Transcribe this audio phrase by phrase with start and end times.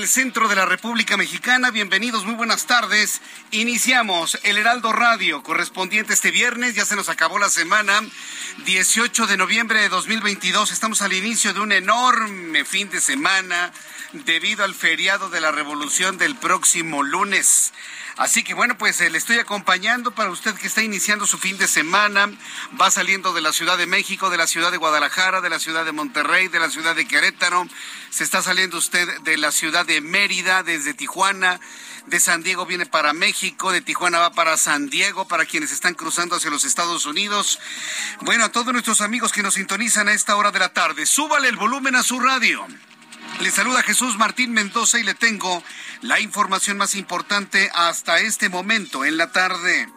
[0.00, 1.70] Del centro de la República Mexicana.
[1.70, 3.20] Bienvenidos, muy buenas tardes.
[3.50, 6.74] Iniciamos el Heraldo Radio correspondiente este viernes.
[6.74, 8.00] Ya se nos acabó la semana.
[8.64, 10.70] 18 de noviembre de 2022.
[10.70, 13.74] Estamos al inicio de un enorme fin de semana
[14.14, 17.74] debido al feriado de la Revolución del próximo lunes.
[18.16, 21.58] Así que bueno, pues eh, le estoy acompañando para usted que está iniciando su fin
[21.58, 22.30] de semana,
[22.80, 25.84] va saliendo de la Ciudad de México, de la Ciudad de Guadalajara, de la Ciudad
[25.84, 27.66] de Monterrey, de la Ciudad de Querétaro,
[28.10, 31.60] se está saliendo usted de la Ciudad de Mérida, desde Tijuana,
[32.06, 35.94] de San Diego viene para México, de Tijuana va para San Diego, para quienes están
[35.94, 37.60] cruzando hacia los Estados Unidos.
[38.22, 41.48] Bueno, a todos nuestros amigos que nos sintonizan a esta hora de la tarde, súbale
[41.48, 42.66] el volumen a su radio.
[43.40, 45.64] Le saluda Jesús Martín Mendoza y le tengo
[46.02, 49.88] la información más importante hasta este momento en la tarde.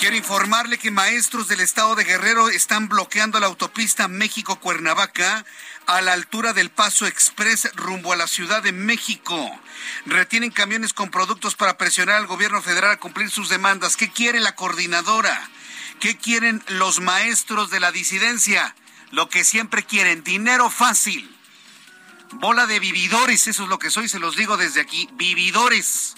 [0.00, 5.44] Quiero informarle que maestros del estado de Guerrero están bloqueando la autopista México-Cuernavaca
[5.86, 9.60] a la altura del Paso Express rumbo a la Ciudad de México.
[10.06, 13.96] Retienen camiones con productos para presionar al gobierno federal a cumplir sus demandas.
[13.98, 15.50] ¿Qué quiere la coordinadora?
[16.00, 18.74] ¿Qué quieren los maestros de la disidencia?
[19.10, 21.37] Lo que siempre quieren, dinero fácil.
[22.32, 26.14] Bola de vividores, eso es lo que soy, se los digo desde aquí, vividores.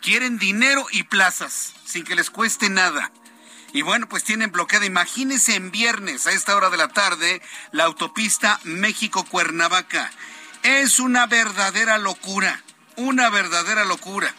[0.00, 3.12] Quieren dinero y plazas, sin que les cueste nada.
[3.72, 7.84] Y bueno, pues tienen bloqueada, imagínense en viernes a esta hora de la tarde, la
[7.84, 10.10] autopista México-Cuernavaca.
[10.62, 12.62] Es una verdadera locura,
[12.96, 14.34] una verdadera locura.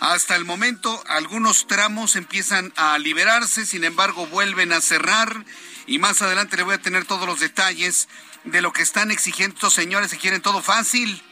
[0.00, 5.44] Hasta el momento algunos tramos empiezan a liberarse, sin embargo vuelven a cerrar
[5.86, 8.08] y más adelante le voy a tener todos los detalles
[8.44, 11.22] de lo que están exigiendo estos señores que quieren todo fácil.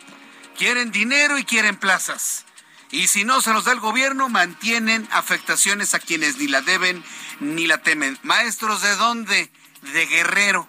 [0.56, 2.44] Quieren dinero y quieren plazas.
[2.90, 7.04] Y si no se los da el gobierno, mantienen afectaciones a quienes ni la deben
[7.38, 8.18] ni la temen.
[8.22, 9.52] Maestros, ¿de dónde?
[9.92, 10.68] De Guerrero.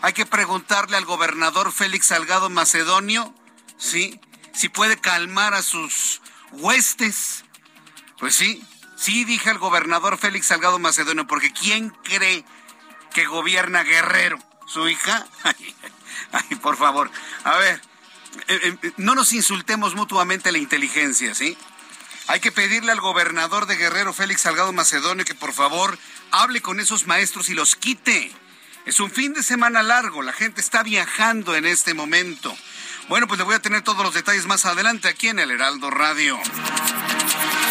[0.00, 3.34] Hay que preguntarle al gobernador Félix Salgado Macedonio,
[3.76, 4.20] ¿sí?
[4.54, 6.22] Si puede calmar a sus
[6.52, 7.44] huestes.
[8.18, 8.62] Pues sí,
[8.96, 12.44] sí dije al gobernador Félix Salgado Macedonio, porque ¿quién cree
[13.12, 14.38] que gobierna Guerrero?
[14.68, 15.26] ¿Su hija?
[16.32, 17.10] Ay, por favor.
[17.44, 17.80] A ver,
[18.48, 21.56] eh, eh, no nos insultemos mutuamente la inteligencia, ¿sí?
[22.26, 25.98] Hay que pedirle al gobernador de Guerrero, Félix Salgado Macedonio, que por favor
[26.30, 28.30] hable con esos maestros y los quite.
[28.84, 32.54] Es un fin de semana largo, la gente está viajando en este momento.
[33.08, 35.90] Bueno, pues le voy a tener todos los detalles más adelante aquí en el Heraldo
[35.90, 36.38] Radio.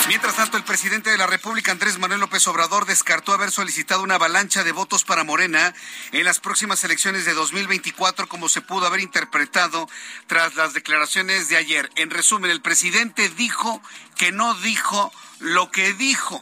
[0.07, 4.16] Mientras tanto, el presidente de la República, Andrés Manuel López Obrador, descartó haber solicitado una
[4.16, 5.74] avalancha de votos para Morena
[6.13, 9.89] en las próximas elecciones de 2024, como se pudo haber interpretado
[10.27, 11.89] tras las declaraciones de ayer.
[11.98, 13.81] En resumen, el presidente dijo
[14.15, 16.42] que no dijo lo que dijo,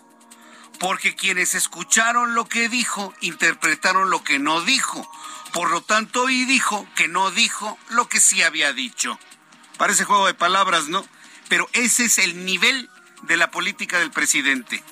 [0.79, 5.09] porque quienes escucharon lo que dijo interpretaron lo que no dijo.
[5.53, 9.17] Por lo tanto, hoy dijo que no dijo lo que sí había dicho.
[9.77, 11.03] Parece juego de palabras, ¿no?
[11.49, 12.89] Pero ese es el nivel
[13.27, 14.83] de la política del presidente.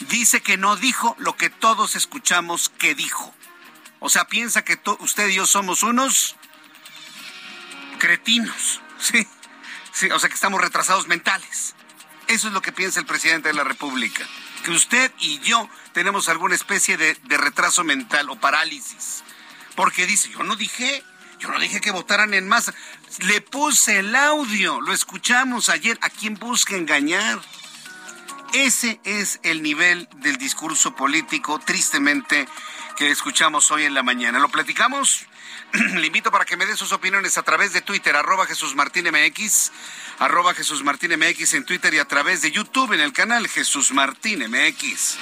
[0.00, 3.34] Dice que no dijo lo que todos escuchamos que dijo.
[4.00, 6.36] O sea, piensa que usted y yo somos unos
[7.98, 9.26] cretinos, ¿sí?
[9.92, 10.10] ¿sí?
[10.10, 11.74] O sea, que estamos retrasados mentales.
[12.26, 14.26] Eso es lo que piensa el presidente de la República.
[14.64, 19.22] Que usted y yo tenemos alguna especie de, de retraso mental o parálisis.
[19.74, 21.02] porque dice, yo no dije,
[21.38, 22.74] yo no dije que votaran en masa.
[23.20, 25.98] Le puse el audio, lo escuchamos ayer.
[26.00, 27.40] ¿A quién busca engañar?
[28.54, 32.46] Ese es el nivel del discurso político, tristemente,
[32.96, 34.38] que escuchamos hoy en la mañana.
[34.38, 35.26] ¿Lo platicamos?
[35.72, 39.08] Le invito para que me dé sus opiniones a través de Twitter, arroba Jesús Martín
[39.10, 39.72] MX,
[40.20, 43.90] arroba Jesús Martín MX en Twitter y a través de YouTube en el canal Jesús
[43.90, 45.18] Martín MX.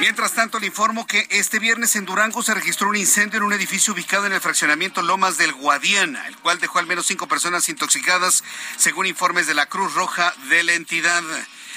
[0.00, 3.52] Mientras tanto, le informo que este viernes en Durango se registró un incendio en un
[3.52, 7.68] edificio ubicado en el fraccionamiento Lomas del Guadiana, el cual dejó al menos cinco personas
[7.68, 8.42] intoxicadas,
[8.76, 11.22] según informes de la Cruz Roja de la entidad.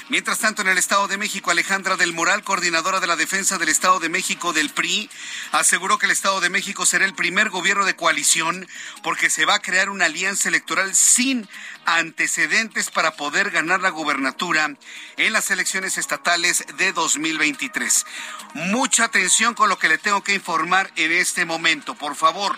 [0.09, 3.68] Mientras tanto, en el Estado de México, Alejandra del Moral, coordinadora de la defensa del
[3.68, 5.09] Estado de México del PRI,
[5.51, 8.69] aseguró que el Estado de México será el primer gobierno de coalición
[9.04, 11.50] porque se va a crear una alianza electoral sin
[11.86, 14.77] antecedentes para poder ganar la gubernatura
[15.18, 18.06] en las elecciones estatales de 2023.
[18.54, 21.95] Mucha atención con lo que le tengo que informar en este momento.
[21.95, 22.56] Por favor,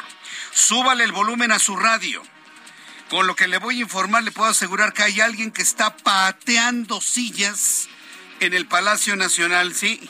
[0.51, 2.21] súbale el volumen a su radio
[3.09, 5.97] con lo que le voy a informar, le puedo asegurar que hay alguien que está
[5.97, 7.89] pateando sillas
[8.39, 10.09] en el Palacio Nacional, sí.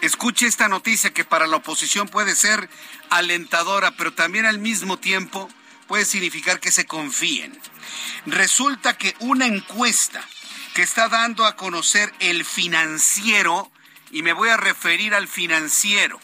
[0.00, 2.68] Escuche esta noticia que para la oposición puede ser
[3.10, 5.48] alentadora, pero también al mismo tiempo
[5.86, 7.56] puede significar que se confíen.
[8.26, 10.26] Resulta que una encuesta
[10.74, 13.70] que está dando a conocer el financiero,
[14.10, 16.18] y me voy a referir al financiero,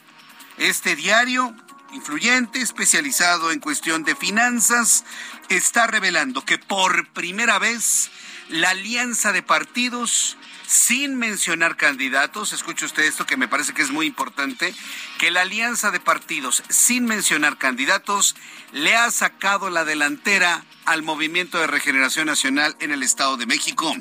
[0.56, 1.54] este diario
[1.92, 5.04] influyente, especializado en cuestión de finanzas,
[5.48, 8.10] está revelando que por primera vez
[8.48, 10.36] la alianza de partidos
[10.68, 14.74] sin mencionar candidatos, escuche usted esto que me parece que es muy importante,
[15.16, 18.36] que la alianza de partidos sin mencionar candidatos
[18.72, 23.94] le ha sacado la delantera al Movimiento de Regeneración Nacional en el Estado de México.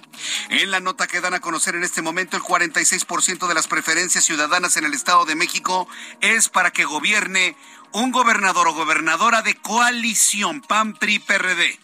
[0.49, 4.25] En la nota que dan a conocer en este momento, el 46% de las preferencias
[4.25, 5.87] ciudadanas en el Estado de México
[6.19, 7.55] es para que gobierne
[7.91, 11.79] un gobernador o gobernadora de coalición PAN PRI PRD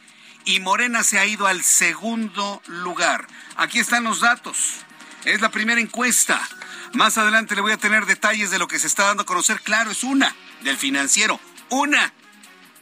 [0.45, 3.27] y Morena se ha ido al segundo lugar.
[3.55, 4.77] Aquí están los datos.
[5.25, 6.41] Es la primera encuesta.
[6.93, 9.61] Más adelante le voy a tener detalles de lo que se está dando a conocer.
[9.61, 11.39] Claro, es una del financiero.
[11.69, 12.13] Una.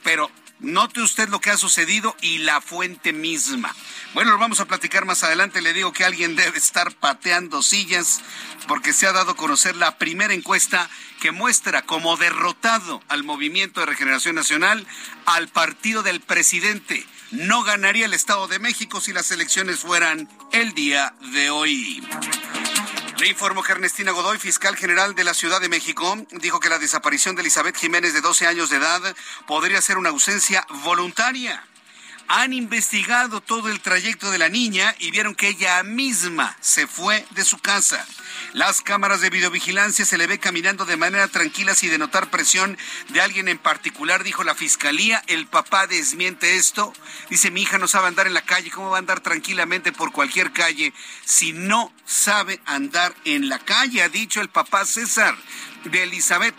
[0.03, 0.31] Pero
[0.61, 3.75] note usted lo que ha sucedido y la fuente misma.
[4.13, 5.61] Bueno, lo vamos a platicar más adelante.
[5.61, 8.21] Le digo que alguien debe estar pateando sillas
[8.67, 13.79] porque se ha dado a conocer la primera encuesta que muestra como derrotado al Movimiento
[13.79, 14.87] de Regeneración Nacional
[15.25, 20.73] al partido del presidente no ganaría el Estado de México si las elecciones fueran el
[20.73, 22.03] día de hoy.
[23.21, 26.79] Le informo que Ernestina Godoy, fiscal general de la Ciudad de México, dijo que la
[26.79, 29.15] desaparición de Elizabeth Jiménez de 12 años de edad
[29.45, 31.63] podría ser una ausencia voluntaria
[32.27, 37.25] han investigado todo el trayecto de la niña y vieron que ella misma se fue
[37.31, 38.05] de su casa.
[38.53, 42.77] Las cámaras de videovigilancia se le ve caminando de manera tranquila sin denotar presión
[43.09, 45.23] de alguien en particular, dijo la fiscalía.
[45.27, 46.93] El papá desmiente esto.
[47.29, 48.71] Dice, mi hija no sabe andar en la calle.
[48.71, 54.03] ¿Cómo va a andar tranquilamente por cualquier calle si no sabe andar en la calle?
[54.03, 55.35] Ha dicho el papá César
[55.85, 56.55] de Elizabeth,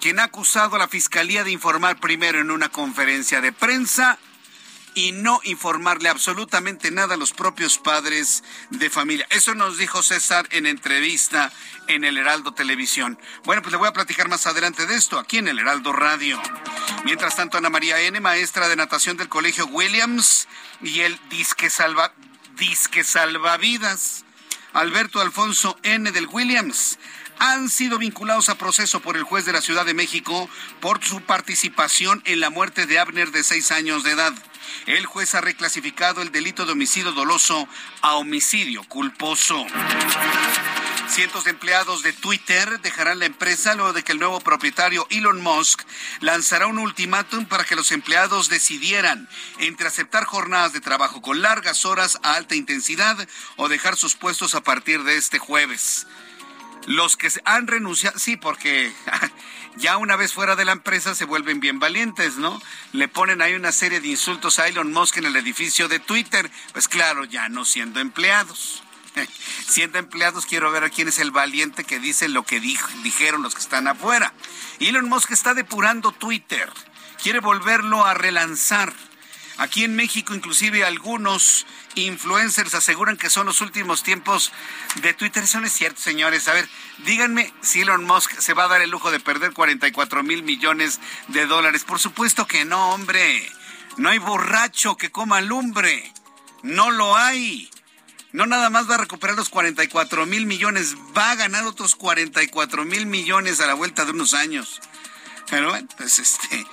[0.00, 4.18] quien ha acusado a la fiscalía de informar primero en una conferencia de prensa
[4.94, 9.26] y no informarle absolutamente nada a los propios padres de familia.
[9.30, 11.52] Eso nos dijo César en entrevista
[11.88, 13.18] en el Heraldo Televisión.
[13.44, 16.40] Bueno, pues le voy a platicar más adelante de esto aquí en el Heraldo Radio.
[17.04, 20.48] Mientras tanto, Ana María N., maestra de natación del Colegio Williams,
[20.82, 22.12] y el disque, salva,
[22.56, 24.24] disque salvavidas,
[24.72, 26.10] Alberto Alfonso N.
[26.12, 26.98] del Williams,
[27.38, 30.48] han sido vinculados a proceso por el juez de la Ciudad de México
[30.80, 34.34] por su participación en la muerte de Abner de seis años de edad.
[34.86, 37.68] El juez ha reclasificado el delito de homicidio doloso
[38.02, 39.66] a homicidio culposo.
[41.08, 45.40] Cientos de empleados de Twitter dejarán la empresa luego de que el nuevo propietario Elon
[45.40, 45.82] Musk
[46.20, 49.28] lanzará un ultimátum para que los empleados decidieran
[49.58, 54.54] entre aceptar jornadas de trabajo con largas horas a alta intensidad o dejar sus puestos
[54.54, 56.06] a partir de este jueves.
[56.86, 58.92] Los que han renunciado, sí, porque
[59.76, 62.60] ya una vez fuera de la empresa se vuelven bien valientes, ¿no?
[62.92, 66.50] Le ponen ahí una serie de insultos a Elon Musk en el edificio de Twitter.
[66.72, 68.82] Pues claro, ya no siendo empleados.
[69.68, 73.54] Siendo empleados, quiero ver a quién es el valiente que dice lo que dijeron los
[73.54, 74.32] que están afuera.
[74.80, 76.68] Elon Musk está depurando Twitter.
[77.22, 78.92] Quiere volverlo a relanzar.
[79.56, 84.52] Aquí en México, inclusive algunos influencers aseguran que son los últimos tiempos
[84.96, 85.44] de Twitter.
[85.44, 86.48] Eso no es cierto, señores.
[86.48, 86.68] A ver,
[87.04, 91.00] díganme si Elon Musk se va a dar el lujo de perder 44 mil millones
[91.28, 91.84] de dólares.
[91.84, 93.48] Por supuesto que no, hombre.
[93.96, 96.12] No hay borracho que coma lumbre.
[96.62, 97.70] No lo hay.
[98.32, 102.84] No nada más va a recuperar los 44 mil millones, va a ganar otros 44
[102.84, 104.80] mil millones a la vuelta de unos años.
[105.50, 106.66] Pero bueno, pues este,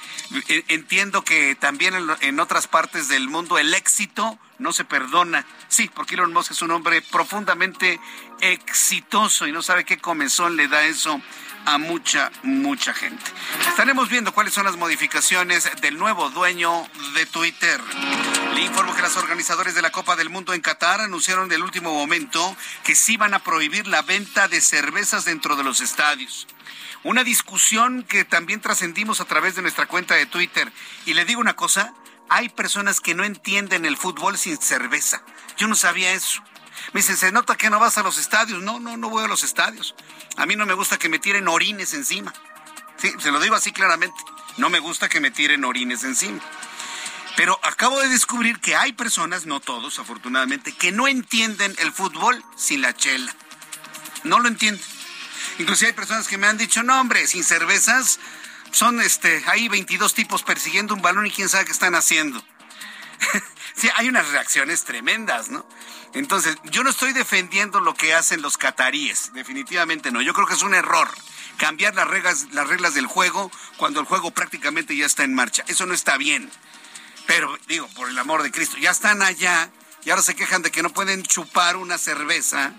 [0.48, 5.46] e, entiendo que también en, otras partes del mundo el éxito no se perdona.
[5.68, 8.00] Sí, porque Elon Musk es un hombre profundamente
[8.40, 11.22] exitoso y no sabe qué comezón le da eso
[11.66, 13.24] a mucha, mucha gente.
[13.68, 17.80] Estaremos viendo cuáles son las modificaciones del nuevo dueño de Twitter.
[18.56, 21.64] Le informo que los organizadores de la Copa del Mundo en Qatar anunciaron en el
[21.64, 26.48] último momento que sí van a prohibir la venta de cervezas dentro de los estadios.
[27.04, 30.72] Una discusión que también trascendimos a través de nuestra cuenta de Twitter.
[31.06, 31.94] Y le digo una cosa,
[32.30, 35.24] hay personas que no entienden el fútbol sin cerveza.
[35.58, 36.44] Yo no sabía eso.
[36.94, 38.62] Me dicen, se nota que no vas a los estadios.
[38.62, 39.96] No, no, no voy a los estadios.
[40.38, 42.34] A mí no me gusta que me tiren orines encima.
[42.98, 44.16] Sí, se lo digo así claramente.
[44.58, 46.40] No me gusta que me tiren orines encima.
[47.36, 52.44] Pero acabo de descubrir que hay personas, no todos afortunadamente, que no entienden el fútbol
[52.56, 53.34] sin la chela.
[54.24, 54.84] No lo entienden.
[55.62, 58.20] Inclusive hay personas que me han dicho, no hombre, sin cervezas
[58.72, 62.44] son este, hay 22 tipos persiguiendo un balón y quién sabe qué están haciendo.
[63.76, 65.64] sí, hay unas reacciones tremendas, ¿no?
[66.16, 70.24] Entonces, yo no estoy defendiendo lo que hacen los cataríes, definitivamente no.
[70.24, 71.08] Yo creo que es un error
[71.58, 75.64] cambiar las reglas, las reglas del juego cuando el juego prácticamente ya está en marcha.
[75.68, 76.50] Eso no está bien.
[77.28, 79.70] Pero digo, por el amor de Cristo, ya están allá
[80.04, 82.74] y ahora se quejan de que no pueden chupar una cerveza.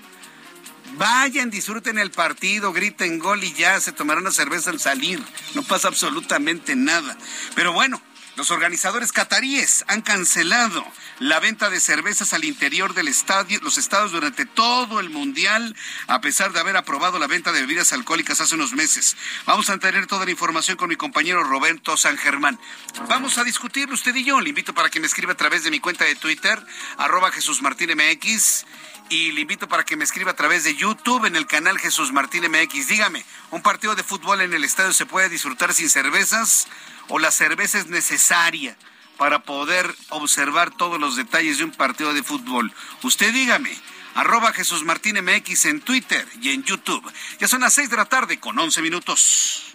[0.95, 5.23] Vayan, disfruten el partido, griten gol y ya se tomarán una cerveza al salir.
[5.55, 7.17] No pasa absolutamente nada.
[7.55, 8.01] Pero bueno,
[8.35, 10.85] los organizadores cataríes han cancelado
[11.19, 16.23] la venta de cervezas al interior del estadio, los estados durante todo el mundial, a
[16.23, 19.17] pesar de haber aprobado la venta de bebidas alcohólicas hace unos meses.
[19.45, 22.59] Vamos a tener toda la información con mi compañero Roberto San Germán.
[23.07, 24.41] Vamos a discutirlo usted y yo.
[24.41, 26.59] Le invito para que me escriba a través de mi cuenta de Twitter,
[26.97, 28.65] arroba Jesús Martín MX
[29.09, 32.13] y le invito para que me escriba a través de YouTube en el canal Jesús
[32.13, 32.89] Martín MX.
[32.89, 36.69] Dígame, ¿un partido de fútbol en el estadio se puede disfrutar sin cervezas?
[37.09, 38.77] o la cerveza es necesaria
[39.19, 42.73] para poder observar todos los detalles de un partido de fútbol?
[43.03, 43.77] Usted dígame.
[44.15, 47.03] Arroba Jesús Martín MX en Twitter y en YouTube.
[47.39, 49.72] Ya son las seis de la tarde con once minutos.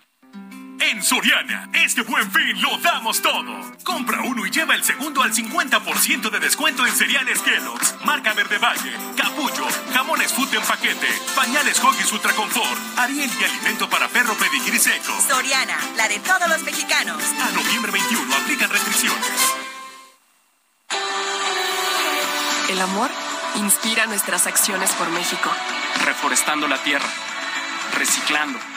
[0.80, 3.72] En Soriana, este buen fin lo damos todo.
[3.84, 8.60] Compra uno y lleva el segundo al 50% de descuento en cereales Kellogg's, marca Verde
[8.60, 14.36] Valle, Capullo, jamones Food en paquete, pañales Hoggies Ultra Confort, Ariel y alimento para perro
[14.36, 15.20] pedigrí seco.
[15.28, 17.24] Soriana, la de todos los mexicanos.
[17.42, 19.56] A noviembre 21 aplican restricciones.
[22.70, 23.10] El amor
[23.56, 25.52] inspira nuestras acciones por México.
[26.06, 27.08] Reforestando la tierra,
[27.98, 28.60] reciclando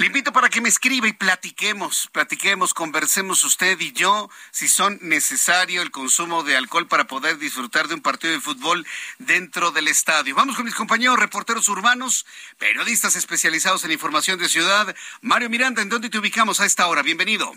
[0.00, 4.98] Le invito para que me escriba y platiquemos, platiquemos, conversemos usted y yo si son
[5.02, 8.86] necesario el consumo de alcohol para poder disfrutar de un partido de fútbol
[9.18, 10.34] dentro del estadio.
[10.34, 12.24] Vamos con mis compañeros reporteros urbanos,
[12.56, 14.96] periodistas especializados en información de ciudad.
[15.20, 17.02] Mario Miranda, ¿en dónde te ubicamos a esta hora?
[17.02, 17.52] Bienvenido.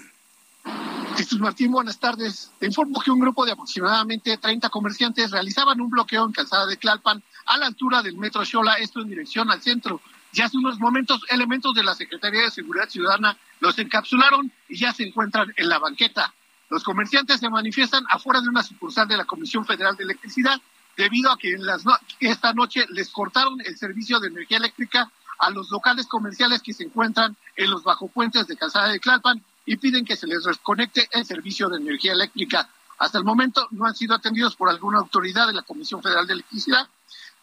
[1.16, 2.52] Jesús Martín, buenas tardes.
[2.60, 6.76] Te informo que un grupo de aproximadamente 30 comerciantes realizaban un bloqueo en Calzada de
[6.76, 10.02] Tlalpan a la altura del Metro Xola, esto en dirección al centro.
[10.34, 14.92] Ya hace unos momentos, elementos de la Secretaría de Seguridad Ciudadana los encapsularon y ya
[14.92, 16.34] se encuentran en la banqueta.
[16.72, 20.60] Los comerciantes se manifiestan afuera de una sucursal de la Comisión Federal de Electricidad
[20.98, 21.56] debido a que
[22.20, 26.84] esta noche les cortaron el servicio de energía eléctrica a los locales comerciales que se
[26.84, 31.25] encuentran en los bajopuentes de Calzada de Tlalpan y piden que se les desconecte el
[31.25, 32.68] servicio de energía eléctrica.
[32.98, 36.34] Hasta el momento no han sido atendidos por alguna autoridad de la Comisión Federal de
[36.34, 36.88] Electricidad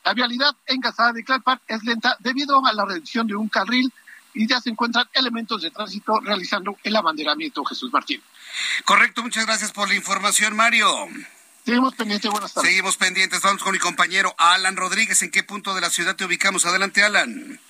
[0.04, 3.92] la vialidad en Casada de Tlalpan es lenta debido a la reducción de un carril
[4.34, 8.22] y ya se encuentran elementos de tránsito realizando el abanderamiento, Jesús Martín.
[8.84, 10.88] Correcto, muchas gracias por la información, Mario.
[11.64, 12.70] Seguimos pendientes, buenas tardes.
[12.70, 15.22] Seguimos pendientes, vamos con mi compañero Alan Rodríguez.
[15.22, 16.64] ¿En qué punto de la ciudad te ubicamos?
[16.64, 17.60] Adelante, Alan.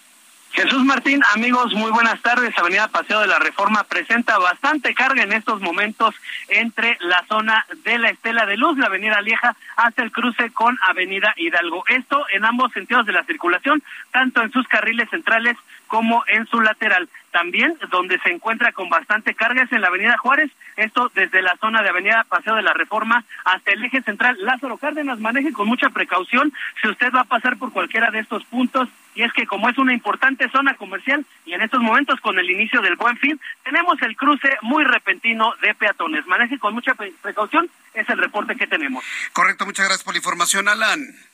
[0.53, 2.57] Jesús Martín, amigos, muy buenas tardes.
[2.59, 6.15] Avenida Paseo de la Reforma presenta bastante carga en estos momentos
[6.49, 10.77] entre la zona de la Estela de Luz, la Avenida Lieja, hasta el cruce con
[10.89, 11.85] Avenida Hidalgo.
[11.89, 13.81] Esto en ambos sentidos de la circulación,
[14.11, 15.57] tanto en sus carriles centrales
[15.91, 17.09] como en su lateral.
[17.33, 21.57] También donde se encuentra con bastante carga es en la Avenida Juárez, esto desde la
[21.57, 25.19] zona de Avenida Paseo de la Reforma hasta el eje central Lázaro Cárdenas.
[25.19, 29.23] Maneje con mucha precaución si usted va a pasar por cualquiera de estos puntos y
[29.25, 32.81] es que como es una importante zona comercial y en estos momentos con el inicio
[32.83, 36.25] del buen fin, tenemos el cruce muy repentino de peatones.
[36.29, 39.05] Maneje con mucha precaución, es el reporte que tenemos.
[39.33, 41.30] Correcto, muchas gracias por la información, Alan.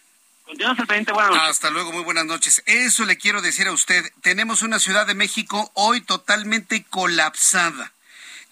[0.46, 1.50] Continuamos al pendiente, buenas noches.
[1.50, 2.62] Hasta luego, muy buenas noches.
[2.66, 4.12] Eso le quiero decir a usted.
[4.22, 7.92] Tenemos una Ciudad de México hoy totalmente colapsada.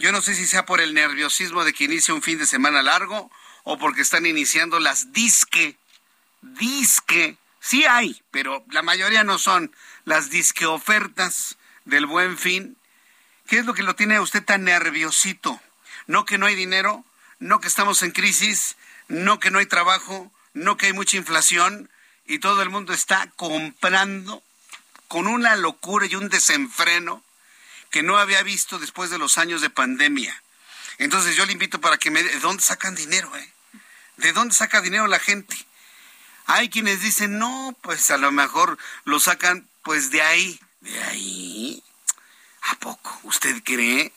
[0.01, 2.83] Yo no sé si sea por el nerviosismo de que inicia un fin de semana
[2.83, 3.31] largo
[3.63, 5.77] o porque están iniciando las disque,
[6.43, 9.73] disque, sí hay, pero la mayoría no son
[10.05, 12.77] las disque ofertas del buen fin.
[13.47, 15.61] ¿Qué es lo que lo tiene a usted tan nerviosito?
[16.09, 17.05] No que no hay dinero,
[17.39, 21.91] no que estamos en crisis, no que no hay trabajo, no que hay mucha inflación
[22.27, 24.43] y todo el mundo está comprando
[25.09, 27.23] con una locura y un desenfreno
[27.91, 30.43] que no había visto después de los años de pandemia.
[30.99, 32.23] Entonces yo le invito para que me...
[32.23, 33.53] ¿De dónde sacan dinero, eh?
[34.17, 35.57] ¿De dónde saca dinero la gente?
[36.47, 40.61] Hay quienes dicen, no, pues a lo mejor lo sacan pues de ahí.
[40.81, 41.83] ¿De ahí?
[42.63, 43.21] ¿A poco?
[43.25, 44.13] ¿Usted cree?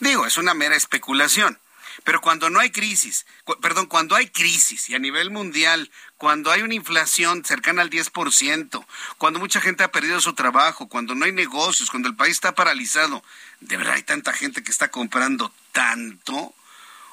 [0.00, 1.58] Digo, es una mera especulación.
[2.04, 3.26] Pero cuando no hay crisis,
[3.60, 8.86] perdón, cuando hay crisis y a nivel mundial, cuando hay una inflación cercana al 10%,
[9.18, 12.54] cuando mucha gente ha perdido su trabajo, cuando no hay negocios, cuando el país está
[12.54, 13.22] paralizado,
[13.60, 16.54] ¿de verdad hay tanta gente que está comprando tanto?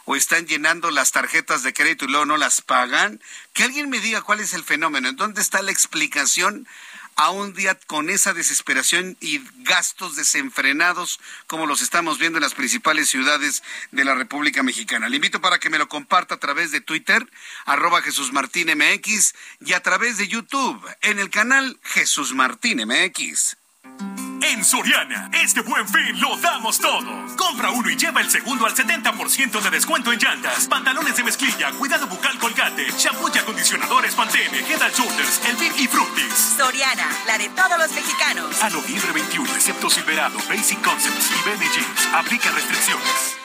[0.08, 3.20] ¿O están llenando las tarjetas de crédito y luego no las pagan?
[3.54, 6.68] Que alguien me diga cuál es el fenómeno, en dónde está la explicación
[7.16, 12.54] a un día con esa desesperación y gastos desenfrenados como los estamos viendo en las
[12.54, 15.10] principales ciudades de la República Mexicana.
[15.10, 17.26] Le invito para que me lo comparta a través de Twitter,
[17.66, 23.56] arroba Jesús Martín MX, y a través de YouTube, en el canal Jesús Martín MX.
[24.42, 27.26] En Soriana, este buen fin lo damos todo.
[27.36, 31.72] Compra uno y lleva el segundo al 70% de descuento en llantas, pantalones de mezclilla,
[31.72, 36.56] cuidado bucal colgate, shampoo y acondicionadores Pantene, Head and Shoulders, Elvin y Fructis.
[36.58, 38.64] Soriana, la de todos los mexicanos.
[38.64, 42.10] A noviembre 21, excepto Silverado, Basic Concepts y BM Jeans.
[42.14, 43.45] Aplica restricciones.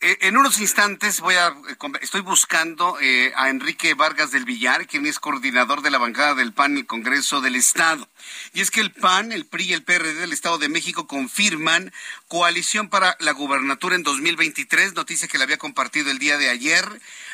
[0.00, 2.96] en unos instantes voy a eh, estoy buscando
[3.36, 6.86] a Enrique Vargas del Villar, quien es coordinador de la bancada del PAN en el
[6.86, 8.08] Congreso del Estado.
[8.54, 11.92] Y es que el PAN, el PRI y el PRD del Estado de México confirman
[12.28, 16.84] coalición para la gubernatura en 2023, noticia que le había compartido el día de ayer.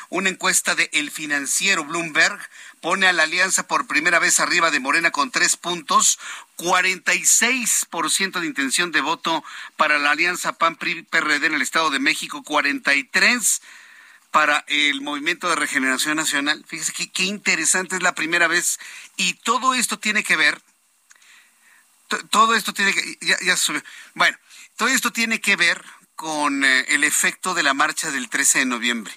[0.09, 2.39] Una encuesta de El Financiero Bloomberg
[2.81, 6.19] pone a la alianza por primera vez arriba de Morena con tres puntos,
[6.57, 9.45] 46% de intención de voto
[9.77, 13.61] para la alianza PAN-PRI-PRD en el Estado de México, 43%
[14.31, 16.65] para el Movimiento de Regeneración Nacional.
[16.67, 18.79] Fíjese qué interesante es la primera vez.
[19.17, 20.61] Y todo esto tiene que ver,
[22.31, 23.57] todo esto tiene que, ya, ya
[24.15, 24.37] bueno,
[24.77, 25.83] todo esto tiene que ver
[26.17, 29.15] con eh, el efecto de la marcha del 13 de noviembre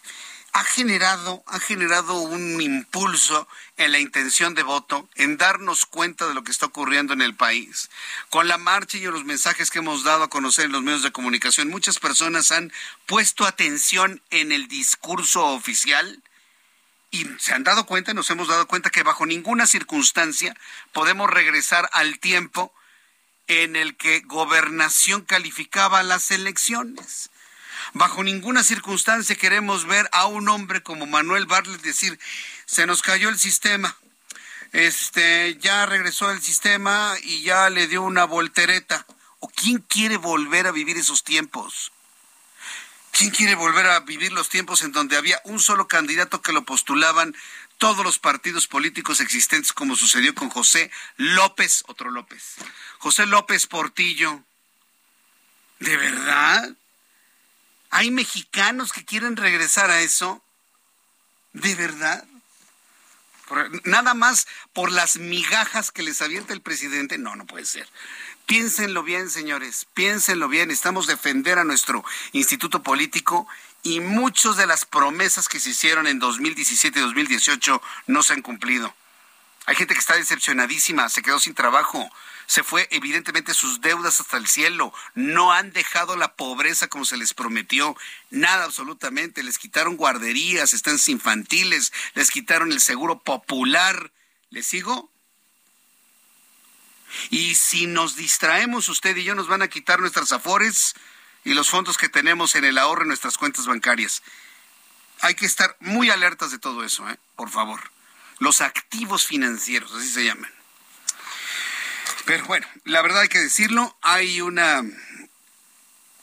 [0.54, 6.34] ha generado, ha generado un impulso en la intención de voto, en darnos cuenta de
[6.34, 7.90] lo que está ocurriendo en el país.
[8.30, 11.12] Con la marcha y los mensajes que hemos dado a conocer en los medios de
[11.12, 12.72] comunicación, muchas personas han
[13.06, 16.22] puesto atención en el discurso oficial
[17.12, 20.56] y se han dado cuenta, nos hemos dado cuenta que bajo ninguna circunstancia
[20.94, 22.74] podemos regresar al tiempo
[23.48, 27.32] en el que gobernación calificaba las elecciones.
[27.94, 32.20] Bajo ninguna circunstancia queremos ver a un hombre como Manuel Bartlett decir,
[32.66, 33.96] se nos cayó el sistema.
[34.72, 39.06] Este, ya regresó el sistema y ya le dio una voltereta.
[39.40, 41.92] ¿O quién quiere volver a vivir esos tiempos?
[43.12, 46.64] ¿Quién quiere volver a vivir los tiempos en donde había un solo candidato que lo
[46.64, 47.36] postulaban
[47.78, 52.56] todos los partidos políticos existentes, como sucedió con José López, otro López,
[53.00, 54.44] José López Portillo?
[55.80, 56.76] ¿De verdad?
[57.90, 60.42] ¿Hay mexicanos que quieren regresar a eso?
[61.54, 62.26] ¿De verdad?
[63.84, 67.18] nada más por las migajas que les avienta el presidente.
[67.18, 67.90] No, no puede ser.
[68.46, 70.72] Piénsenlo bien, señores, piénsenlo bien.
[70.72, 73.48] Estamos defender a nuestro instituto político
[73.84, 78.42] y muchas de las promesas que se hicieron en 2017 y 2018 no se han
[78.42, 78.94] cumplido.
[79.66, 82.10] Hay gente que está decepcionadísima, se quedó sin trabajo,
[82.48, 87.18] se fue evidentemente sus deudas hasta el cielo, no han dejado la pobreza como se
[87.18, 87.96] les prometió,
[88.32, 94.12] nada absolutamente, les quitaron guarderías, estancias infantiles, les quitaron el seguro popular.
[94.50, 95.12] ¿Les sigo?
[97.30, 100.96] Y si nos distraemos usted y yo, nos van a quitar nuestras afores
[101.44, 104.24] y los fondos que tenemos en el ahorro en nuestras cuentas bancarias.
[105.22, 107.20] Hay que estar muy alertas de todo eso, ¿eh?
[107.36, 107.92] por favor.
[108.40, 110.52] Los activos financieros, así se llaman.
[112.26, 114.84] Pero bueno, la verdad hay que decirlo, hay una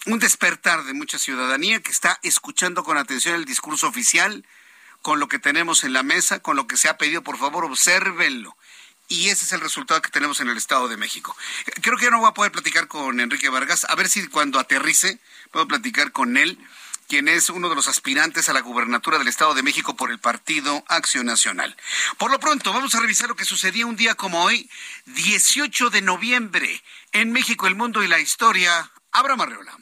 [0.07, 4.45] un despertar de mucha ciudadanía que está escuchando con atención el discurso oficial,
[5.03, 7.65] con lo que tenemos en la mesa, con lo que se ha pedido, por favor,
[7.65, 8.57] obsérvenlo.
[9.09, 11.37] Y ese es el resultado que tenemos en el Estado de México.
[11.81, 14.59] Creo que ya no voy a poder platicar con Enrique Vargas, a ver si cuando
[14.59, 16.59] aterrice puedo platicar con él
[17.07, 20.19] quien es uno de los aspirantes a la gubernatura del Estado de México por el
[20.19, 21.77] Partido Acción Nacional.
[22.19, 24.69] Por lo pronto, vamos a revisar lo que sucedía un día como hoy,
[25.07, 28.91] 18 de noviembre, en México, el mundo y la historia.
[29.13, 29.77] Abra Marreola.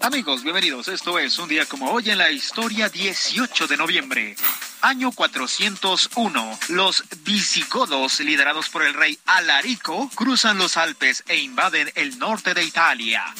[0.00, 0.88] Amigos, bienvenidos.
[0.88, 4.34] Esto es un día como hoy en la historia 18 de noviembre.
[4.80, 6.58] Año 401.
[6.70, 12.64] Los visigodos, liderados por el rey Alarico, cruzan los Alpes e invaden el norte de
[12.64, 13.32] Italia.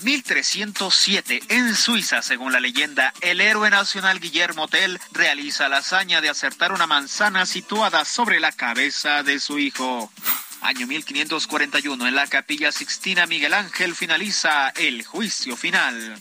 [0.00, 1.42] 1307.
[1.48, 6.72] En Suiza, según la leyenda, el héroe nacional Guillermo Tell realiza la hazaña de acertar
[6.72, 10.10] una manzana situada sobre la cabeza de su hijo.
[10.60, 16.18] Año 1541, en la capilla Sixtina Miguel Ángel finaliza el juicio final.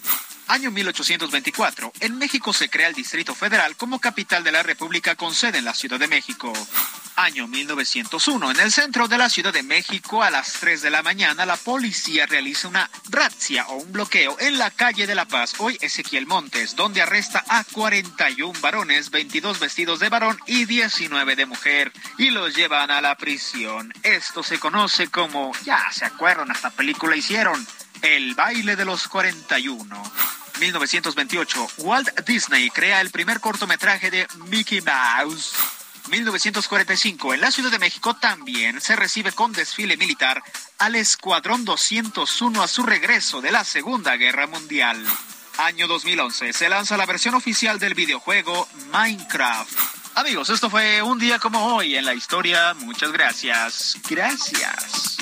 [0.48, 1.94] Año 1824.
[2.02, 5.66] En México se crea el Distrito Federal como capital de la República con sede en
[5.66, 6.54] la Ciudad de México.
[7.16, 8.52] Año 1901.
[8.52, 11.56] En el centro de la Ciudad de México, a las 3 de la mañana, la
[11.56, 16.28] policía realiza una razzia o un bloqueo en la calle de La Paz, hoy Ezequiel
[16.28, 22.32] Montes, donde arresta a 41 varones, 22 vestidos de varón y 19 de mujer, y
[22.32, 23.94] los llevan a la prisión.
[24.04, 27.66] Esto se conoce como, ya se acuerdan, hasta película hicieron,
[28.06, 30.12] el baile de los 41.
[30.60, 35.54] 1928, Walt Disney crea el primer cortometraje de Mickey Mouse.
[36.10, 40.44] 1945, en la Ciudad de México también se recibe con desfile militar
[40.78, 45.04] al Escuadrón 201 a su regreso de la Segunda Guerra Mundial.
[45.58, 49.80] Año 2011, se lanza la versión oficial del videojuego Minecraft.
[50.14, 52.74] Amigos, esto fue un día como hoy en la historia.
[52.76, 53.98] Muchas gracias.
[54.08, 55.18] Gracias.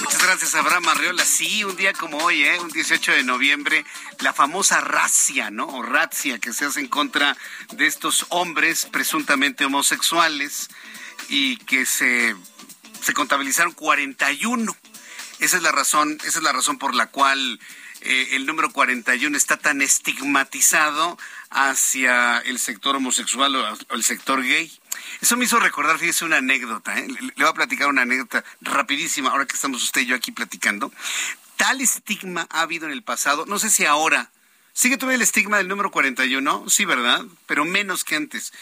[0.00, 1.24] Muchas gracias, Abraham Arreola.
[1.24, 2.58] Sí, un día como hoy, ¿eh?
[2.60, 3.84] un 18 de noviembre,
[4.20, 5.66] la famosa racia, ¿no?
[5.66, 7.36] O racia que se hace en contra
[7.72, 10.68] de estos hombres presuntamente homosexuales
[11.28, 12.34] y que se,
[13.02, 14.74] se contabilizaron 41.
[15.38, 17.60] Esa es la razón, esa es la razón por la cual
[18.00, 21.18] eh, el número 41 está tan estigmatizado
[21.50, 24.72] hacia el sector homosexual o el sector gay.
[25.20, 26.98] Eso me hizo recordar, fíjese, una anécdota.
[26.98, 27.06] ¿eh?
[27.08, 30.92] Le, voy a platicar una anécdota rapidísima, ahora que estamos usted y yo aquí platicando.
[31.56, 34.30] Tal estigma ha habido en el pasado, no sé si ahora.
[34.72, 36.64] ¿Sigue todavía el estigma del número 41?
[36.68, 37.24] Sí, ¿verdad?
[37.46, 38.52] Pero menos que antes.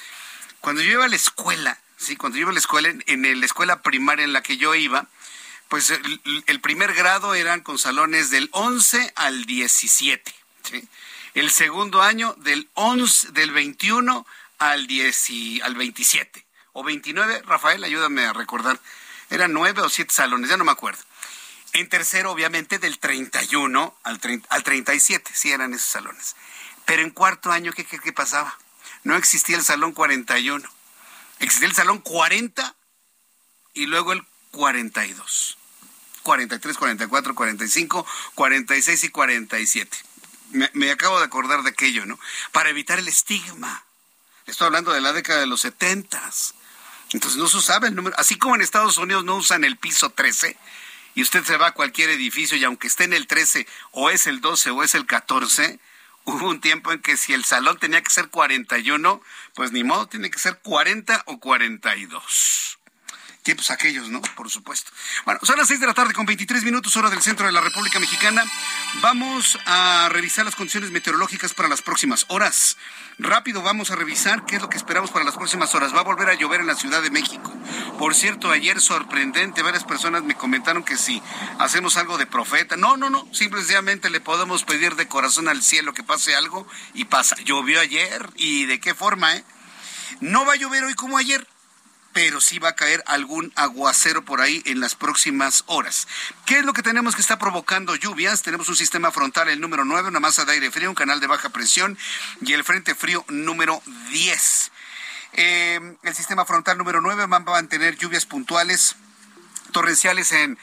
[0.60, 3.46] Cuando yo iba a la escuela, sí, cuando yo iba a la escuela, en, la
[3.46, 5.06] escuela primaria en la que yo iba,
[5.68, 10.34] pues el, primer grado eran con salones del 11 al 17.
[10.64, 10.88] ¿sí?
[11.34, 14.26] El segundo año del 11, del 21
[14.58, 18.78] al, 10 y, al 27 o 29, Rafael, ayúdame a recordar,
[19.30, 21.02] eran nueve o siete salones, ya no me acuerdo.
[21.72, 26.34] En tercero, obviamente, del 31 al, 30, al 37, sí eran esos salones.
[26.86, 28.56] Pero en cuarto año, ¿qué, qué, qué pasaba?
[29.04, 30.66] No existía el salón 41.
[31.40, 32.74] Existía el salón 40
[33.74, 35.58] y luego el 42.
[36.22, 39.98] 43, 44, 45, 46 y 47.
[40.50, 42.18] Me, me acabo de acordar de aquello, ¿no?
[42.52, 43.84] Para evitar el estigma.
[44.48, 46.54] Estoy hablando de la década de los setentas.
[47.12, 50.10] Entonces no se usaba el número, así como en Estados Unidos no usan el piso
[50.10, 50.56] 13
[51.14, 54.26] y usted se va a cualquier edificio y aunque esté en el 13 o es
[54.26, 55.78] el 12 o es el 14,
[56.24, 59.22] hubo un tiempo en que si el salón tenía que ser 41,
[59.54, 62.77] pues ni modo, tiene que ser 40 o 42
[63.48, 64.20] tiempos aquellos, ¿no?
[64.36, 64.90] Por supuesto.
[65.24, 67.62] Bueno, son las seis de la tarde con 23 minutos hora del centro de la
[67.62, 68.44] República Mexicana.
[69.00, 72.76] Vamos a revisar las condiciones meteorológicas para las próximas horas.
[73.18, 75.94] Rápido vamos a revisar qué es lo que esperamos para las próximas horas.
[75.94, 77.50] Va a volver a llover en la Ciudad de México.
[77.98, 81.22] Por cierto, ayer sorprendente, varias personas me comentaron que si
[81.58, 82.76] hacemos algo de profeta.
[82.76, 87.06] No, no, no, simplemente le podemos pedir de corazón al cielo que pase algo y
[87.06, 87.34] pasa.
[87.46, 89.44] Llovió ayer y de qué forma, ¿eh?
[90.20, 91.46] No va a llover hoy como ayer
[92.20, 96.08] pero sí va a caer algún aguacero por ahí en las próximas horas.
[96.46, 98.42] ¿Qué es lo que tenemos que está provocando lluvias?
[98.42, 101.28] Tenemos un sistema frontal, el número 9, una masa de aire frío, un canal de
[101.28, 101.96] baja presión
[102.40, 104.72] y el frente frío número 10.
[105.34, 108.96] Eh, el sistema frontal número 9 va a mantener lluvias puntuales
[109.70, 110.58] torrenciales en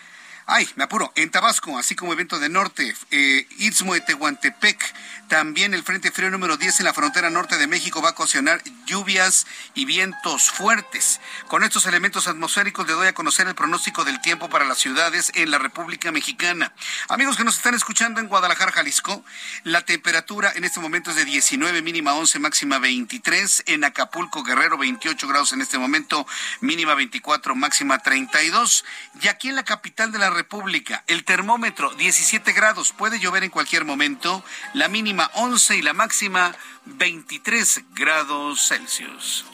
[0.48, 1.12] Ay, me apuro.
[1.16, 4.94] En Tabasco, así como evento de norte, eh, de Tehuantepec,
[5.28, 8.62] también el Frente Frío número 10 en la frontera norte de México va a ocasionar
[8.86, 11.20] lluvias y vientos fuertes.
[11.48, 15.32] Con estos elementos atmosféricos le doy a conocer el pronóstico del tiempo para las ciudades
[15.36, 16.74] en la República Mexicana.
[17.10, 19.24] Amigos que nos están escuchando en Guadalajara, Jalisco,
[19.64, 23.64] la temperatura en este momento es de 19, mínima 11, máxima 23.
[23.66, 26.28] En Acapulco, Guerrero, 28 grados en este momento,
[26.62, 28.86] mínima 24, máxima 32.
[29.22, 31.04] Y aquí en la capital de la República.
[31.08, 32.92] El termómetro 17 grados.
[32.92, 34.44] Puede llover en cualquier momento.
[34.74, 39.46] La mínima 11 y la máxima 23 grados Celsius.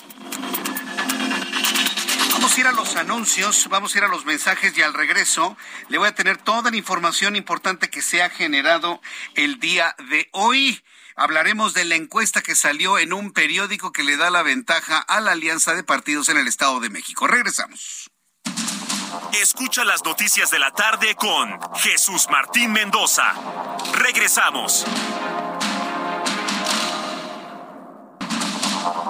[2.33, 5.55] Vamos a ir a los anuncios, vamos a ir a los mensajes y al regreso
[5.89, 9.01] le voy a tener toda la información importante que se ha generado
[9.35, 10.83] el día de hoy.
[11.15, 15.21] Hablaremos de la encuesta que salió en un periódico que le da la ventaja a
[15.21, 17.27] la alianza de partidos en el Estado de México.
[17.27, 18.09] Regresamos.
[19.33, 23.33] Escucha las noticias de la tarde con Jesús Martín Mendoza.
[23.93, 24.85] Regresamos.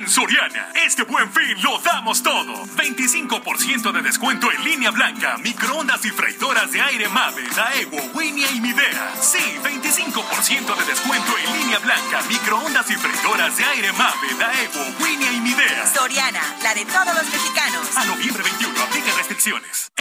[0.00, 2.64] En Soriana, este buen fin lo damos todo.
[2.74, 8.62] 25% de descuento en línea blanca, microondas y freidoras de aire Mave, Daewoo, Winia y
[8.62, 9.12] Midea.
[9.20, 15.32] Sí, 25% de descuento en línea blanca, microondas y freidoras de aire Mave, Daewoo, Winia
[15.32, 15.86] y Midea.
[15.86, 17.94] Soriana, la de todos los mexicanos.
[17.98, 19.92] A noviembre 21, aplica restricciones.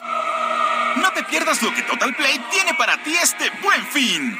[0.95, 4.39] No te pierdas lo que Total Play tiene para ti este buen fin.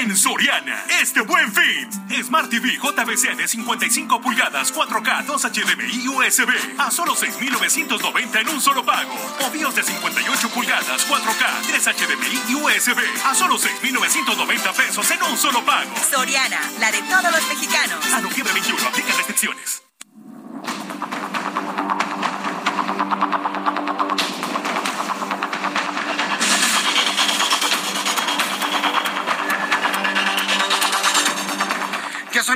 [0.00, 2.24] En Soriana, este buen fin.
[2.24, 6.50] Smart TV JBC de 55 pulgadas, 4K, 2 HDMI y USB.
[6.78, 9.14] A solo 6,990 en un solo pago.
[9.40, 12.98] O BIOS de 58 pulgadas, 4K, 3 HDMI y USB.
[13.26, 15.90] A solo 6,990 pesos en un solo pago.
[16.10, 18.12] Soriana, la de todos los mexicanos.
[18.14, 19.82] A noviembre 21, aplica restricciones.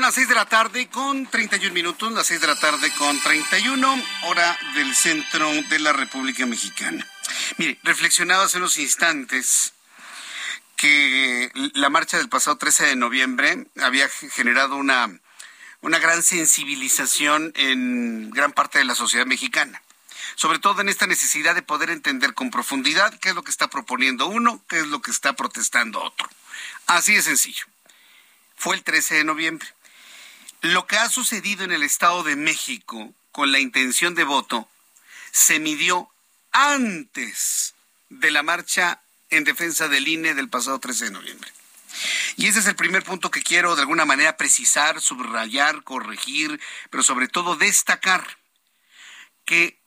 [0.07, 4.05] Las 6 de la tarde con 31 minutos, las 6 de la tarde con 31,
[4.23, 7.05] hora del centro de la República Mexicana.
[7.57, 9.73] Mire, reflexionaba hace unos instantes
[10.77, 15.11] que la marcha del pasado 13 de noviembre había generado una,
[15.81, 19.83] una gran sensibilización en gran parte de la sociedad mexicana
[20.37, 23.69] sobre todo en esta necesidad de poder entender con profundidad qué es lo que está
[23.69, 26.29] proponiendo uno, qué es lo que está protestando otro.
[26.87, 27.65] Así de sencillo.
[28.57, 29.69] Fue el 13 de noviembre.
[30.63, 34.69] Lo que ha sucedido en el Estado de México con la intención de voto
[35.31, 36.09] se midió
[36.53, 37.75] antes
[38.09, 41.53] de la marcha en defensa del INE del pasado 13 de noviembre.
[42.37, 47.03] Y ese es el primer punto que quiero de alguna manera precisar, subrayar, corregir, pero
[47.03, 48.39] sobre todo destacar
[49.45, 49.79] que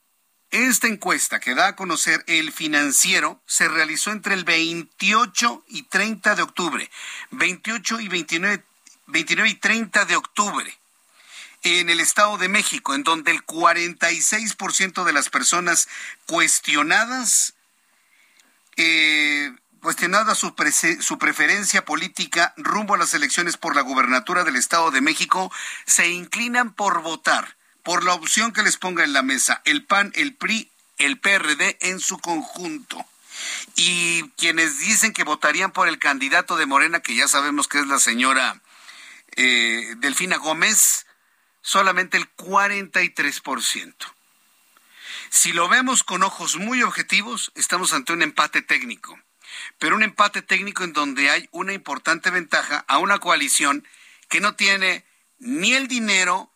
[0.50, 6.34] esta encuesta que da a conocer el financiero se realizó entre el 28 y 30
[6.34, 6.90] de octubre,
[7.30, 8.64] 28 y 29,
[9.10, 10.78] 29 y 30 de octubre
[11.62, 15.88] en el Estado de México, en donde el 46% de las personas
[16.26, 17.54] cuestionadas,
[18.76, 20.54] eh, cuestionada su,
[21.00, 25.52] su preferencia política rumbo a las elecciones por la gubernatura del Estado de México,
[25.86, 30.12] se inclinan por votar por la opción que les ponga en la mesa el PAN,
[30.14, 33.04] el PRI, el PRD en su conjunto.
[33.74, 37.86] Y quienes dicen que votarían por el candidato de Morena, que ya sabemos que es
[37.86, 38.60] la señora
[39.36, 41.06] eh, Delfina Gómez,
[41.62, 43.94] solamente el 43%.
[45.30, 49.18] Si lo vemos con ojos muy objetivos, estamos ante un empate técnico,
[49.78, 53.86] pero un empate técnico en donde hay una importante ventaja a una coalición
[54.28, 55.04] que no tiene
[55.38, 56.52] ni el dinero,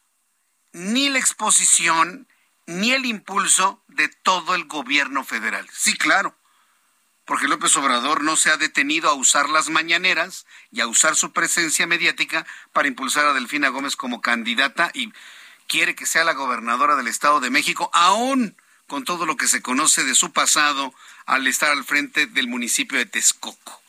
[0.73, 2.29] ni la exposición,
[2.67, 5.69] ni el impulso de todo el gobierno federal.
[5.73, 6.37] Sí, claro,
[7.25, 11.33] porque López Obrador no se ha detenido a usar las mañaneras y a usar su
[11.33, 15.13] presencia mediática para impulsar a Delfina Gómez como candidata y
[15.67, 18.57] quiere que sea la gobernadora del Estado de México, aún
[18.87, 20.95] con todo lo que se conoce de su pasado
[21.27, 23.83] al estar al frente del municipio de Texcoco.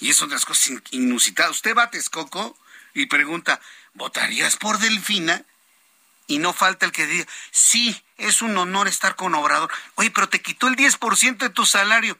[0.00, 1.50] Y es otra cosa inusitada.
[1.50, 2.56] Usted va a Texcoco
[2.92, 3.60] y pregunta,
[3.94, 5.44] ¿votarías por Delfina?
[6.26, 9.70] Y no falta el que diga, sí, es un honor estar con Obrador.
[9.94, 12.18] Oye, pero te quitó el 10% de tu salario.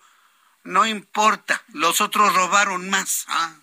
[0.67, 3.25] No importa, los otros robaron más.
[3.29, 3.55] Ah,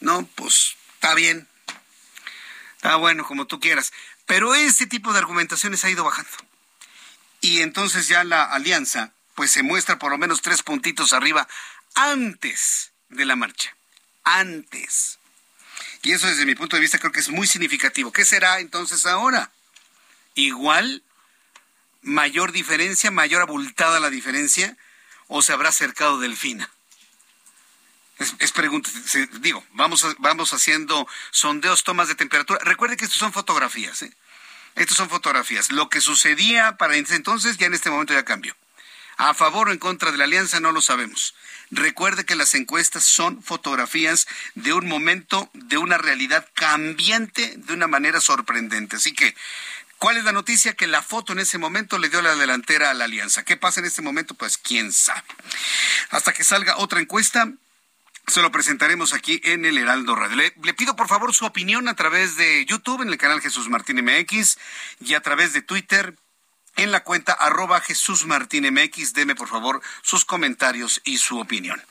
[0.00, 1.48] no, pues está bien.
[2.76, 3.92] Está bueno, como tú quieras.
[4.26, 6.30] Pero ese tipo de argumentaciones ha ido bajando.
[7.40, 11.46] Y entonces ya la alianza, pues se muestra por lo menos tres puntitos arriba
[11.94, 13.74] antes de la marcha.
[14.24, 15.18] Antes.
[16.02, 18.12] Y eso desde mi punto de vista creo que es muy significativo.
[18.12, 19.52] ¿Qué será entonces ahora?
[20.34, 21.02] Igual
[22.02, 24.76] mayor diferencia, mayor abultada la diferencia,
[25.30, 26.68] o se habrá acercado Delfina?
[28.38, 28.90] Es, pregunta,
[29.40, 32.60] digo, vamos, vamos haciendo sondeos, tomas de temperatura.
[32.62, 34.12] Recuerde que estos son fotografías, ¿eh?
[34.74, 35.72] Estos son fotografías.
[35.72, 38.54] Lo que sucedía para entonces ya en este momento ya cambió.
[39.16, 41.34] A favor o en contra de la alianza no lo sabemos.
[41.70, 47.86] Recuerde que las encuestas son fotografías de un momento, de una realidad cambiante de una
[47.86, 48.96] manera sorprendente.
[48.96, 49.34] Así que,
[50.00, 50.74] ¿cuál es la noticia?
[50.74, 53.44] Que la foto en ese momento le dio la delantera a la alianza.
[53.44, 54.34] ¿Qué pasa en este momento?
[54.34, 55.22] Pues quién sabe.
[56.10, 57.52] Hasta que salga otra encuesta,
[58.26, 60.36] se lo presentaremos aquí en el Heraldo Radio.
[60.36, 63.68] Le, le, pido por favor su opinión a través de YouTube en el canal Jesús
[63.68, 64.58] Martín MX
[65.00, 66.16] y a través de Twitter
[66.76, 69.12] en la cuenta arroba Jesús Martín MX.
[69.12, 71.82] Deme por favor sus comentarios y su opinión.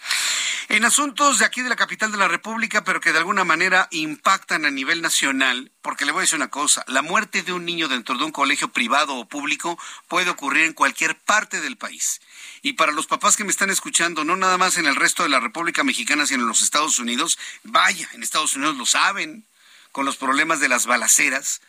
[0.69, 3.87] En asuntos de aquí de la capital de la República, pero que de alguna manera
[3.89, 7.65] impactan a nivel nacional, porque le voy a decir una cosa, la muerte de un
[7.65, 12.21] niño dentro de un colegio privado o público puede ocurrir en cualquier parte del país.
[12.61, 15.29] Y para los papás que me están escuchando, no nada más en el resto de
[15.29, 19.45] la República Mexicana, sino en los Estados Unidos, vaya, en Estados Unidos lo saben,
[19.91, 21.61] con los problemas de las balaceras,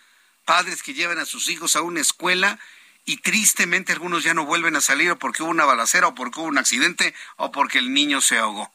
[0.45, 2.59] padres que llevan a sus hijos a una escuela
[3.11, 6.39] y tristemente algunos ya no vuelven a salir o porque hubo una balacera o porque
[6.39, 8.73] hubo un accidente o porque el niño se ahogó.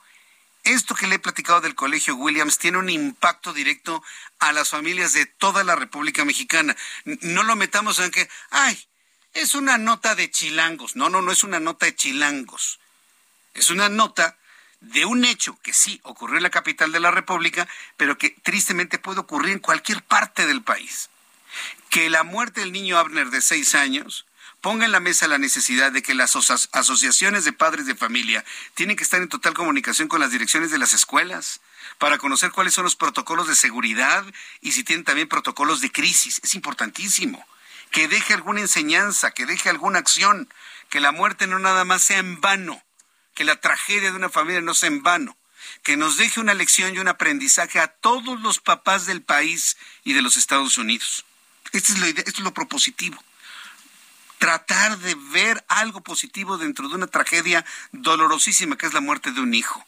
[0.66, 4.04] Esto que le he platicado del Colegio Williams tiene un impacto directo
[4.40, 6.76] a las familias de toda la República Mexicana.
[7.06, 8.78] No lo metamos en que, ay,
[9.34, 10.98] es una nota de chilangos.
[10.98, 12.82] No, no, no es una nota de chilangos.
[13.54, 14.38] Es una nota
[14.82, 19.00] de un hecho que sí ocurrió en la capital de la República, pero que tristemente
[19.00, 21.10] puede ocurrir en cualquier parte del país
[21.96, 24.26] que la muerte del niño Abner de seis años
[24.60, 26.36] ponga en la mesa la necesidad de que las
[26.74, 30.78] asociaciones de padres de familia tienen que estar en total comunicación con las direcciones de
[30.78, 31.62] las escuelas
[31.98, 34.26] para conocer cuáles son los protocolos de seguridad
[34.60, 36.42] y si tienen también protocolos de crisis.
[36.44, 37.48] Es importantísimo
[37.92, 40.50] que deje alguna enseñanza, que deje alguna acción,
[40.90, 42.84] que la muerte no nada más sea en vano,
[43.36, 45.38] que la tragedia de una familia no sea en vano,
[45.82, 50.12] que nos deje una lección y un aprendizaje a todos los papás del país y
[50.12, 51.24] de los Estados Unidos.
[51.78, 53.22] Es, lo, esto es lo propositivo.
[54.38, 59.42] Tratar de ver algo positivo dentro de una tragedia dolorosísima que es la muerte de
[59.42, 59.86] un hijo.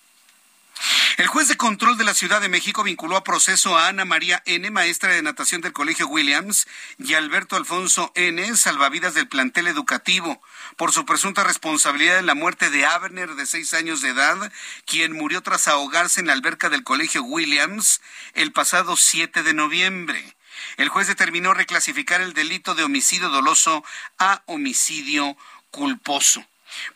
[1.17, 4.43] El juez de control de la Ciudad de México vinculó a proceso a Ana María
[4.45, 6.67] N., maestra de natación del Colegio Williams,
[6.99, 10.39] y Alberto Alfonso N., salvavidas del plantel educativo,
[10.75, 14.51] por su presunta responsabilidad en la muerte de Abner, de seis años de edad,
[14.85, 18.01] quien murió tras ahogarse en la alberca del Colegio Williams
[18.33, 20.36] el pasado 7 de noviembre.
[20.77, 23.83] El juez determinó reclasificar el delito de homicidio doloso
[24.17, 25.37] a homicidio
[25.71, 26.45] culposo.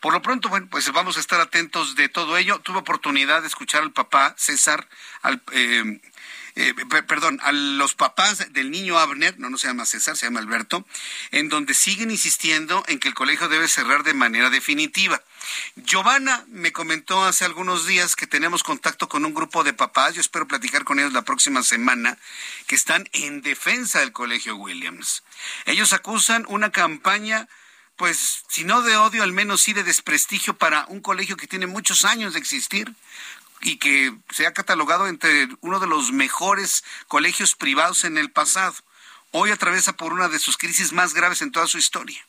[0.00, 2.60] Por lo pronto, bueno, pues vamos a estar atentos de todo ello.
[2.60, 4.88] Tuve oportunidad de escuchar al papá César,
[5.22, 6.00] al, eh,
[6.54, 6.74] eh,
[7.06, 10.86] perdón, a los papás del niño Abner, no, no se llama César, se llama Alberto,
[11.30, 15.22] en donde siguen insistiendo en que el colegio debe cerrar de manera definitiva.
[15.76, 20.20] Giovanna me comentó hace algunos días que tenemos contacto con un grupo de papás, yo
[20.20, 22.18] espero platicar con ellos la próxima semana,
[22.66, 25.22] que están en defensa del colegio Williams.
[25.66, 27.48] Ellos acusan una campaña
[27.96, 31.66] pues si no de odio, al menos sí de desprestigio para un colegio que tiene
[31.66, 32.92] muchos años de existir,
[33.62, 38.74] y que se ha catalogado entre uno de los mejores colegios privados en el pasado.
[39.30, 42.26] Hoy atraviesa por una de sus crisis más graves en toda su historia.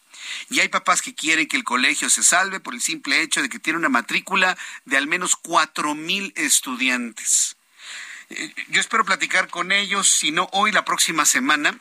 [0.50, 3.50] Y hay papás que quieren que el colegio se salve por el simple hecho de
[3.50, 7.58] que tiene una matrícula de al menos cuatro mil estudiantes.
[8.30, 11.78] Eh, yo espero platicar con ellos, si no hoy, la próxima semana,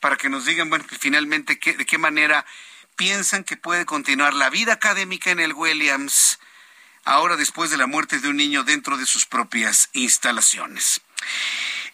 [0.00, 2.44] para que nos digan, bueno, finalmente de qué manera
[2.96, 6.38] piensan que puede continuar la vida académica en el Williams
[7.06, 11.00] ahora después de la muerte de un niño dentro de sus propias instalaciones.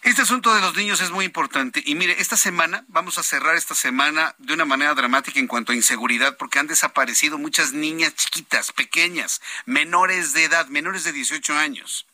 [0.03, 3.55] Este asunto de los niños es muy importante y mire, esta semana, vamos a cerrar
[3.55, 8.13] esta semana de una manera dramática en cuanto a inseguridad porque han desaparecido muchas niñas
[8.13, 12.05] chiquitas, pequeñas, menores de edad, menores de 18 años.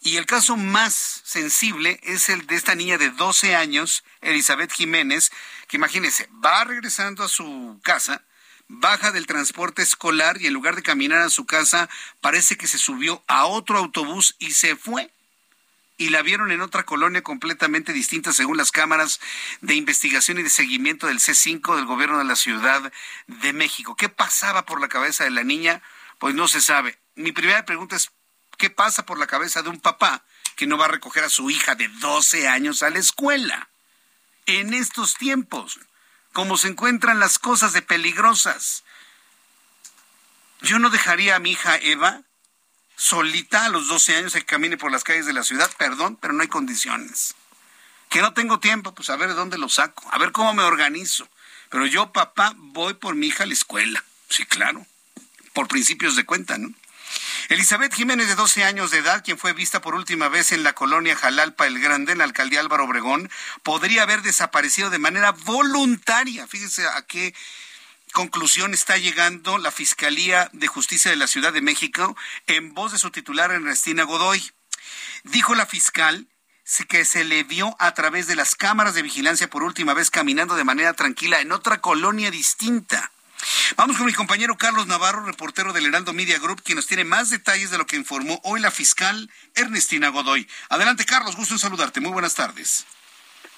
[0.00, 5.30] Y el caso más sensible es el de esta niña de 12 años, Elizabeth Jiménez,
[5.68, 8.22] que imagínese, va regresando a su casa,
[8.66, 11.90] baja del transporte escolar y en lugar de caminar a su casa,
[12.22, 15.10] parece que se subió a otro autobús y se fue.
[15.96, 19.20] Y la vieron en otra colonia completamente distinta según las cámaras
[19.60, 22.92] de investigación y de seguimiento del C5 del gobierno de la Ciudad
[23.28, 23.94] de México.
[23.94, 25.82] ¿Qué pasaba por la cabeza de la niña?
[26.18, 26.98] Pues no se sabe.
[27.14, 28.10] Mi primera pregunta es,
[28.58, 30.24] ¿qué pasa por la cabeza de un papá
[30.56, 33.68] que no va a recoger a su hija de 12 años a la escuela?
[34.46, 35.78] En estos tiempos,
[36.34, 38.82] como se encuentran las cosas de peligrosas.
[40.60, 42.22] Yo no dejaría a mi hija Eva
[42.96, 46.32] solita a los 12 años que camine por las calles de la ciudad, perdón, pero
[46.32, 47.34] no hay condiciones.
[48.08, 50.62] Que no tengo tiempo, pues a ver de dónde lo saco, a ver cómo me
[50.62, 51.28] organizo.
[51.70, 54.04] Pero yo, papá, voy por mi hija a la escuela.
[54.28, 54.86] Sí, claro.
[55.52, 56.72] Por principios de cuenta, ¿no?
[57.48, 60.72] Elizabeth Jiménez, de 12 años de edad, quien fue vista por última vez en la
[60.72, 63.30] colonia Jalalpa el Grande, en la alcaldía Álvaro Obregón,
[63.62, 66.46] podría haber desaparecido de manera voluntaria.
[66.46, 67.34] Fíjense a qué
[68.14, 72.98] conclusión está llegando la Fiscalía de Justicia de la Ciudad de México en voz de
[72.98, 74.52] su titular Ernestina Godoy.
[75.24, 76.28] Dijo la fiscal
[76.88, 80.54] que se le vio a través de las cámaras de vigilancia por última vez caminando
[80.54, 83.10] de manera tranquila en otra colonia distinta.
[83.76, 87.30] Vamos con mi compañero Carlos Navarro, reportero del Heraldo Media Group, quien nos tiene más
[87.30, 90.48] detalles de lo que informó hoy la fiscal Ernestina Godoy.
[90.68, 92.00] Adelante, Carlos, gusto en saludarte.
[92.00, 92.86] Muy buenas tardes.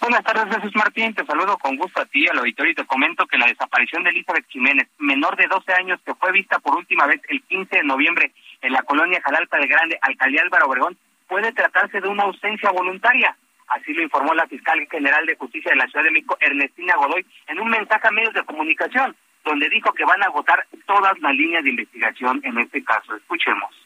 [0.00, 1.14] Buenas tardes, Jesús Martín.
[1.14, 4.10] Te saludo con gusto a ti, al auditorio, y te comento que la desaparición de
[4.10, 7.82] Elizabeth Jiménez, menor de 12 años, que fue vista por última vez el 15 de
[7.82, 12.70] noviembre en la colonia Jalalpa del Grande, alcaldía Álvaro Obregón, puede tratarse de una ausencia
[12.70, 13.36] voluntaria.
[13.68, 17.26] Así lo informó la fiscal general de justicia de la Ciudad de México, Ernestina Godoy,
[17.48, 21.34] en un mensaje a medios de comunicación donde dijo que van a agotar todas las
[21.34, 23.16] líneas de investigación en este caso.
[23.16, 23.85] Escuchemos.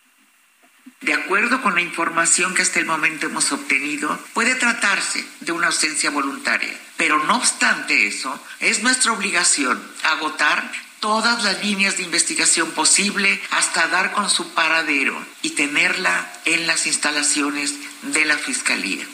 [1.01, 5.69] De acuerdo con la información que hasta el momento hemos obtenido, puede tratarse de una
[5.69, 10.63] ausencia voluntaria, pero no obstante eso, es nuestra obligación agotar
[11.01, 16.87] todas las líneas de investigación posible hasta dar con su paradero y tenerla en las
[16.87, 19.07] instalaciones de la Fiscalía.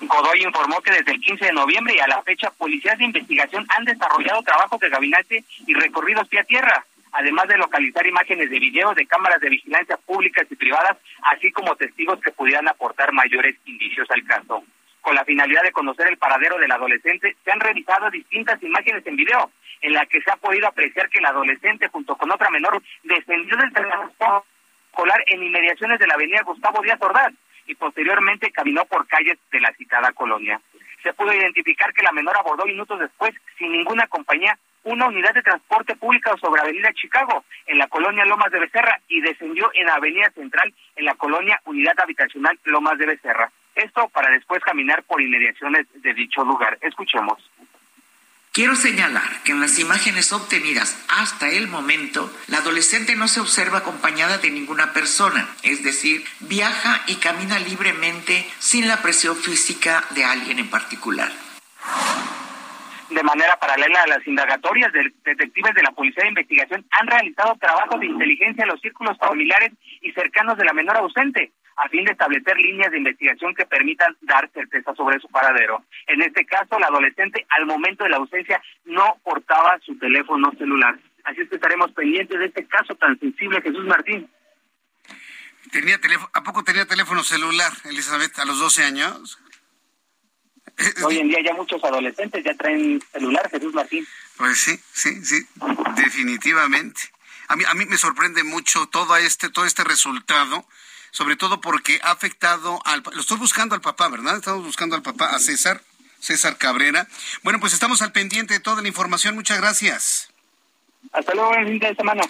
[0.00, 3.66] Godoy informó que desde el 15 de noviembre y a la fecha, policías de investigación
[3.76, 6.84] han desarrollado trabajos de gabinete y recorridos pie a tierra,
[7.14, 11.76] además de localizar imágenes de video de cámaras de vigilancia públicas y privadas, así como
[11.76, 14.64] testigos que pudieran aportar mayores indicios al caso.
[15.00, 19.16] Con la finalidad de conocer el paradero del adolescente, se han revisado distintas imágenes en
[19.16, 19.50] video,
[19.80, 23.56] en la que se ha podido apreciar que el adolescente, junto con otra menor, descendió
[23.56, 24.48] del transporte
[24.90, 27.32] escolar en inmediaciones de la avenida Gustavo Díaz Ordaz
[27.66, 30.60] y posteriormente caminó por calles de la citada colonia.
[31.04, 35.42] Se pudo identificar que la menor abordó minutos después, sin ninguna compañía, una unidad de
[35.42, 40.30] transporte público sobre Avenida Chicago, en la colonia Lomas de Becerra, y descendió en Avenida
[40.30, 43.52] Central, en la colonia Unidad Habitacional Lomas de Becerra.
[43.74, 46.78] Esto para después caminar por inmediaciones de dicho lugar.
[46.80, 47.50] Escuchemos.
[48.54, 53.78] Quiero señalar que en las imágenes obtenidas hasta el momento, la adolescente no se observa
[53.78, 60.24] acompañada de ninguna persona, es decir, viaja y camina libremente sin la presión física de
[60.24, 61.32] alguien en particular.
[63.10, 67.56] De manera paralela a las indagatorias, de detectives de la Policía de Investigación han realizado
[67.56, 72.04] trabajos de inteligencia en los círculos familiares y cercanos de la menor ausente, a fin
[72.04, 75.84] de establecer líneas de investigación que permitan dar certeza sobre su paradero.
[76.06, 80.98] En este caso, la adolescente al momento de la ausencia no portaba su teléfono celular.
[81.24, 84.28] Así es que estaremos pendientes de este caso tan sensible, Jesús Martín.
[85.72, 89.38] Tenía teléfono, ¿A poco tenía teléfono celular, Elizabeth, a los 12 años?
[91.04, 94.06] Hoy en día ya muchos adolescentes ya traen celular, Jesús Martín.
[94.36, 95.46] Pues sí, sí, sí,
[95.96, 97.00] definitivamente.
[97.48, 100.66] A mí, a mí me sorprende mucho todo este, todo este resultado
[101.14, 103.04] sobre todo porque ha afectado al...
[103.12, 104.34] Lo estoy buscando al papá, ¿verdad?
[104.34, 105.80] Estamos buscando al papá, a César,
[106.18, 107.06] César Cabrera.
[107.44, 109.36] Bueno, pues estamos al pendiente de toda la información.
[109.36, 110.28] Muchas gracias.
[111.12, 112.22] Hasta luego, buen fin de semana.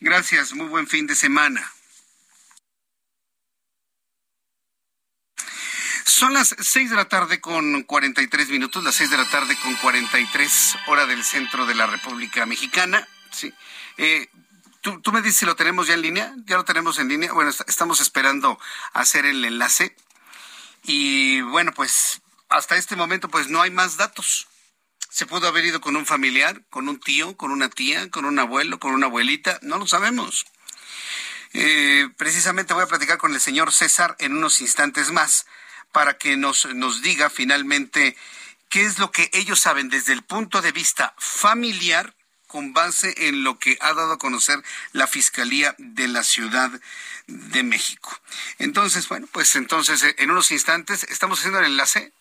[0.00, 1.70] Gracias, muy buen fin de semana.
[6.06, 9.74] Son las seis de la tarde con 43 minutos, las seis de la tarde con
[9.74, 13.06] 43 hora del centro de la República Mexicana.
[13.32, 13.52] Sí.
[13.98, 14.30] Eh,
[14.84, 16.34] ¿Tú, me dices si lo tenemos ya en línea?
[16.44, 17.32] ¿Ya lo tenemos en línea?
[17.32, 18.60] Bueno, estamos esperando
[18.92, 19.96] hacer el enlace.
[20.82, 22.20] Y bueno, pues
[22.50, 24.46] hasta este momento pues no hay más datos.
[25.08, 28.38] Se pudo haber ido con un familiar, con un tío, con una tía, con un
[28.38, 30.44] abuelo, con una abuelita, no lo sabemos.
[31.54, 35.46] Eh, precisamente voy a platicar con el señor César en unos instantes más
[35.92, 38.18] para que nos, nos diga finalmente
[38.68, 42.14] qué es lo que ellos saben desde el punto de vista familiar
[42.54, 46.70] con base en lo que ha dado a conocer la Fiscalía de la Ciudad
[47.26, 48.16] de México.
[48.60, 52.12] Entonces, bueno, pues entonces eh, en unos instantes estamos haciendo el enlace.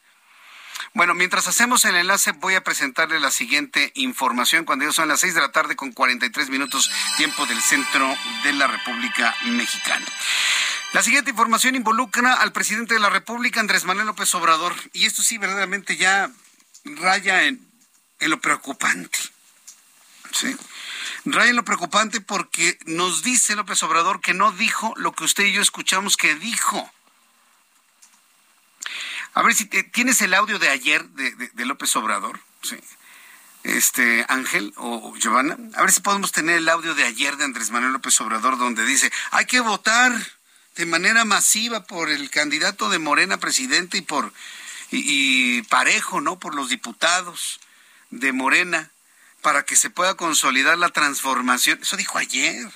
[0.96, 5.20] Bueno, mientras hacemos el enlace voy a presentarle la siguiente información cuando ya son las
[5.20, 8.12] seis de la tarde con 43 minutos tiempo del centro
[8.44, 10.08] de la República Mexicana.
[10.94, 15.22] La siguiente información involucra al presidente de la República, Andrés Manuel López Obrador, y esto
[15.22, 16.32] sí verdaderamente ya
[16.86, 17.60] raya en
[18.20, 19.33] lo preocupante.
[20.34, 20.56] Sí.
[21.26, 25.54] Raya lo preocupante porque nos dice López Obrador que no dijo lo que usted y
[25.54, 26.92] yo escuchamos que dijo.
[29.36, 32.40] A ver si tienes el audio de ayer de, López Obrador.
[32.62, 32.78] Sí.
[33.64, 37.72] Este Ángel o Giovanna, a ver si podemos tener el audio de ayer de Andrés
[37.72, 40.12] Manuel López Obrador donde dice, hay que votar
[40.76, 44.34] de manera masiva por el candidato de Morena presidente y por
[44.92, 46.40] y parejo, ¿no?
[46.40, 47.60] Por los diputados
[48.10, 48.93] de Morena
[49.44, 51.78] para que se pueda consolidar la transformación.
[51.84, 52.68] Eso dijo ayer.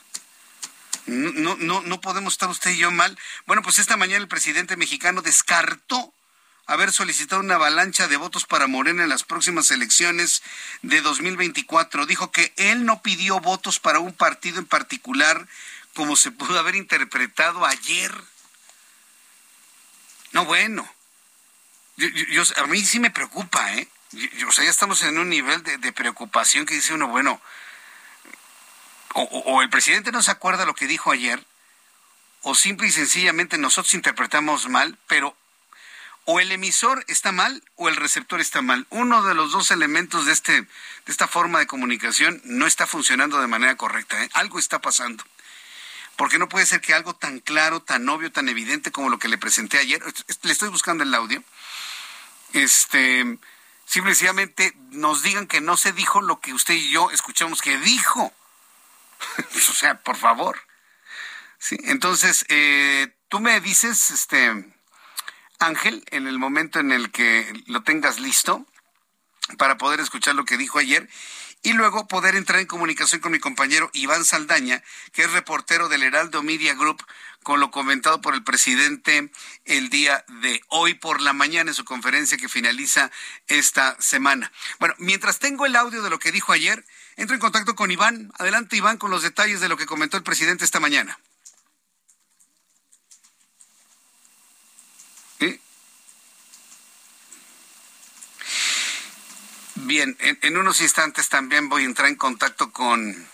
[1.07, 3.17] No, no, no podemos estar usted y yo mal.
[3.47, 6.13] Bueno, pues esta mañana el presidente mexicano descartó
[6.67, 10.43] haber solicitado una avalancha de votos para Morena en las próximas elecciones
[10.81, 12.05] de 2024.
[12.05, 15.47] Dijo que él no pidió votos para un partido en particular
[15.95, 18.13] como se pudo haber interpretado ayer.
[20.33, 20.87] No, bueno.
[21.95, 23.87] Yo, a mí sí me preocupa, ¿eh?
[24.47, 27.41] O sea, ya estamos en un nivel de, preocupación que dice uno, bueno,
[29.13, 31.43] o, el presidente no se acuerda lo que dijo ayer,
[32.41, 35.35] o simple y sencillamente nosotros interpretamos mal, pero
[36.29, 38.85] o el emisor está mal o el receptor está mal.
[38.89, 40.67] Uno de los dos elementos de, este, de
[41.07, 44.21] esta forma de comunicación no está funcionando de manera correcta.
[44.21, 44.29] ¿eh?
[44.33, 45.23] Algo está pasando.
[46.17, 49.29] Porque no puede ser que algo tan claro, tan obvio, tan evidente como lo que
[49.29, 50.03] le presenté ayer,
[50.41, 51.41] le estoy buscando el audio,
[52.51, 53.37] este,
[53.87, 58.33] simplemente nos digan que no se dijo lo que usted y yo escuchamos que dijo.
[59.55, 60.59] o sea, por favor.
[61.57, 64.71] Sí, entonces, eh, tú me dices, este,
[65.59, 68.65] Ángel, en el momento en el que lo tengas listo
[69.57, 71.09] para poder escuchar lo que dijo ayer
[71.67, 76.01] y luego poder entrar en comunicación con mi compañero Iván Saldaña, que es reportero del
[76.01, 77.05] Heraldo Media Group,
[77.43, 79.29] con lo comentado por el presidente
[79.65, 83.11] el día de hoy por la mañana en su conferencia que finaliza
[83.49, 84.49] esta semana.
[84.79, 86.85] Bueno, mientras tengo el audio de lo que dijo ayer,
[87.17, 88.31] entro en contacto con Iván.
[88.37, 91.19] Adelante, Iván, con los detalles de lo que comentó el presidente esta mañana.
[99.81, 103.27] Bien, en, unos instantes también voy a entrar en contacto con,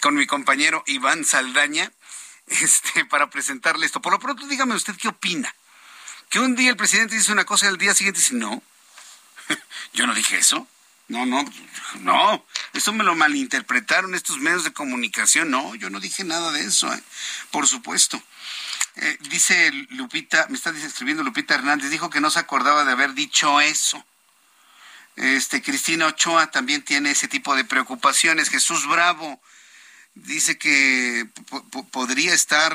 [0.00, 1.92] con mi compañero Iván Saldaña
[2.46, 4.00] este, para presentarle esto.
[4.00, 5.54] Por lo pronto, dígame usted qué opina.
[6.30, 8.62] Que un día el presidente dice una cosa y al día siguiente dice, no,
[9.92, 10.66] yo no dije eso.
[11.08, 11.42] No, no,
[12.00, 12.44] no,
[12.74, 15.50] eso me lo malinterpretaron estos medios de comunicación.
[15.50, 17.02] No, yo no dije nada de eso, ¿eh?
[17.50, 18.22] por supuesto.
[18.96, 23.14] Eh, dice Lupita, me está escribiendo Lupita Hernández, dijo que no se acordaba de haber
[23.14, 24.04] dicho eso.
[25.18, 28.50] Este, Cristina Ochoa también tiene ese tipo de preocupaciones.
[28.50, 29.42] Jesús Bravo
[30.14, 31.26] dice que
[31.90, 32.72] podría estar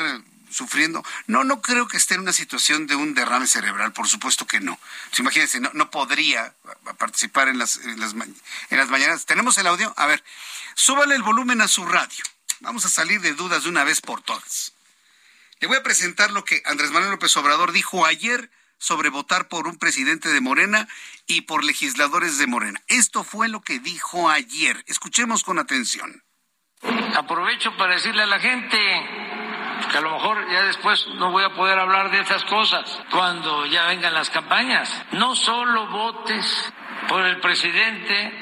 [0.50, 1.04] sufriendo.
[1.26, 4.60] No, no creo que esté en una situación de un derrame cerebral, por supuesto que
[4.60, 4.78] no.
[5.10, 6.54] Pues imagínense, no, no podría
[6.98, 9.26] participar en las, en las, en las mañanas.
[9.26, 9.94] ¿Tenemos el audio?
[9.96, 10.22] A ver,
[10.76, 12.24] súbale el volumen a su radio.
[12.60, 14.74] Vamos a salir de dudas de una vez por todas.
[15.62, 18.52] Le voy a presentar lo que Andrés Manuel López Obrador dijo ayer
[18.84, 20.90] sobre votar por un presidente de Morena
[21.26, 22.82] y por legisladores de Morena.
[22.88, 24.84] Esto fue lo que dijo ayer.
[24.88, 26.22] Escuchemos con atención.
[27.16, 28.78] Aprovecho para decirle a la gente
[29.90, 33.66] que a lo mejor ya después no voy a poder hablar de estas cosas cuando
[33.68, 34.92] ya vengan las campañas.
[35.14, 36.74] No solo votes
[37.08, 38.34] por el presidente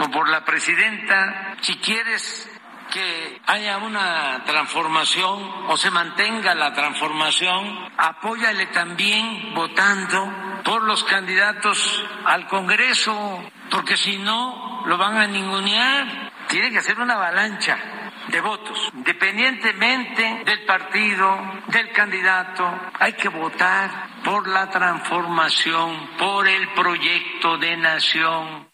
[0.00, 1.58] o por la presidenta.
[1.60, 2.50] Si quieres
[2.94, 11.76] que haya una transformación o se mantenga la transformación, apóyale también votando por los candidatos
[12.24, 16.32] al Congreso, porque si no lo van a ningunear.
[16.46, 17.76] Tiene que hacer una avalancha
[18.28, 22.64] de votos, independientemente del partido, del candidato,
[23.00, 28.68] hay que votar por la transformación, por el proyecto de nación.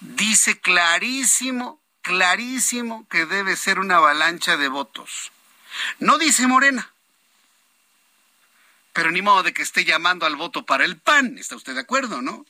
[0.00, 5.32] Dice clarísimo clarísimo que debe ser una avalancha de votos.
[5.98, 6.90] No dice Morena.
[8.92, 11.38] Pero ni modo de que esté llamando al voto para el PAN.
[11.38, 12.44] ¿Está usted de acuerdo, no?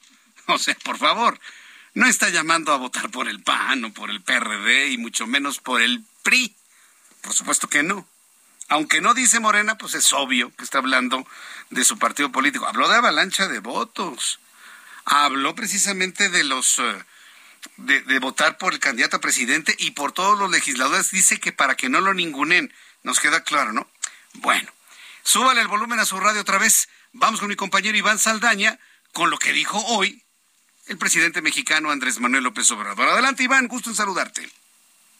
[0.46, 1.38] O sea, por favor,
[1.94, 5.61] no está llamando a votar por el PAN o por el PRD y mucho menos
[5.61, 6.57] por el PRI.
[7.20, 8.09] Por supuesto que no.
[8.68, 11.26] Aunque no dice Morena, pues es obvio que está hablando
[11.70, 12.66] de su partido político.
[12.66, 14.40] Habló de avalancha de votos.
[15.05, 17.05] Habló precisamente de los eh,
[17.77, 21.77] de, votar por el candidato a presidente y por todos los legisladores dice que para
[21.77, 22.73] que no lo ningunen.
[23.03, 23.89] Nos queda claro, ¿no?
[24.35, 24.71] Bueno,
[25.23, 26.89] súbale el volumen a su radio otra vez.
[27.13, 28.79] Vamos con mi compañero Iván Saldaña
[29.13, 30.23] con lo que dijo hoy
[30.87, 33.09] el presidente mexicano Andrés Manuel López Obrador.
[33.09, 34.49] Adelante, Iván, gusto en saludarte.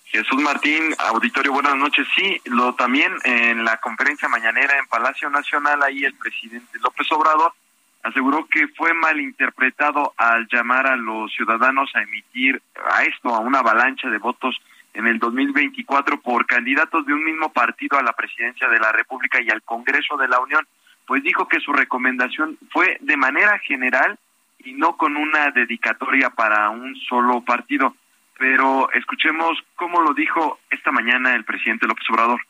[0.07, 2.07] Jesús Martín, auditorio, buenas noches.
[2.15, 7.55] Sí, lo también en la conferencia mañanera en Palacio Nacional, ahí el presidente López Obrador
[8.03, 13.61] aseguró que fue malinterpretado al llamar a los ciudadanos a emitir a esto, a una
[13.61, 14.57] avalancha de votos
[14.95, 19.41] en el 2024 por candidatos de un mismo partido a la presidencia de la República
[19.41, 20.67] y al Congreso de la Unión,
[21.07, 24.19] pues dijo que su recomendación fue de manera general
[24.59, 27.97] y no con una dedicatoria para un solo partido.
[28.39, 32.41] Pero escuchemos cómo lo dijo esta mañana el presidente López Obrador.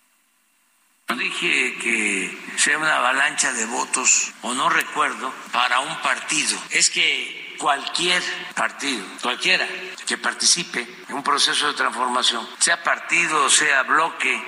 [1.09, 6.59] No dije que sea una avalancha de votos, o no recuerdo, para un partido.
[6.71, 8.23] Es que cualquier
[8.55, 9.67] partido, cualquiera
[10.07, 14.43] que participe en un proceso de transformación, sea partido, sea bloque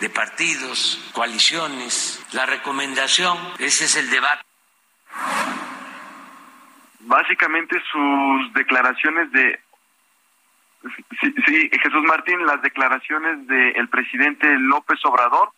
[0.00, 4.42] de partidos, coaliciones, la recomendación, ese es el debate.
[7.00, 9.60] Básicamente sus declaraciones de
[11.46, 15.52] Sí, Jesús Martín, las declaraciones del presidente López Obrador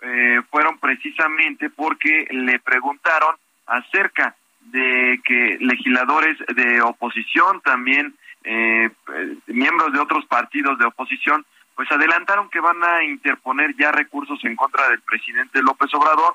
[0.00, 3.36] eh, fueron precisamente porque le preguntaron
[3.66, 8.90] acerca de que legisladores de oposición, también eh,
[9.46, 11.44] miembros de otros partidos de oposición,
[11.74, 16.34] pues adelantaron que van a interponer ya recursos en contra del presidente López Obrador.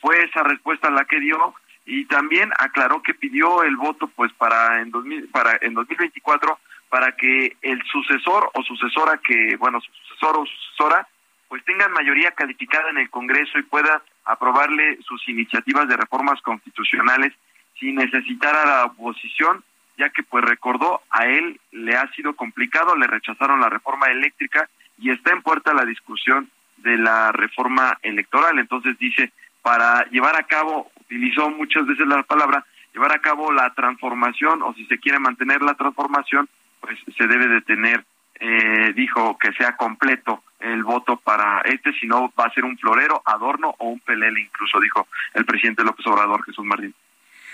[0.00, 1.54] Fue esa respuesta la que dio
[1.86, 6.58] y también aclaró que pidió el voto pues para en 2000, para en 2024
[6.88, 11.06] para que el sucesor o sucesora que bueno su sucesor o sucesora
[11.50, 17.32] pues tengan mayoría calificada en el Congreso y pueda aprobarle sus iniciativas de reformas constitucionales
[17.76, 19.64] sin necesitar a la oposición,
[19.98, 24.70] ya que pues recordó a él le ha sido complicado, le rechazaron la reforma eléctrica
[24.96, 28.60] y está en puerta la discusión de la reforma electoral.
[28.60, 33.74] Entonces dice, para llevar a cabo, utilizó muchas veces la palabra, llevar a cabo la
[33.74, 36.48] transformación o si se quiere mantener la transformación,
[36.80, 38.04] pues se debe de tener,
[38.40, 42.76] eh, dijo que sea completo el voto para este, si no va a ser un
[42.78, 46.94] florero, adorno o un pelele, incluso dijo el presidente López Obrador, Jesús Martín.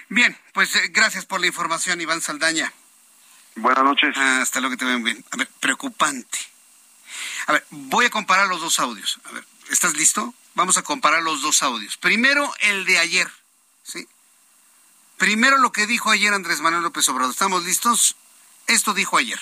[0.09, 2.72] Bien, pues eh, gracias por la información, Iván Saldaña.
[3.57, 4.14] Buenas noches.
[4.16, 5.24] Ah, hasta luego que te ven bien.
[5.32, 6.39] A ver, preocupante.
[7.47, 9.20] A ver, voy a comparar los dos audios.
[9.24, 10.34] A ver, ¿estás listo?
[10.55, 11.97] Vamos a comparar los dos audios.
[11.97, 13.28] Primero, el de ayer,
[13.82, 14.07] ¿sí?
[15.16, 17.32] Primero lo que dijo ayer Andrés Manuel López Obrador.
[17.32, 18.16] ¿Estamos listos?
[18.66, 19.41] Esto dijo ayer.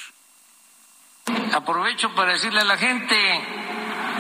[1.55, 3.17] Aprovecho para decirle a la gente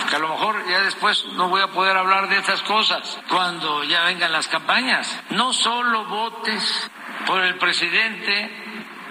[0.08, 3.84] que a lo mejor ya después no voy a poder hablar de estas cosas cuando
[3.84, 5.20] ya vengan las campañas.
[5.30, 6.90] No solo votes
[7.26, 8.50] por el presidente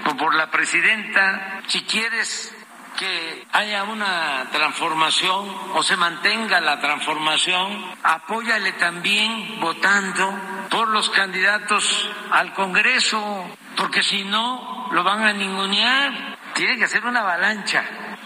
[0.10, 2.56] o por la presidenta, si quieres
[2.98, 10.34] que haya una transformación o se mantenga la transformación, apóyale también votando
[10.70, 16.34] por los candidatos al Congreso, porque si no lo van a ningunear.
[16.56, 17.84] Tiene que hacer una avalancha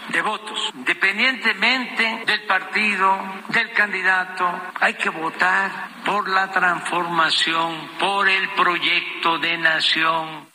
[0.08, 3.18] de votos, independientemente del partido,
[3.48, 10.48] del candidato, hay que votar por la transformación, por el proyecto de nación.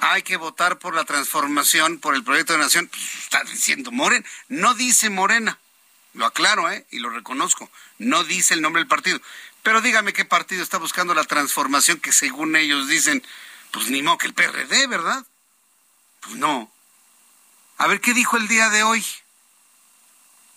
[0.00, 2.90] Hay que votar por la transformación, por el proyecto de nación.
[3.18, 4.24] Está diciendo Morena.
[4.48, 5.58] No dice Morena.
[6.12, 6.86] Lo aclaro, ¿eh?
[6.90, 7.70] Y lo reconozco.
[7.98, 9.20] No dice el nombre del partido.
[9.62, 13.24] Pero dígame qué partido está buscando la transformación que según ellos dicen,
[13.72, 15.24] pues ni modo que el PRD, ¿verdad?
[16.24, 16.70] Pues no.
[17.78, 19.04] A ver, ¿qué dijo el día de hoy?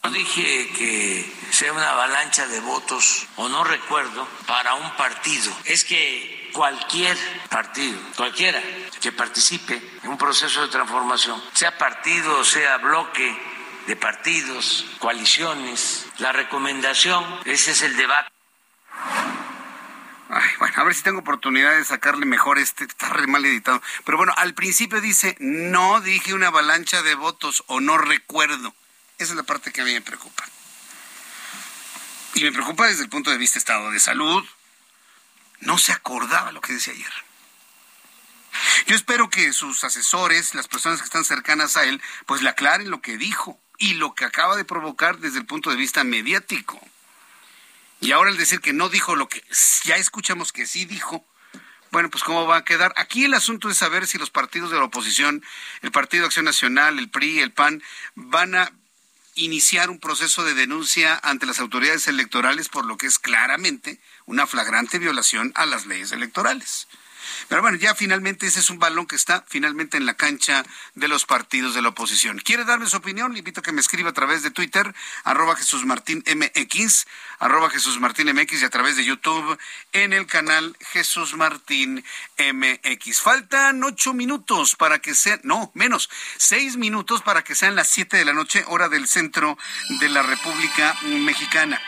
[0.04, 5.52] No dije que sea una avalancha de votos, o no recuerdo, para un partido.
[5.66, 7.18] Es que cualquier
[7.50, 8.62] partido, cualquiera
[9.02, 13.38] que participe en un proceso de transformación, sea partido, sea bloque
[13.88, 18.37] de partidos, coaliciones, la recomendación, ese es el debate.
[20.30, 23.82] Ay, bueno, a ver si tengo oportunidad de sacarle mejor este, está re mal editado.
[24.04, 28.76] Pero bueno, al principio dice, no dije una avalancha de votos o no recuerdo.
[29.18, 30.44] Esa es la parte que a mí me preocupa.
[32.34, 34.46] Y me preocupa desde el punto de vista estado de salud.
[35.62, 37.14] No se acordaba lo que decía ayer.
[38.86, 42.90] Yo espero que sus asesores, las personas que están cercanas a él, pues le aclaren
[42.90, 46.80] lo que dijo y lo que acaba de provocar desde el punto de vista mediático.
[48.00, 49.44] Y ahora el decir que no dijo lo que
[49.84, 51.26] ya escuchamos que sí dijo,
[51.92, 52.94] bueno, pues cómo va a quedar.
[52.96, 55.44] Aquí el asunto es saber si los partidos de la oposición,
[55.82, 57.82] el Partido Acción Nacional, el PRI, el PAN,
[58.16, 58.72] van a
[59.36, 64.48] iniciar un proceso de denuncia ante las autoridades electorales por lo que es claramente una
[64.48, 66.88] flagrante violación a las leyes electorales.
[67.48, 70.64] Pero bueno, ya finalmente ese es un balón que está finalmente en la cancha
[70.96, 72.40] de los partidos de la oposición.
[72.40, 73.34] ¿Quiere darme su opinión?
[73.34, 77.06] Le invito a que me escriba a través de Twitter, arroba Jesús Martín MX,
[77.40, 79.58] arroba Jesús Martín MX y a través de YouTube
[79.92, 82.04] en el canal Jesús Martín
[82.38, 83.22] MX.
[83.22, 88.18] Faltan ocho minutos para que sean, no, menos, seis minutos para que sean las siete
[88.18, 89.58] de la noche, hora del centro
[90.00, 91.80] de la República Mexicana.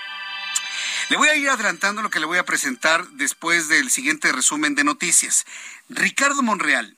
[1.09, 4.75] Le voy a ir adelantando lo que le voy a presentar después del siguiente resumen
[4.75, 5.45] de noticias.
[5.89, 6.97] Ricardo Monreal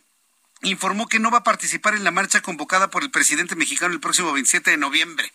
[0.63, 4.01] informó que no va a participar en la marcha convocada por el presidente mexicano el
[4.01, 5.31] próximo 27 de noviembre.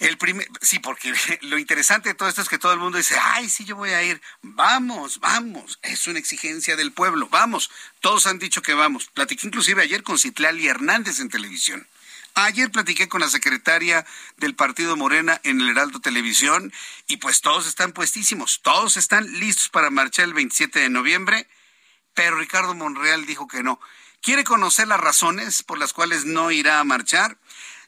[0.00, 3.16] El primer, sí, porque lo interesante de todo esto es que todo el mundo dice,
[3.20, 4.22] ay, sí, yo voy a ir.
[4.40, 5.78] Vamos, vamos.
[5.82, 7.28] Es una exigencia del pueblo.
[7.28, 7.70] Vamos.
[8.00, 9.08] Todos han dicho que vamos.
[9.12, 11.86] Platiqué inclusive ayer con Citlali Hernández en televisión.
[12.34, 14.04] Ayer platiqué con la secretaria
[14.36, 16.72] del Partido Morena en el Heraldo Televisión
[17.06, 21.46] y pues todos están puestísimos, todos están listos para marchar el 27 de noviembre
[22.14, 23.80] pero Ricardo Monreal dijo que no.
[24.22, 27.36] ¿Quiere conocer las razones por las cuales no irá a marchar?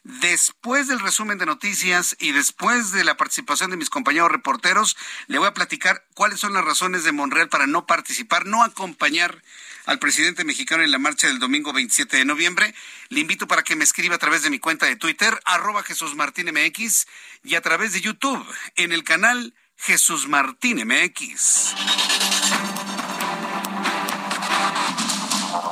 [0.03, 4.95] Después del resumen de noticias y después de la participación de mis compañeros reporteros,
[5.27, 9.41] le voy a platicar cuáles son las razones de Monreal para no participar, no acompañar
[9.87, 12.75] al presidente mexicano en la marcha del domingo 27 de noviembre.
[13.09, 16.13] Le invito para que me escriba a través de mi cuenta de Twitter, arroba Jesús
[16.13, 17.07] Martín MX,
[17.43, 21.73] y a través de YouTube, en el canal Jesús Martín MX.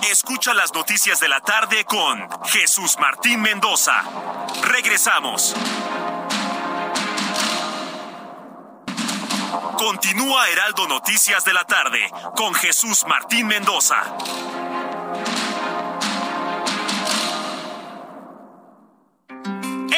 [0.10, 4.02] Escucha las noticias de la tarde con Jesús Martín Mendoza.
[4.64, 5.54] Regresamos.
[9.78, 13.96] Continúa Heraldo Noticias de la tarde con Jesús Martín Mendoza.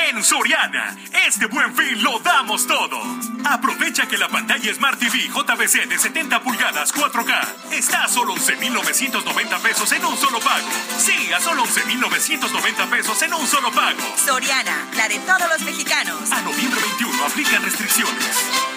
[0.10, 0.96] En Soriana,
[1.26, 3.00] este buen fin lo damos todo.
[3.46, 9.60] Aprovecha que la pantalla Smart TV JBC de 70 pulgadas 4K está a solo 11,990
[9.60, 10.68] pesos en un solo pago.
[10.98, 14.00] Sí, a solo 11,990 pesos en un solo pago.
[14.24, 16.32] Soriana, la de todos los mexicanos.
[16.32, 18.77] A noviembre 21 aplican restricciones.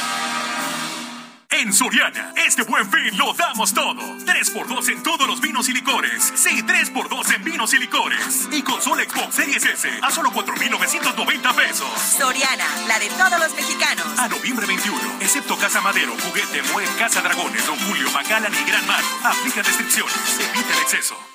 [1.51, 4.01] En Soriana, este buen fin lo damos todo.
[4.25, 6.31] 3x2 en todos los vinos y licores.
[6.33, 8.47] Sí, 3x2 en vinos y licores.
[8.51, 11.89] Y consola Xbox Series S a solo 4,990 pesos.
[12.17, 14.07] Soriana, la de todos los mexicanos.
[14.17, 18.87] A noviembre 21, excepto Casa Madero, Juguete, Mue, Casa Dragones, Don Julio, Macallan y Gran
[18.87, 19.03] Mar.
[19.23, 20.39] Aplica restricciones.
[20.39, 21.30] Evita el exceso.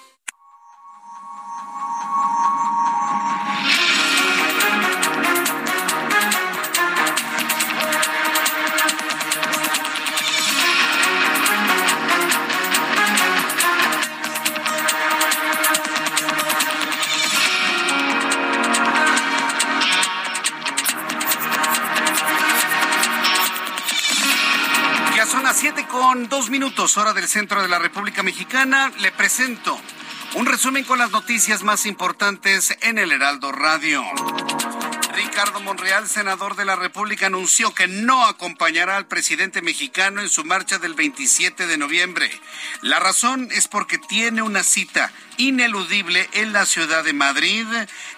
[26.07, 28.93] Con dos minutos, hora del centro de la República Mexicana.
[29.01, 29.77] Le presento
[30.37, 34.05] un resumen con las noticias más importantes en el Heraldo Radio.
[35.17, 40.45] Ricardo Monreal, senador de la República, anunció que no acompañará al presidente mexicano en su
[40.45, 42.31] marcha del 27 de noviembre.
[42.83, 47.67] La razón es porque tiene una cita ineludible en la ciudad de Madrid,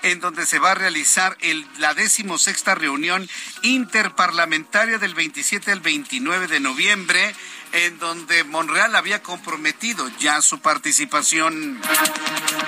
[0.03, 3.29] en donde se va a realizar el, la decimosexta reunión
[3.63, 7.35] interparlamentaria del 27 al 29 de noviembre,
[7.73, 11.81] en donde Monreal había comprometido ya su participación.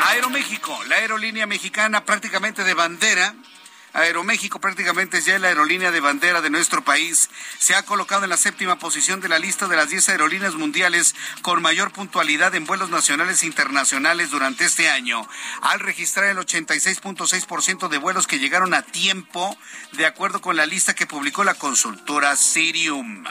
[0.06, 3.34] Aeroméxico, la aerolínea mexicana prácticamente de bandera,
[3.92, 7.28] Aeroméxico prácticamente es ya la aerolínea de bandera de nuestro país.
[7.58, 11.16] Se ha colocado en la séptima posición de la lista de las 10 aerolíneas mundiales
[11.42, 15.26] con mayor puntualidad en vuelos nacionales e internacionales durante este año,
[15.62, 19.56] al registrar el 86.6% de vuelos que llegaron a tiempo,
[19.92, 23.24] de acuerdo con la lista que publicó la consultora Sirium.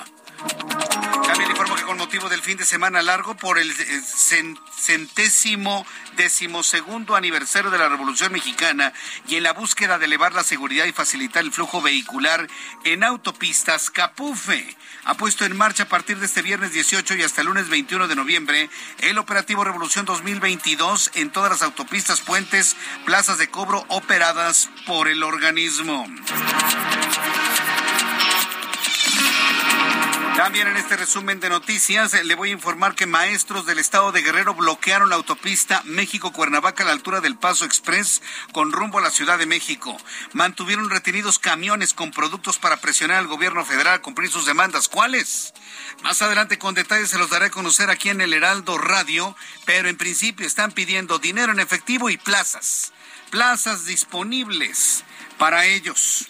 [1.28, 5.86] También informo que con motivo del fin de semana largo por el eh, cen- centésimo
[6.16, 8.94] decimosegundo aniversario de la Revolución Mexicana
[9.28, 12.48] y en la búsqueda de elevar la seguridad y facilitar el flujo vehicular
[12.84, 14.76] en autopistas, Capufe
[15.06, 18.08] ha puesto en marcha a partir de este viernes 18 y hasta el lunes 21
[18.08, 18.70] de noviembre
[19.00, 22.76] el operativo Revolución 2022 en todas las autopistas, puentes,
[23.06, 26.06] plazas de cobro operadas por el organismo.
[30.40, 34.22] También en este resumen de noticias le voy a informar que maestros del estado de
[34.22, 38.22] Guerrero bloquearon la autopista México-Cuernavaca a la altura del Paso Express
[38.54, 39.98] con rumbo a la Ciudad de México.
[40.32, 44.88] Mantuvieron retenidos camiones con productos para presionar al gobierno federal a cumplir sus demandas.
[44.88, 45.54] ¿Cuáles?
[46.04, 49.36] Más adelante con detalles se los daré a conocer aquí en el Heraldo Radio,
[49.66, 52.94] pero en principio están pidiendo dinero en efectivo y plazas.
[53.30, 55.04] Plazas disponibles
[55.38, 56.30] para ellos.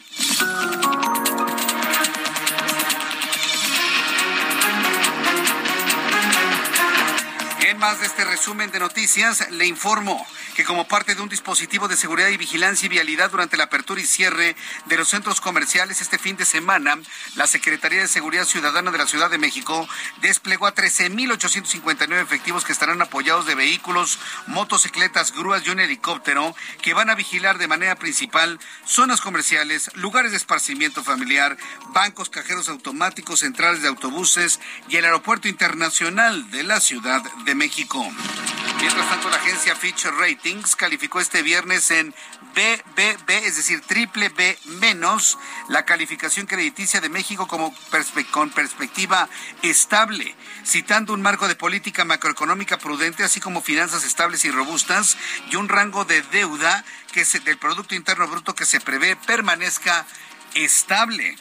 [7.80, 11.96] Más de este resumen de noticias, le informo que como parte de un dispositivo de
[11.96, 14.58] seguridad y vigilancia y vialidad durante la apertura y cierre
[14.88, 17.00] de los centros comerciales este fin de semana,
[17.36, 19.88] la Secretaría de Seguridad Ciudadana de la Ciudad de México
[20.22, 26.94] desplegó a 13.859 efectivos que estarán apoyados de vehículos, motocicletas, grúas y un helicóptero que
[26.94, 31.56] van a vigilar de manera principal zonas comerciales, lugares de esparcimiento familiar,
[31.94, 34.60] bancos, cajeros automáticos, centrales de autobuses
[34.90, 37.69] y el Aeropuerto Internacional de la Ciudad de México.
[38.82, 42.16] Mientras tanto, la agencia Fitch Ratings calificó este viernes en
[42.56, 47.74] BBB, es decir, triple B menos, la calificación crediticia de México como
[48.32, 49.30] con perspectiva
[49.62, 55.18] estable, citando un marco de política macroeconómica prudente, así como finanzas estables y robustas
[55.52, 60.06] y un rango de deuda que del Producto Interno Bruto que se prevé permanezca
[60.56, 61.38] estable.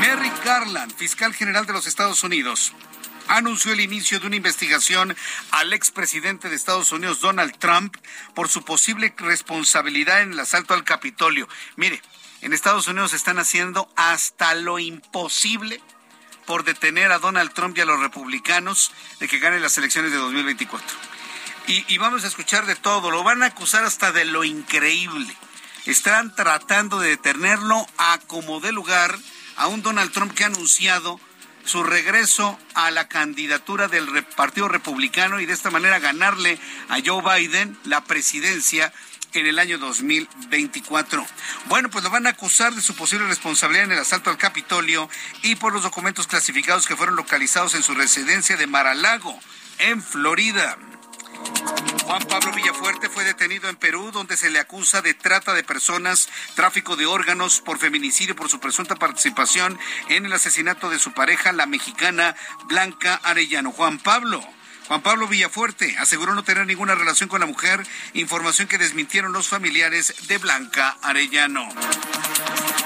[0.00, 2.72] Merrick Garland, fiscal general de los Estados Unidos,
[3.28, 5.16] anunció el inicio de una investigación
[5.50, 7.96] al expresidente de Estados Unidos, Donald Trump,
[8.34, 11.48] por su posible responsabilidad en el asalto al Capitolio.
[11.76, 12.00] Mire,
[12.40, 15.80] en Estados Unidos están haciendo hasta lo imposible
[16.46, 20.18] por detener a Donald Trump y a los republicanos de que ganen las elecciones de
[20.18, 20.86] 2024.
[21.66, 25.34] Y, y vamos a escuchar de todo, lo van a acusar hasta de lo increíble.
[25.86, 29.18] Están tratando de detenerlo a como de lugar
[29.56, 31.20] a un Donald Trump que ha anunciado
[31.64, 36.58] su regreso a la candidatura del Partido Republicano y de esta manera ganarle
[36.88, 38.92] a Joe Biden la presidencia
[39.32, 41.26] en el año 2024.
[41.66, 45.08] Bueno, pues lo van a acusar de su posible responsabilidad en el asalto al Capitolio
[45.42, 49.38] y por los documentos clasificados que fueron localizados en su residencia de Mar-a-Lago,
[49.78, 50.78] en Florida.
[52.06, 56.28] Juan Pablo Villafuerte fue detenido en Perú, donde se le acusa de trata de personas,
[56.54, 59.78] tráfico de órganos por feminicidio por su presunta participación
[60.08, 62.36] en el asesinato de su pareja, la mexicana
[62.66, 63.72] Blanca Arellano.
[63.72, 64.42] Juan Pablo.
[64.86, 69.48] Juan Pablo Villafuerte aseguró no tener ninguna relación con la mujer, información que desmintieron los
[69.48, 71.66] familiares de Blanca Arellano.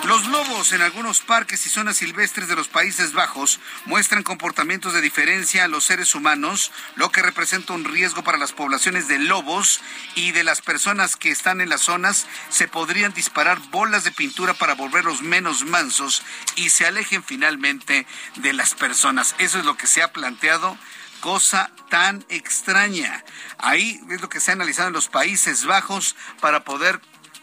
[0.04, 5.00] Los lobos en algunos parques y zonas silvestres de los Países Bajos muestran comportamientos de
[5.00, 9.80] diferencia a los seres humanos, lo que representa un riesgo para las poblaciones de lobos
[10.14, 12.26] y de las personas que están en las zonas.
[12.48, 16.22] Se podrían disparar bolas de pintura para volverlos menos mansos
[16.54, 19.34] y se alejen finalmente de las personas.
[19.38, 20.78] Eso es lo que se ha planteado
[21.20, 23.24] cosa tan extraña.
[23.58, 27.00] Ahí es lo que se ha analizado en los Países Bajos para poder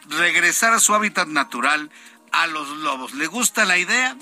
[0.09, 1.89] regresar a su hábitat natural
[2.31, 3.13] a los lobos.
[3.13, 4.15] ¿Le gusta la idea?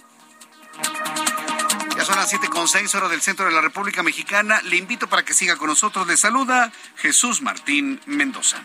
[1.96, 4.62] Ya son las siete con seis horas del centro de la República Mexicana.
[4.64, 6.08] Le invito para que siga con nosotros.
[6.08, 8.58] Le saluda Jesús Martín Mendoza.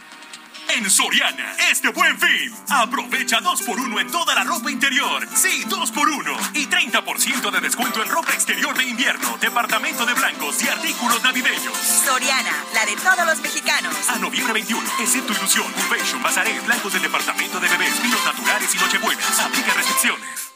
[0.79, 5.27] En Soriana, este buen fin, aprovecha 2 por 1 en toda la ropa interior.
[5.35, 10.15] Sí, 2 por 1 y 30% de descuento en ropa exterior de invierno, departamento de
[10.15, 11.77] blancos y artículos navideños.
[11.77, 13.93] Soriana, la de todos los mexicanos.
[14.09, 18.79] A noviembre 21, excepto Ilusión, Fashion, Bazaré, blancos del departamento de bebés, vinos naturales y
[18.79, 19.41] nochebuenas.
[19.41, 20.53] Aplica restricciones.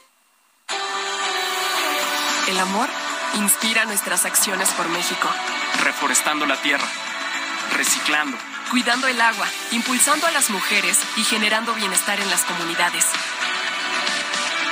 [2.46, 2.88] El amor
[3.40, 5.28] inspira nuestras acciones por México.
[5.82, 6.86] Reforestando la tierra,
[7.76, 8.38] reciclando
[8.72, 13.04] cuidando el agua, impulsando a las mujeres y generando bienestar en las comunidades.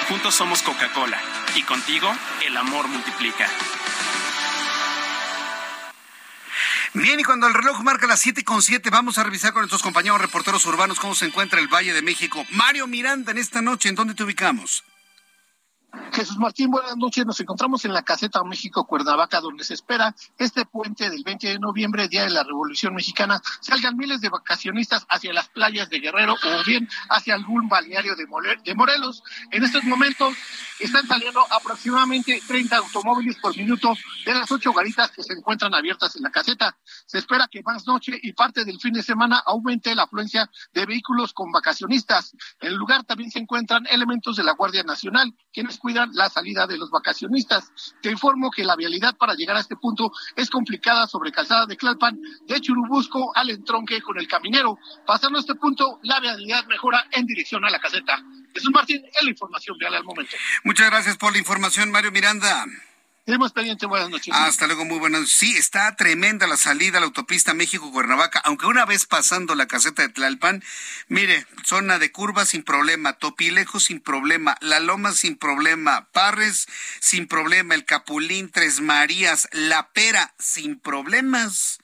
[0.08, 1.20] Juntos somos Coca-Cola
[1.54, 2.10] y contigo
[2.46, 3.46] el amor multiplica.
[6.94, 9.82] Bien, y cuando el reloj marca las siete con siete, vamos a revisar con nuestros
[9.82, 12.46] compañeros reporteros urbanos cómo se encuentra el Valle de México.
[12.52, 14.82] Mario Miranda, en esta noche, ¿en dónde te ubicamos?
[16.12, 17.24] Jesús Martín, buenas noches.
[17.24, 21.58] Nos encontramos en la caseta México Cuernavaca, donde se espera este puente del 20 de
[21.58, 26.34] noviembre, Día de la Revolución Mexicana, salgan miles de vacacionistas hacia las playas de Guerrero
[26.34, 29.22] o bien hacia algún balneario de, Morelos.
[29.50, 30.36] En estos momentos
[30.78, 36.16] están saliendo aproximadamente 30 automóviles por minuto de las ocho garitas que se encuentran abiertas
[36.16, 36.76] en la caseta.
[37.06, 40.86] Se espera que más noche y parte del fin de semana aumente la afluencia de
[40.86, 42.34] vehículos con vacacionistas.
[42.60, 46.66] En el lugar también se encuentran elementos de la Guardia Nacional, quienes cuidan la salida
[46.66, 47.72] de los vacacionistas.
[48.00, 51.76] Te informo que la vialidad para llegar a este punto es complicada sobre calzada de
[51.76, 54.78] Clalpan, de Churubusco al entronque con el caminero.
[55.06, 58.22] Pasando este punto, la vialidad mejora en dirección a la caseta.
[58.54, 60.36] Jesús Martín, es la información real al momento.
[60.64, 62.66] Muchas gracias por la información, Mario Miranda.
[63.54, 64.34] Pendiente, buenas noches.
[64.34, 65.36] Hasta luego, muy buenas noches.
[65.36, 70.02] Sí, está tremenda la salida a la autopista México-Cuernavaca, aunque una vez pasando la caseta
[70.02, 70.64] de Tlalpan,
[71.06, 76.66] mire, zona de curva sin problema, Topilejo sin problema, La Loma sin problema, Parres
[76.98, 81.78] sin problema, El Capulín, Tres Marías, La Pera sin problemas.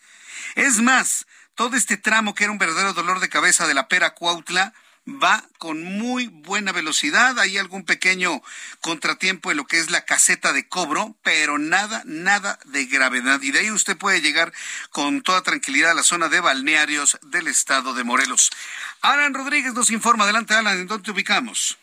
[0.56, 4.14] Es más, todo este tramo que era un verdadero dolor de cabeza de La Pera
[4.14, 4.74] Cuautla,
[5.06, 7.38] va con muy buena velocidad.
[7.38, 8.42] Hay algún pequeño
[8.80, 13.40] contratiempo en lo que es la caseta de cobro, pero nada, nada de gravedad.
[13.42, 14.52] Y de ahí usted puede llegar
[14.90, 18.50] con toda tranquilidad a la zona de balnearios del estado de Morelos.
[19.00, 20.24] Alan Rodríguez nos informa.
[20.24, 21.78] Adelante, Alan, ¿en dónde te ubicamos?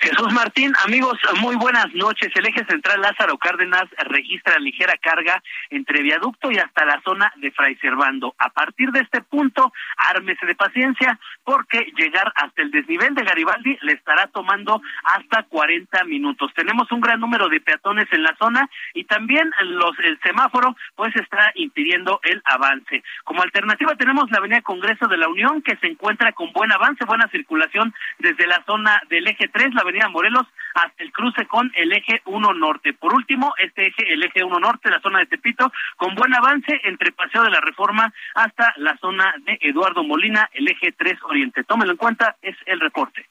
[0.00, 2.30] Jesús Martín, amigos, muy buenas noches.
[2.36, 7.50] El eje central Lázaro Cárdenas registra ligera carga entre viaducto y hasta la zona de
[7.50, 8.32] Fray Servando.
[8.38, 13.76] A partir de este punto, ármese de paciencia porque llegar hasta el desnivel de Garibaldi
[13.82, 16.52] le estará tomando hasta 40 minutos.
[16.54, 21.14] Tenemos un gran número de peatones en la zona y también los el semáforo pues
[21.16, 23.02] está impidiendo el avance.
[23.24, 27.04] Como alternativa tenemos la Avenida Congreso de la Unión que se encuentra con buen avance,
[27.04, 31.72] buena circulación desde la zona del eje 3, la Avenida Morelos hasta el cruce con
[31.74, 32.92] el eje 1 norte.
[32.92, 36.80] Por último, este eje, el eje 1 norte, la zona de Tepito, con buen avance
[36.84, 41.64] entre Paseo de la Reforma hasta la zona de Eduardo Molina, el eje 3 oriente.
[41.64, 43.28] Tómelo en cuenta, es el reporte.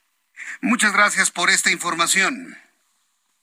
[0.60, 2.56] Muchas gracias por esta información.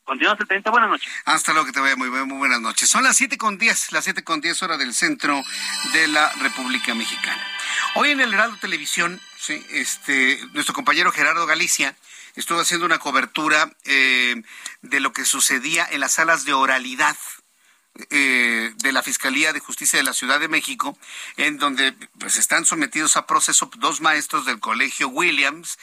[0.04, 1.12] Continuamos 70, buenas noches.
[1.26, 2.88] Hasta luego, que te vaya muy, muy buenas noches.
[2.88, 5.42] Son las siete con diez, las siete con diez hora del centro
[5.94, 7.42] de la República Mexicana.
[7.96, 11.96] Hoy en el Heraldo Televisión, sí, este, nuestro compañero Gerardo Galicia
[12.36, 14.42] estuvo haciendo una cobertura eh,
[14.82, 17.18] de lo que sucedía en las salas de oralidad.
[18.10, 20.98] Eh, de la Fiscalía de Justicia de la Ciudad de México,
[21.38, 25.80] en donde pues están sometidos a proceso dos maestros del Colegio Williams.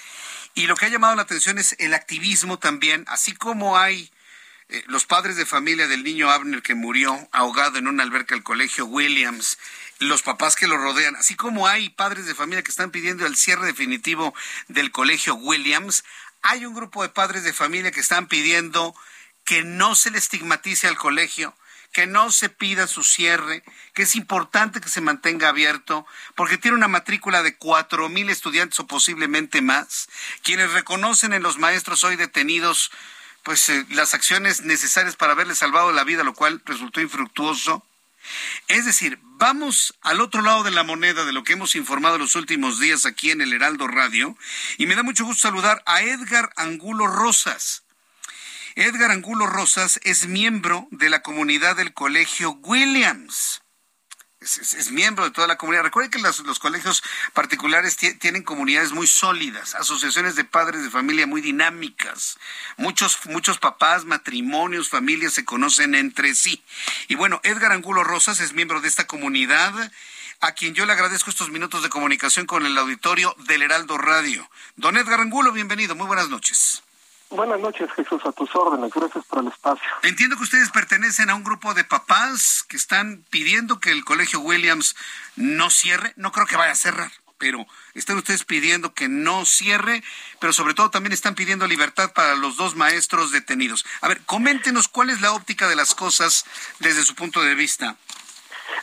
[0.55, 4.13] Y lo que ha llamado la atención es el activismo también, así como hay
[4.69, 8.45] eh, los padres de familia del niño Abner que murió ahogado en una alberca del
[8.45, 9.59] Colegio Williams,
[9.99, 13.37] los papás que lo rodean, así como hay padres de familia que están pidiendo el
[13.37, 14.35] cierre definitivo
[14.69, 16.05] del Colegio Williams,
[16.43, 18.95] hay un grupo de padres de familia que están pidiendo
[19.45, 21.55] que no se le estigmatice al colegio,
[21.93, 23.63] que no se pida su cierre,
[23.95, 28.81] que es importante que se mantenga abierto, porque tiene una matrícula de cuatro mil estudiantes
[28.81, 30.09] o posiblemente más,
[30.43, 32.91] quienes reconocen en los maestros hoy detenidos
[33.43, 37.85] pues eh, las acciones necesarias para haberle salvado la vida, lo cual resultó infructuoso.
[38.69, 42.37] Es decir, vamos al otro lado de la moneda de lo que hemos informado los
[42.37, 44.37] últimos días aquí en el Heraldo Radio
[44.79, 47.85] y me da mucho gusto saludar a Edgar Angulo Rosas.
[48.75, 53.62] Edgar Angulo Rosas es miembro de la comunidad del Colegio Williams
[54.43, 55.85] es, miembro de toda la comunidad.
[55.85, 61.41] Recuerden que los, colegios particulares tienen comunidades muy sólidas, asociaciones de padres de familia muy
[61.41, 62.39] dinámicas.
[62.77, 66.63] Muchos, muchos papás, matrimonios, familias se conocen entre sí.
[67.09, 69.91] Y bueno, Edgar Angulo Rosas es miembro de esta comunidad
[70.41, 74.51] a quien yo le agradezco estos minutos de comunicación con el auditorio del Heraldo Radio.
[74.75, 76.83] Don Edgar Angulo, bienvenido, muy buenas noches.
[77.33, 78.93] Buenas noches, Jesús, a tus órdenes.
[78.93, 79.89] Gracias por el espacio.
[80.03, 84.41] Entiendo que ustedes pertenecen a un grupo de papás que están pidiendo que el Colegio
[84.41, 84.95] Williams
[85.37, 86.13] no cierre.
[86.17, 90.05] No creo que vaya a cerrar, pero están ustedes pidiendo que no cierre,
[90.41, 93.87] pero sobre todo también están pidiendo libertad para los dos maestros detenidos.
[94.03, 96.45] A ver, coméntenos cuál es la óptica de las cosas
[96.81, 97.97] desde su punto de vista.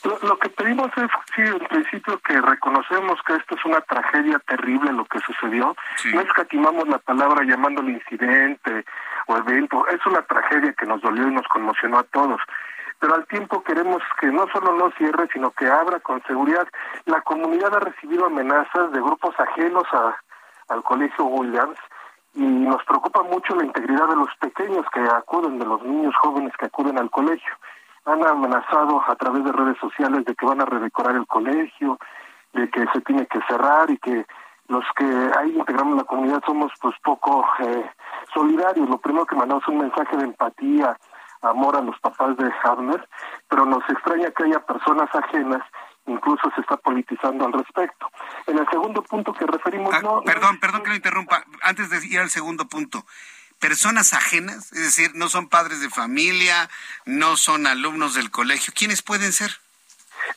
[0.03, 4.93] Lo, que pedimos es, sí, en principio que reconocemos que esto es una tragedia terrible
[4.93, 5.75] lo que sucedió.
[6.13, 8.85] No escatimamos la palabra llamándolo incidente
[9.27, 9.87] o evento.
[9.87, 12.39] Es una tragedia que nos dolió y nos conmocionó a todos.
[12.99, 16.67] Pero al tiempo queremos que no solo no cierre, sino que abra con seguridad.
[17.05, 20.15] La comunidad ha recibido amenazas de grupos ajenos a,
[20.69, 21.77] al Colegio Williams
[22.33, 26.53] y nos preocupa mucho la integridad de los pequeños que acuden, de los niños jóvenes
[26.57, 27.53] que acuden al colegio
[28.11, 31.97] han amenazado a través de redes sociales de que van a redecorar el colegio,
[32.53, 34.25] de que se tiene que cerrar y que
[34.67, 35.05] los que
[35.37, 37.89] ahí integramos la comunidad somos pues poco eh,
[38.33, 38.89] solidarios.
[38.89, 40.97] Lo primero que mandamos es un mensaje de empatía,
[41.41, 43.07] amor a los papás de Harner,
[43.47, 45.61] pero nos extraña que haya personas ajenas
[46.05, 48.07] incluso se está politizando al respecto.
[48.47, 49.93] En el segundo punto que referimos...
[49.93, 51.43] Ah, no, perdón, perdón que lo interrumpa.
[51.61, 53.05] Antes de ir al segundo punto,
[53.59, 56.69] personas ajenas, es decir, no son padres de familia,
[57.05, 58.73] no son alumnos del colegio.
[58.75, 59.51] ¿Quiénes pueden ser?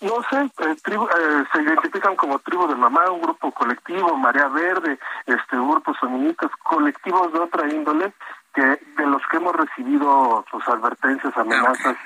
[0.00, 4.98] No sé, eh, eh, se identifican como tribu de mamá, un grupo colectivo, Marea Verde,
[5.26, 8.12] este grupos feministas, colectivos de otra índole,
[8.54, 11.96] que de los que hemos recibido pues advertencias, amenazas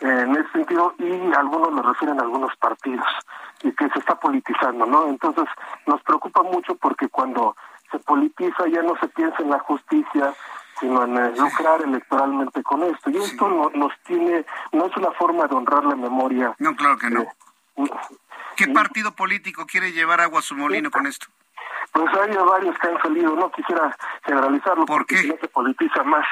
[0.00, 3.06] en ese sentido y algunos lo refieren a algunos partidos
[3.62, 5.08] y que se está politizando, ¿no?
[5.08, 5.44] Entonces
[5.86, 7.56] nos preocupa mucho porque cuando
[7.90, 10.34] se politiza, ya no se piensa en la justicia,
[10.80, 13.10] sino en lucrar electoralmente con esto.
[13.10, 16.54] Y esto no, nos tiene, no es una forma de honrar la memoria.
[16.58, 17.22] No, claro que no.
[17.22, 17.90] Eh,
[18.56, 21.26] ¿Qué partido político quiere llevar agua a su molino con esto?
[21.92, 24.86] Pues hay varios que han salido, no quisiera generalizarlo.
[24.86, 25.22] ¿Por qué?
[25.24, 26.26] No se politiza más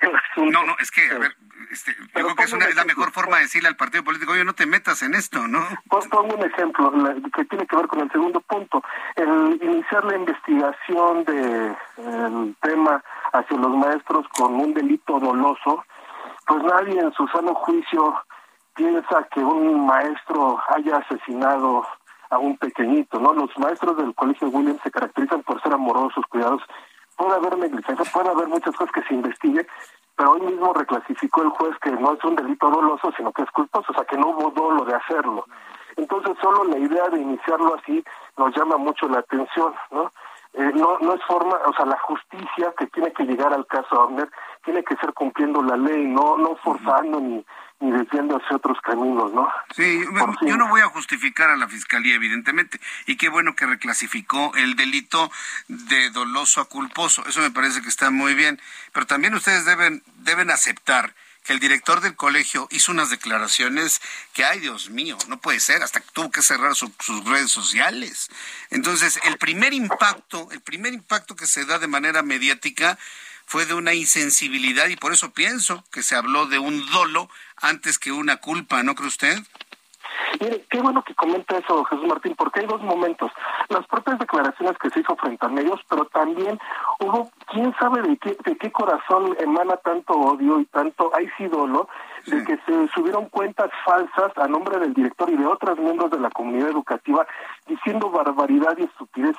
[0.36, 1.36] No, no, es que, a ver,
[1.74, 4.44] este, yo creo que es, una, la mejor forma de decirle al partido político, oye,
[4.44, 5.60] no te metas en esto, ¿no?
[5.88, 6.92] Pues pongo un ejemplo
[7.34, 8.82] que tiene que ver con el segundo punto.
[9.16, 13.02] El iniciar la investigación del el tema
[13.32, 15.84] hacia los maestros con un delito doloso,
[16.46, 18.14] pues nadie en su sano juicio
[18.76, 21.84] piensa que un maestro haya asesinado
[22.30, 23.32] a un pequeñito, ¿no?
[23.32, 26.62] Los maestros del Colegio Williams se caracterizan por ser amorosos, cuidados,
[27.16, 29.66] puede haber negligencia, puede haber muchas cosas que se investigue,
[30.16, 33.50] pero hoy mismo reclasificó el juez que no es un delito doloso, sino que es
[33.50, 35.44] culposo, o sea, que no hubo dolo de hacerlo.
[35.96, 38.04] Entonces, solo la idea de iniciarlo así
[38.36, 40.12] nos llama mucho la atención, ¿no?
[40.54, 44.02] Eh, no, no es forma, o sea, la justicia que tiene que llegar al caso
[44.02, 44.30] Abner
[44.64, 47.44] tiene que ser cumpliendo la ley, no no forzando ni,
[47.84, 49.48] ni desviando hacia otros caminos, ¿no?
[49.76, 50.04] Sí,
[50.46, 54.76] yo no voy a justificar a la fiscalía, evidentemente, y qué bueno que reclasificó el
[54.76, 55.30] delito
[55.68, 58.60] de doloso a culposo, eso me parece que está muy bien,
[58.92, 61.14] pero también ustedes deben deben aceptar
[61.44, 64.00] que el director del colegio hizo unas declaraciones
[64.32, 66.90] que, ay Dios mío, no puede ser, hasta que tuvo que cerrar sus
[67.26, 68.30] redes sociales.
[68.70, 72.98] Entonces, el primer impacto, el primer impacto que se da de manera mediática
[73.46, 77.28] fue de una insensibilidad y por eso pienso que se habló de un dolo
[77.60, 79.38] antes que una culpa, ¿no cree usted?
[80.40, 83.30] Mire, qué bueno que comenta eso, Jesús Martín, porque hay dos momentos.
[83.68, 86.58] Las propias declaraciones que se hizo frente a medios, pero también
[87.00, 91.46] hubo, quién sabe de qué, de qué corazón emana tanto odio y tanto, hay sí
[91.46, 91.88] dolo,
[92.26, 96.20] de que se subieron cuentas falsas a nombre del director y de otros miembros de
[96.20, 97.26] la comunidad educativa
[97.66, 99.36] diciendo barbaridad y estupidez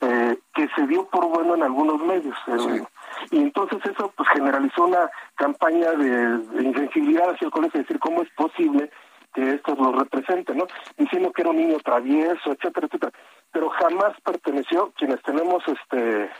[0.00, 2.36] eh, que se dio por bueno en algunos medios.
[2.48, 2.84] Eh,
[3.30, 8.00] y entonces eso pues generalizó una campaña de, de insensibilidad hacia el colegio, es decir,
[8.00, 8.90] ¿cómo es posible
[9.34, 10.66] que estos lo representen, ¿no?
[10.96, 13.12] Diciendo que era un niño travieso, etcétera, etcétera.
[13.52, 16.30] Pero jamás perteneció, quienes tenemos este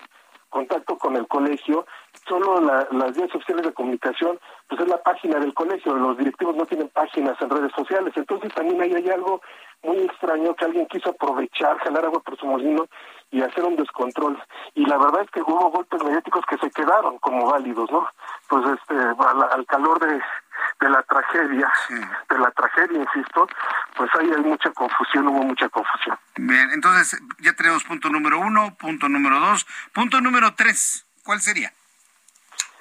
[0.48, 1.86] contacto con el colegio,
[2.28, 4.38] solo las vías sociales de comunicación,
[4.68, 8.52] pues es la página del colegio, los directivos no tienen páginas en redes sociales, entonces
[8.54, 9.40] también ahí hay algo
[9.82, 12.86] muy extraño que alguien quiso aprovechar, jalar agua por su molino
[13.30, 14.38] y hacer un descontrol.
[14.74, 18.06] Y la verdad es que hubo golpes mediáticos que se quedaron como válidos, ¿no?
[18.48, 20.20] Pues este, al calor de,
[20.80, 21.72] de la tragedia,
[22.28, 23.48] de la tragedia, insisto,
[23.96, 26.18] pues ahí hay mucha confusión, hubo mucha confusión.
[26.36, 31.72] Bien, entonces ya tenemos punto número uno, punto número dos, punto número tres, ¿cuál sería?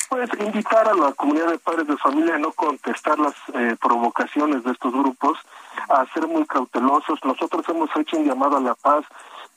[0.09, 4.63] Pues invitar a la comunidad de padres de familia a no contestar las eh, provocaciones
[4.63, 5.39] de estos grupos,
[5.89, 7.19] a ser muy cautelosos.
[7.23, 9.03] Nosotros hemos hecho un llamado a la paz.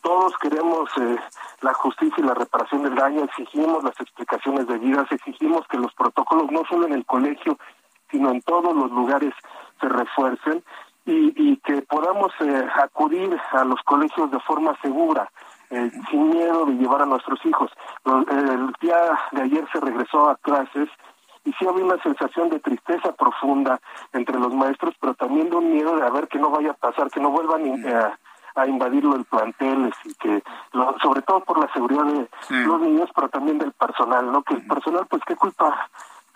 [0.01, 1.19] Todos queremos eh,
[1.61, 6.51] la justicia y la reparación del daño, exigimos las explicaciones debidas, exigimos que los protocolos
[6.51, 7.59] no solo en el colegio
[8.11, 9.35] sino en todos los lugares
[9.81, 10.63] se refuercen
[11.07, 15.31] y, y que podamos eh, acudir a los colegios de forma segura,
[15.71, 17.71] eh, sin miedo de llevar a nuestros hijos.
[18.05, 18.97] El día
[19.33, 20.89] de ayer se regresó a clases
[21.45, 23.81] y sí había una sensación de tristeza profunda
[24.13, 26.75] entre los maestros, pero también de un miedo de a ver que no vaya a
[26.75, 28.19] pasar, que no vuelvan a,
[28.55, 30.43] a invadirlo el plantel y que
[31.03, 34.67] sobre todo por la seguridad de los niños pero también del personal no que el
[34.67, 35.89] personal pues qué culpa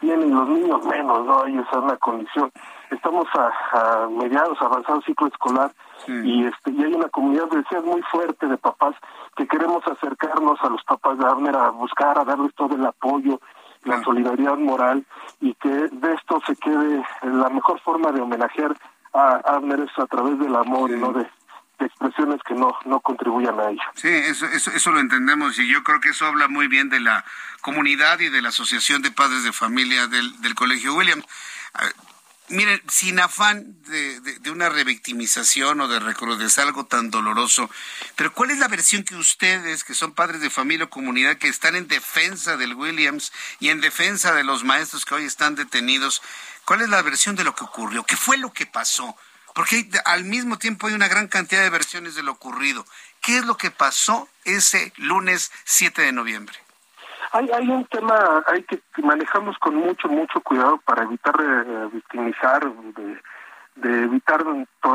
[0.03, 1.48] tienen los niños menos, ¿no?
[1.48, 2.50] Y esa es una condición.
[2.90, 5.72] Estamos a, mediados, avanzados ciclo escolar
[6.09, 8.96] y este y hay una comunidad, decía, muy fuerte de papás
[9.36, 13.40] que queremos acercarnos a los papás de Abner a buscar, a darles todo el apoyo,
[13.84, 15.07] la solidaridad moral
[15.40, 18.74] y que de esto se quede la mejor forma de homenajear
[19.14, 21.26] a Abner es a través del amor y no de
[21.82, 23.82] expresiones que no, no contribuyan a ello.
[23.94, 27.00] Sí, eso, eso, eso lo entendemos y yo creo que eso habla muy bien de
[27.00, 27.24] la
[27.60, 31.24] comunidad y de la Asociación de Padres de Familia del, del Colegio Williams.
[32.48, 37.70] Miren, sin afán de, de, una revictimización o de recrudecer algo tan doloroso,
[38.14, 41.48] pero ¿cuál es la versión que ustedes, que son padres de familia o comunidad, que
[41.48, 46.20] están en defensa del Williams y en defensa de los maestros que hoy están detenidos,
[46.66, 48.04] cuál es la versión de lo que ocurrió?
[48.04, 49.16] ¿Qué fue lo que pasó?
[49.55, 52.84] Porque al mismo tiempo hay una gran cantidad de versiones de lo ocurrido.
[53.20, 56.55] ¿Qué es lo que pasó ese lunes 7 de noviembre?
[57.32, 62.70] Hay, hay un tema hay que, manejamos con mucho, mucho cuidado para evitar eh, victimizar,
[63.76, 64.44] de, evitar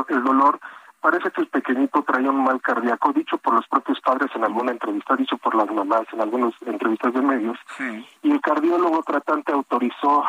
[0.08, 0.60] el dolor.
[1.00, 4.72] Parece que el pequeñito traía un mal cardíaco, dicho por los propios padres en alguna
[4.72, 7.58] entrevista, dicho por las mamás en algunas entrevistas de medios.
[8.22, 10.24] Y el cardiólogo tratante autorizó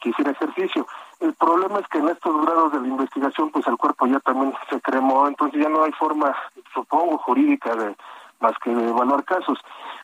[0.00, 0.86] que hiciera ejercicio.
[1.24, 4.52] El problema es que en estos grados de la investigación, pues el cuerpo ya también
[4.68, 6.36] se cremó, entonces ya no hay forma,
[6.74, 7.96] supongo, jurídica de
[8.40, 9.58] más que de evaluar casos.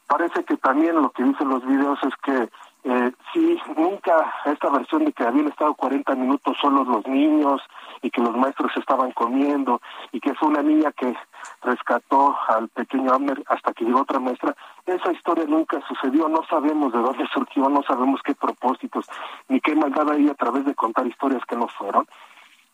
[0.07, 2.49] Parece que también lo que dicen los videos es que
[2.83, 7.61] eh, sí, nunca esta versión de que habían estado 40 minutos solos los niños
[8.01, 9.83] y que los maestros estaban comiendo
[10.13, 11.15] y que fue una niña que
[11.63, 16.93] rescató al pequeño Amner hasta que llegó otra maestra, esa historia nunca sucedió, no sabemos
[16.93, 19.07] de dónde surgió, no sabemos qué propósitos,
[19.49, 22.07] ni qué maldad hay a través de contar historias que no fueron.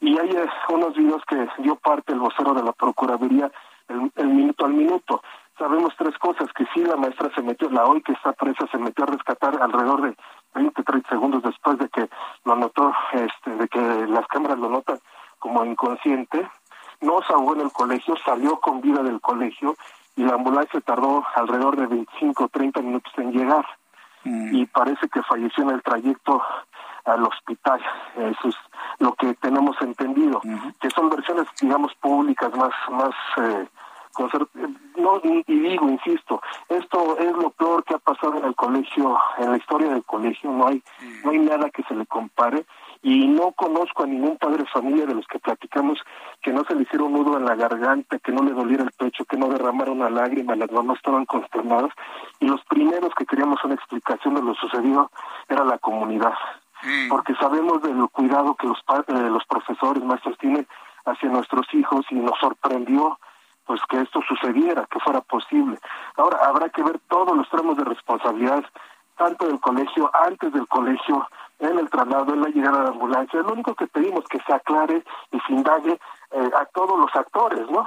[0.00, 3.50] Y hay eh, unos videos que dio parte el vocero de la Procuraduría
[3.88, 5.22] el minuto al minuto
[5.58, 8.78] sabemos tres cosas, que sí la maestra se metió, la hoy que está presa se
[8.78, 10.16] metió a rescatar alrededor de
[10.54, 12.08] 20, 30 segundos después de que
[12.44, 14.98] lo notó, este, de que las cámaras lo notan
[15.38, 16.48] como inconsciente,
[17.00, 19.76] no se ahogó en el colegio, salió con vida del colegio
[20.16, 23.66] y la ambulancia tardó alrededor de 25 o 30 minutos en llegar
[24.24, 24.56] mm.
[24.56, 26.42] y parece que falleció en el trayecto
[27.04, 27.80] al hospital.
[28.16, 28.56] Eso es
[28.98, 30.40] lo que tenemos entendido,
[30.80, 33.68] que son versiones, digamos, públicas más, más eh,
[34.96, 39.50] no, y, digo, insisto, esto es lo peor que ha pasado en el colegio, en
[39.50, 40.82] la historia del colegio, no hay,
[41.24, 42.64] no hay nada que se le compare
[43.02, 45.98] y no conozco a ningún padre de familia de los que platicamos
[46.42, 48.92] que no se le hiciera un nudo en la garganta, que no le doliera el
[48.92, 51.92] pecho, que no derramara una lágrima, las mamás estaban consternadas
[52.40, 55.10] y los primeros que queríamos una explicación de lo sucedido
[55.48, 56.34] era la comunidad,
[57.08, 60.66] porque sabemos del cuidado que los, eh, los profesores, maestros tienen
[61.04, 63.18] hacia nuestros hijos y nos sorprendió
[63.66, 65.78] pues que esto sucediera, que fuera posible.
[66.16, 68.64] Ahora habrá que ver todos los tramos de responsabilidad,
[69.16, 71.26] tanto del colegio, antes del colegio,
[71.58, 73.40] en el traslado, en la llegada de la ambulancia.
[73.40, 75.02] Lo único que pedimos que se aclare
[75.32, 75.98] y se indague
[76.32, 77.86] eh, a todos los actores, ¿no?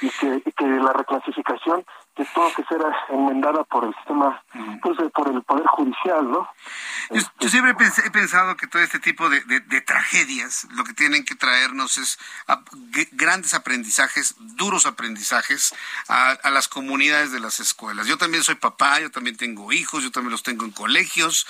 [0.00, 1.84] Y que, que la reclasificación
[2.18, 2.80] que todo que ser
[3.10, 4.42] enmendada por el sistema,
[4.82, 6.48] pues eh, por el Poder Judicial, ¿no?
[7.10, 11.24] Yo, este, siempre he pensado que todo este tipo de, de, tragedias lo que tienen
[11.24, 12.18] que traernos es
[13.12, 15.72] grandes aprendizajes, duros aprendizajes
[16.08, 18.08] a, a, las comunidades de las escuelas.
[18.08, 21.46] Yo también soy papá, yo también tengo hijos, yo también los tengo en colegios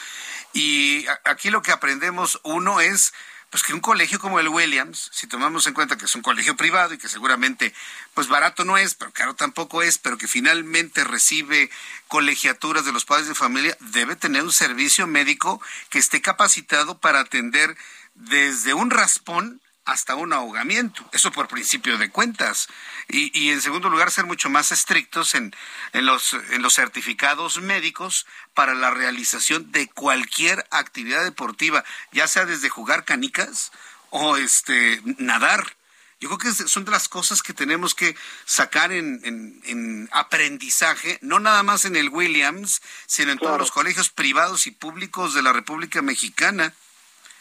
[0.53, 3.15] y aquí lo que aprendemos uno es
[3.51, 6.57] pues que un colegio como el Williams, si tomamos en cuenta que es un colegio
[6.57, 7.73] privado y que seguramente
[8.15, 11.71] pues barato no es, pero caro tampoco es, pero que finalmente recibe
[12.09, 17.21] colegiaturas de los padres de familia, debe tener un servicio médico que esté capacitado para
[17.21, 17.77] atender
[18.15, 21.09] desde un raspón hasta un ahogamiento.
[21.13, 22.69] Eso por principio de cuentas.
[23.09, 25.57] Y, y en segundo lugar, ser mucho más estrictos en,
[25.95, 32.45] en, los, en los certificados médicos para la realización de cualquier actividad deportiva, ya sea
[32.45, 33.73] desde jugar canicas
[34.11, 35.75] o este nadar.
[36.21, 41.41] Yo creo que son de las cosas que tenemos que sacar en, en, aprendizaje, no
[41.41, 45.55] nada más en el Williams, sino en todos los colegios privados y públicos de la
[45.55, 46.75] República Mexicana.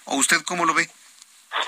[0.06, 0.90] ¿O usted cómo lo ve?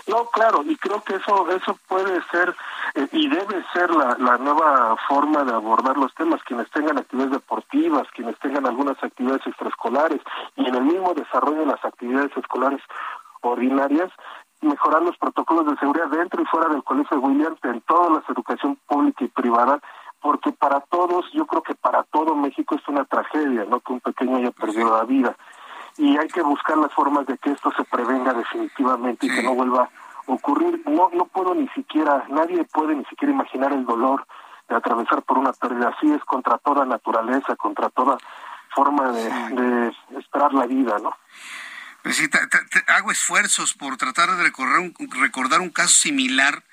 [0.08, 2.56] No, claro, y creo que eso eso puede ser
[2.96, 6.44] eh, y debe ser la, la nueva forma de abordar los temas.
[6.44, 10.22] Quienes tengan actividades deportivas, quienes tengan algunas actividades extraescolares
[10.56, 12.82] y en el mismo desarrollo de las actividades escolares
[13.42, 14.12] ordinarias,
[14.62, 18.24] mejorar los protocolos de seguridad dentro y fuera del Colegio de Williams, en toda la
[18.28, 19.80] educación pública y privada,
[20.22, 23.80] porque para todos, yo creo que para todo México es una tragedia, ¿no?
[23.80, 25.36] Que un pequeño haya perdido la vida
[25.98, 29.56] y hay que buscar las formas de que esto se prevenga definitivamente y que no
[29.56, 29.90] vuelva a
[30.32, 30.82] ocurrir.
[30.86, 34.26] No, no puedo ni siquiera, nadie puede ni siquiera imaginar el dolor
[34.68, 38.18] de atravesar por una pérdida así, es contra toda naturaleza, contra toda
[38.74, 41.16] forma de, esperar la vida, ¿no?
[42.04, 42.30] Pues sí,
[42.88, 46.64] hago esfuerzos por tratar de recordar un, recordar un caso similar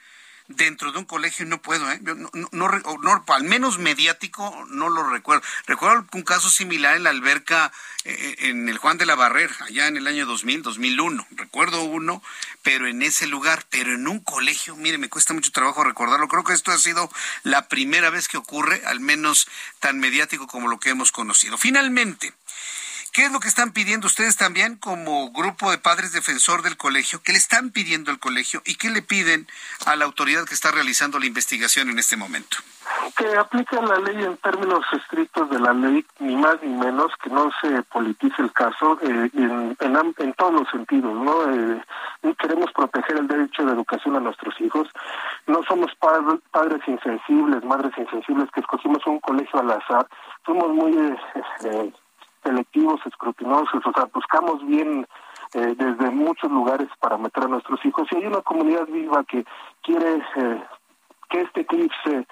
[0.49, 2.01] dentro de un colegio no puedo, ¿eh?
[2.03, 5.43] no, no, al menos mediático no lo recuerdo.
[5.67, 7.73] Recuerdo un caso similar en la alberca
[8.05, 11.27] eh, en el Juan de la Barrera, allá en el año 2000, 2001.
[11.33, 12.23] Recuerdo uno,
[12.63, 16.29] pero en ese lugar, pero en un colegio, mire, me cuesta mucho trabajo recordarlo.
[16.29, 17.11] Creo que esto ha sido
[17.43, 19.49] la primera vez que ocurre, al menos
[19.81, 21.59] tan mediático como lo que hemos conocido.
[21.59, 22.33] Finalmente,
[23.17, 27.23] ¿Qué es lo que están pidiendo ustedes también como grupo de padres defensor del colegio?
[27.25, 29.47] ¿Qué le están pidiendo al colegio y qué le piden
[29.87, 32.59] a la autoridad que está realizando la investigación en este momento?
[33.17, 37.31] Que aplique la ley en términos estrictos de la ley, ni más ni menos, que
[37.31, 39.75] no se politice el caso eh, en,
[40.19, 41.51] en, todos los sentidos, ¿no?
[41.55, 41.83] Eh,
[42.39, 44.89] queremos proteger el derecho de educación a nuestros hijos.
[45.47, 50.07] No somos padres insensibles, madres insensibles que escogimos un colegio al azar.
[50.45, 50.93] Somos muy
[51.65, 51.93] eh,
[52.47, 55.07] selectivos, escrutinosos, o sea, buscamos bien
[55.55, 58.07] eh, desde muchos lugares para meter a nuestros hijos.
[58.11, 59.45] Y hay una comunidad viva que
[59.83, 60.63] quiere eh,
[61.29, 62.27] que este eclipse,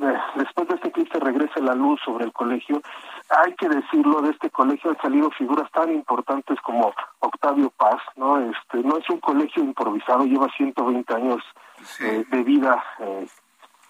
[0.00, 2.82] eh, después de este eclipse regrese la luz sobre el colegio.
[3.42, 8.38] Hay que decirlo, de este colegio han salido figuras tan importantes como Octavio Paz, ¿no?
[8.38, 11.42] Este, no es un colegio improvisado, lleva 120 años
[11.98, 12.82] de vida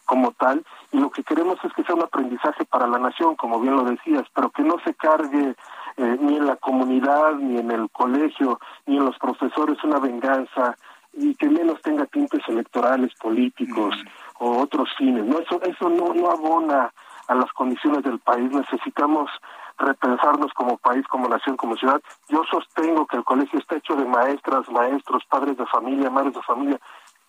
[0.05, 3.61] como tal y lo que queremos es que sea un aprendizaje para la nación, como
[3.61, 5.55] bien lo decías, pero que no se cargue
[5.97, 10.77] eh, ni en la comunidad, ni en el colegio, ni en los profesores una venganza
[11.13, 13.95] y que menos tenga tintes electorales, políticos
[14.39, 15.25] o otros fines.
[15.25, 16.93] No, eso, eso no, no abona
[17.29, 18.51] a las condiciones del país.
[18.53, 19.31] Necesitamos
[19.79, 22.01] repensarnos como país, como nación, como ciudad.
[22.29, 26.43] Yo sostengo que el colegio está hecho de maestras, maestros, padres de familia, madres de
[26.43, 26.81] familia,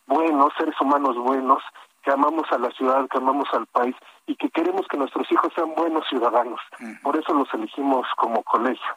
[0.08, 1.64] buenos, seres humanos buenos,
[2.06, 3.96] que amamos a la ciudad, que amamos al país
[4.28, 6.62] y que queremos que nuestros hijos sean buenos ciudadanos.
[7.02, 8.96] Por eso los elegimos como colegio.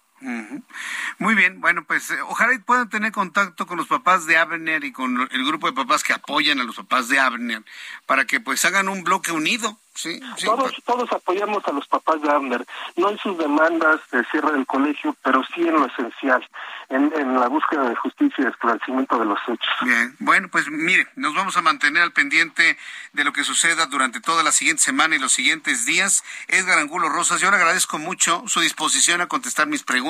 [1.19, 4.93] Muy bien, bueno, pues eh, ojalá puedan tener contacto con los papás de Abner y
[4.93, 7.63] con el grupo de papás que apoyan a los papás de Abner
[8.07, 12.31] para que pues hagan un bloque unido Sí, todos, todos apoyamos a los papás de
[12.31, 12.65] Abner,
[12.95, 16.49] no en sus demandas de cierre del colegio, pero sí en lo esencial,
[16.89, 19.75] en, la búsqueda de justicia y esclarecimiento de los hechos.
[19.83, 22.79] Bien, bueno, pues mire, nos vamos a mantener al pendiente
[23.13, 26.23] de lo que suceda durante toda la siguiente semana y los siguientes días.
[26.47, 30.08] Edgar Angulo Rosas, yo le agradezco mucho su disposición a contestar mis preguntas.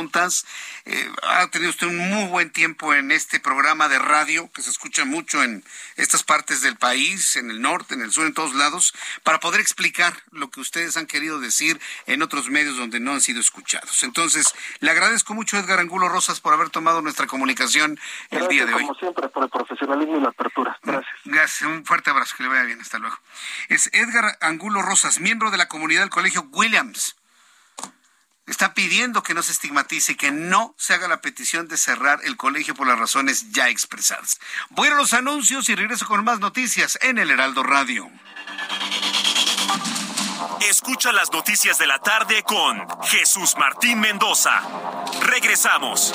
[0.84, 4.70] Eh, ha tenido usted un muy buen tiempo en este programa de radio que se
[4.70, 5.64] escucha mucho en
[5.96, 9.60] estas partes del país, en el norte, en el sur, en todos lados, para poder
[9.60, 14.02] explicar lo que ustedes han querido decir en otros medios donde no han sido escuchados.
[14.02, 17.98] Entonces, le agradezco mucho Edgar Angulo Rosas por haber tomado nuestra comunicación
[18.30, 18.82] el día de hoy.
[18.82, 20.78] Como siempre, por el profesionalismo y la apertura.
[20.82, 21.14] Gracias.
[21.24, 23.18] Gracias, un fuerte abrazo, que le vaya bien, hasta luego.
[23.68, 27.17] Es Edgar Angulo Rosas, miembro de la comunidad del Colegio Williams
[28.48, 32.20] está pidiendo que no se estigmatice y que no se haga la petición de cerrar
[32.24, 34.40] el colegio por las razones ya expresadas.
[34.70, 38.10] Voy los anuncios y regreso con más noticias en el Heraldo Radio.
[40.68, 44.60] Escucha las noticias de la tarde con Jesús Martín Mendoza.
[45.22, 46.12] Regresamos.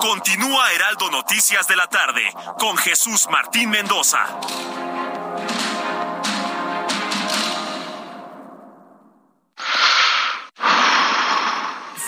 [0.00, 2.22] Continúa Heraldo Noticias de la tarde
[2.58, 4.26] con Jesús Martín Mendoza.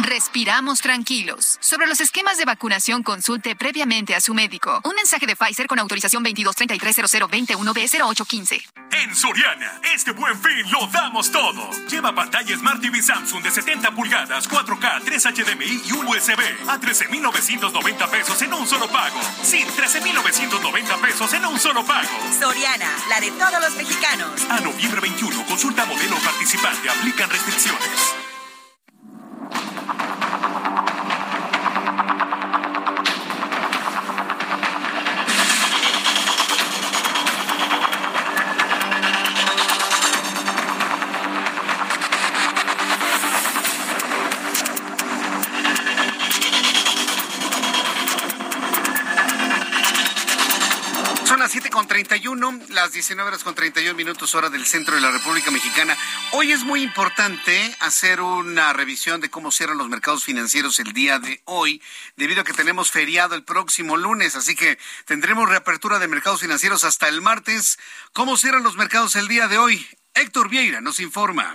[0.00, 1.58] respiramos tranquilos.
[1.60, 4.80] Sobre los esquemas de vacunación, consulte previamente a su médico.
[4.84, 8.62] Un mensaje de Pfizer con autorización 22330021B0815.
[8.92, 11.70] En Soriana, este buen fin lo damos todo.
[11.88, 16.78] Lleva pantalla Smart TV Samsung de 70 pulgadas, 4K, 3 HDMI y un USB a
[16.78, 19.20] 13,990 pesos en un solo pago.
[19.42, 22.08] Sí, 13,990 pesos en un solo pago.
[22.38, 24.44] Soriana, la de todos los mexicanos.
[24.48, 28.23] A noviembre 21, consulta modelo participante, aplican restricciones.
[52.84, 55.96] Las 19 horas con 31 minutos hora del centro de la República Mexicana.
[56.32, 61.18] Hoy es muy importante hacer una revisión de cómo cierran los mercados financieros el día
[61.18, 61.80] de hoy,
[62.16, 66.84] debido a que tenemos feriado el próximo lunes, así que tendremos reapertura de mercados financieros
[66.84, 67.78] hasta el martes.
[68.12, 69.86] ¿Cómo cierran los mercados el día de hoy?
[70.12, 71.54] Héctor Vieira nos informa.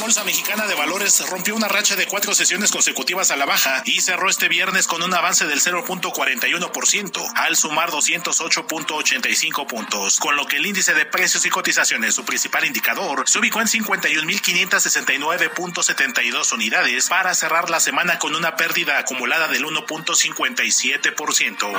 [0.00, 4.00] Bolsa Mexicana de Valores rompió una racha de cuatro sesiones consecutivas a la baja y
[4.00, 10.58] cerró este viernes con un avance del 0.41% al sumar 208.85 puntos, con lo que
[10.58, 17.34] el índice de precios y cotizaciones, su principal indicador, se ubicó en 51.569.72 unidades para
[17.34, 21.76] cerrar la semana con una pérdida acumulada del 1.57%.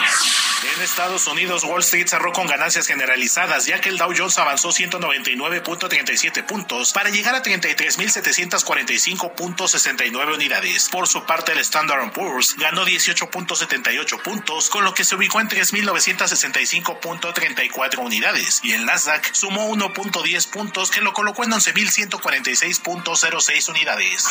[0.75, 4.69] En Estados Unidos, Wall Street cerró con ganancias generalizadas, ya que el Dow Jones avanzó
[4.69, 10.89] 199.37 puntos para llegar a 33 1.745.69 unidades.
[10.89, 15.47] Por su parte, el Standard Poor's ganó 18.78 puntos, con lo que se ubicó en
[15.49, 24.27] 3.965.34 unidades, y el Nasdaq sumó 1.10 puntos, que lo colocó en 11.146.06 unidades.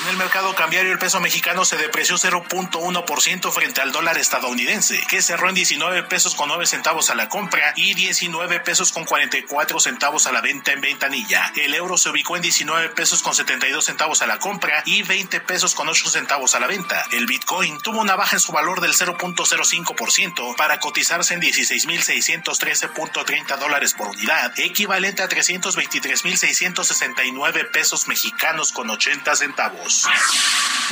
[0.00, 5.22] En el mercado cambiario, el peso mexicano se depreció 0.1% frente al dólar estadounidense, que
[5.22, 9.78] cerró en 19 pesos con 9 centavos a la compra y 19 pesos con 44
[9.80, 11.52] centavos a la venta en ventanilla.
[11.56, 15.40] El euro se ubicó en 19 pesos con 72 centavos a la compra y 20
[15.40, 17.04] pesos con 8 centavos a la venta.
[17.12, 23.92] El Bitcoin tuvo una baja en su valor del 0.05% para cotizarse en 16.613.30 dólares
[23.94, 30.08] por unidad, equivalente a 323.669 pesos mexicanos con 80 centavos.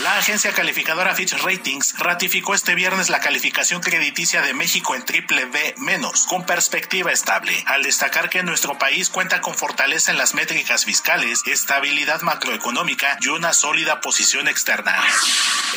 [0.03, 5.45] La agencia calificadora Fitch Ratings ratificó este viernes la calificación crediticia de México en triple
[5.45, 10.35] B menos, con perspectiva estable, al destacar que nuestro país cuenta con fortaleza en las
[10.35, 14.97] métricas fiscales, está estabilidad macroeconómica y una sólida posición externa.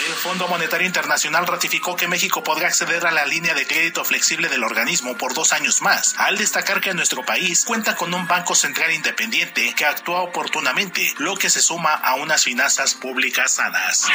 [0.07, 4.47] El Fondo Monetario Internacional ratificó que México podrá acceder a la línea de crédito flexible
[4.47, 8.55] del organismo por dos años más, al destacar que nuestro país cuenta con un Banco
[8.55, 14.05] Central independiente que actúa oportunamente, lo que se suma a unas finanzas públicas sanas.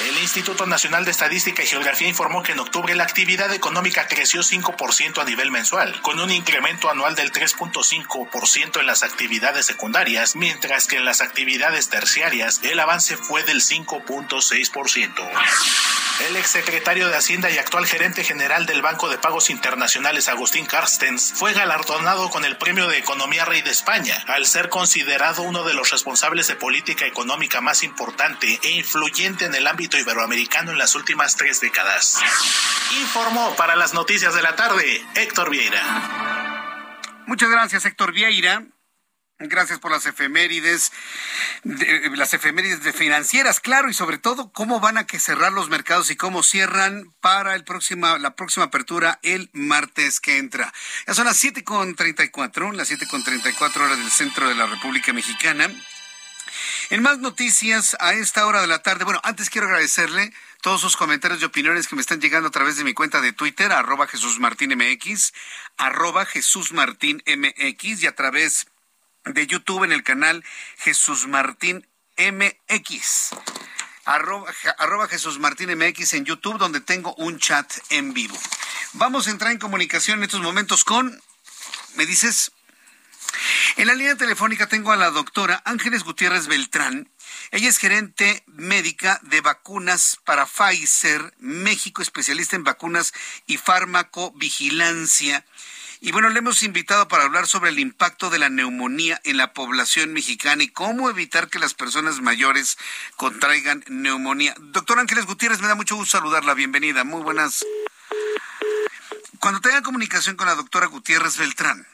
[0.00, 4.40] El Instituto Nacional de Estadística y Geografía informó que en octubre la actividad económica creció
[4.42, 10.88] 5% a nivel mensual, con un incremento anual del 3.5% en las actividades secundarias, mientras
[10.88, 15.30] que en las actividades terciarias el avance fue del 5.6%.
[16.28, 21.32] El exsecretario de Hacienda y actual gerente general del Banco de Pagos Internacionales, Agustín Carstens,
[21.34, 25.74] fue galardonado con el Premio de Economía Rey de España, al ser considerado uno de
[25.74, 30.94] los responsables de política económica más importante e influyente en el ámbito iberoamericano en las
[30.94, 32.20] últimas tres décadas.
[33.00, 35.82] Informó para las noticias de la tarde Héctor Vieira.
[37.26, 38.62] Muchas gracias, Héctor Vieira.
[39.40, 40.92] Gracias por las efemérides,
[41.64, 46.10] las efemérides de financieras, claro, y sobre todo cómo van a que cerrar los mercados
[46.10, 50.72] y cómo cierran para el próxima, la próxima apertura el martes que entra.
[51.08, 53.98] Ya son las siete con treinta y cuatro, las siete con treinta y cuatro horas
[53.98, 55.68] del centro de la República Mexicana.
[56.90, 60.96] En más noticias a esta hora de la tarde, bueno, antes quiero agradecerle todos sus
[60.96, 64.06] comentarios y opiniones que me están llegando a través de mi cuenta de Twitter, arroba
[64.06, 64.38] Jesús
[65.76, 66.72] arroba Jesús
[68.02, 68.66] y a través
[69.24, 70.44] de YouTube en el canal
[70.78, 71.86] Jesús Martín
[72.18, 73.30] MX.
[74.04, 78.38] Arroba, arroba, Jesús Martín MX en YouTube, donde tengo un chat en vivo.
[78.94, 81.20] Vamos a entrar en comunicación en estos momentos con,
[81.96, 82.52] ¿me dices?
[83.76, 87.10] En la línea telefónica tengo a la doctora Ángeles Gutiérrez Beltrán.
[87.50, 93.12] Ella es gerente médica de vacunas para Pfizer México, especialista en vacunas
[93.46, 95.44] y farmacovigilancia.
[96.04, 99.54] Y bueno, le hemos invitado para hablar sobre el impacto de la neumonía en la
[99.54, 102.76] población mexicana y cómo evitar que las personas mayores
[103.16, 104.54] contraigan neumonía.
[104.58, 106.52] Doctor Ángeles Gutiérrez, me da mucho gusto saludarla.
[106.52, 107.04] Bienvenida.
[107.04, 107.64] Muy buenas.
[109.40, 111.86] Cuando tenga comunicación con la doctora Gutiérrez Beltrán,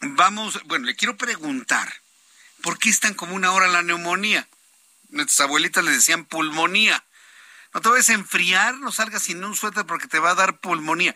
[0.00, 1.92] vamos, bueno, le quiero preguntar,
[2.62, 4.48] ¿por qué es tan común ahora la neumonía?
[5.10, 7.04] Nuestras abuelitas le decían pulmonía.
[7.74, 10.60] No te vayas a enfriar, no salgas sin un suéter porque te va a dar
[10.60, 11.14] pulmonía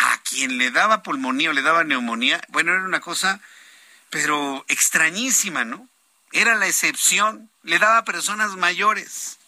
[0.00, 3.40] a quien le daba pulmonía o le daba neumonía, bueno, era una cosa,
[4.08, 5.88] pero extrañísima, ¿no?
[6.32, 9.38] Era la excepción, le daba a personas mayores.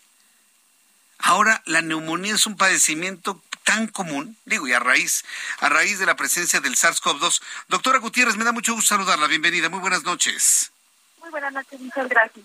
[1.18, 5.24] Ahora la neumonía es un padecimiento tan común, digo, y a raíz,
[5.60, 7.40] a raíz de la presencia del SARS-CoV-2.
[7.68, 9.28] Doctora Gutiérrez, me da mucho gusto saludarla.
[9.28, 10.72] Bienvenida, muy buenas noches.
[11.20, 12.44] Muy buenas noches, muchas gracias.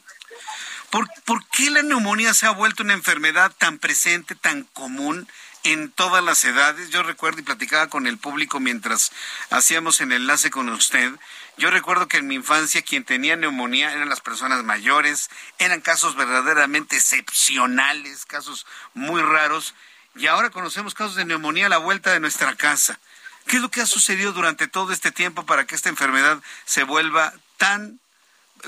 [0.91, 5.27] ¿Por, ¿Por qué la neumonía se ha vuelto una enfermedad tan presente, tan común
[5.63, 6.89] en todas las edades.
[6.89, 9.11] Yo recuerdo y platicaba con el público mientras
[9.49, 11.11] hacíamos el enlace con usted.
[11.57, 16.15] Yo recuerdo que en mi infancia quien tenía neumonía eran las personas mayores, eran casos
[16.15, 19.73] verdaderamente excepcionales, casos muy raros,
[20.15, 22.99] y ahora conocemos casos de neumonía a la vuelta de nuestra casa.
[23.47, 26.83] ¿Qué es lo que ha sucedido durante todo este tiempo para que esta enfermedad se
[26.83, 27.99] vuelva tan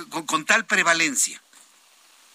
[0.09, 1.41] con, con tal prevalencia?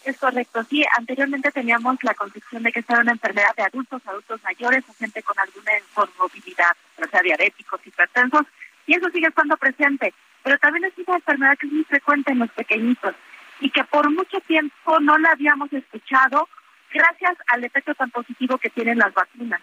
[0.05, 0.85] Es correcto, sí.
[0.99, 4.95] Anteriormente teníamos la concepción de que esta era una enfermedad de adultos, adultos mayores o
[4.95, 8.43] gente con alguna comorbilidad, o sea, diabéticos, hipertensos,
[8.87, 10.13] y eso sigue estando presente.
[10.43, 13.15] Pero también es una enfermedad que es muy frecuente en los pequeñitos
[13.61, 16.49] y que por mucho tiempo no la habíamos escuchado
[16.93, 19.61] gracias al efecto tan positivo que tienen las vacunas.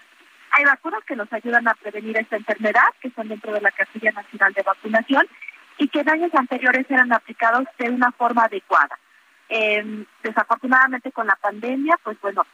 [0.53, 4.11] Hay vacunas que nos ayudan a prevenir esta enfermedad, que están dentro de la Casilla
[4.11, 5.27] Nacional de Vacunación,
[5.77, 8.97] y que en años anteriores eran aplicados de una forma adecuada.
[9.53, 12.45] Eh, desafortunadamente con la pandemia, pues bueno,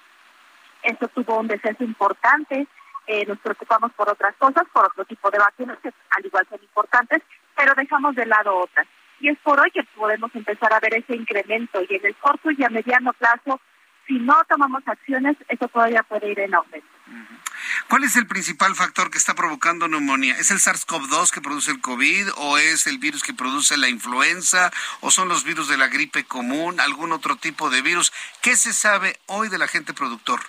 [0.81, 2.65] esto tuvo un deceso importante.
[3.05, 6.59] Eh, nos preocupamos por otras cosas, por otro tipo de vacunas que al igual son
[6.59, 7.21] importantes,
[7.55, 8.87] pero dejamos de lado otras.
[9.19, 12.49] Y es por hoy que podemos empezar a ver ese incremento y en el corto
[12.49, 13.61] y a mediano plazo,
[14.07, 16.87] si no tomamos acciones, eso todavía puede ir en aumento.
[17.89, 20.35] ¿Cuál es el principal factor que está provocando neumonía?
[20.37, 24.71] ¿Es el SARS-CoV-2 que produce el COVID o es el virus que produce la influenza
[25.01, 28.11] o son los virus de la gripe común, algún otro tipo de virus?
[28.41, 30.41] ¿Qué se sabe hoy del agente productor?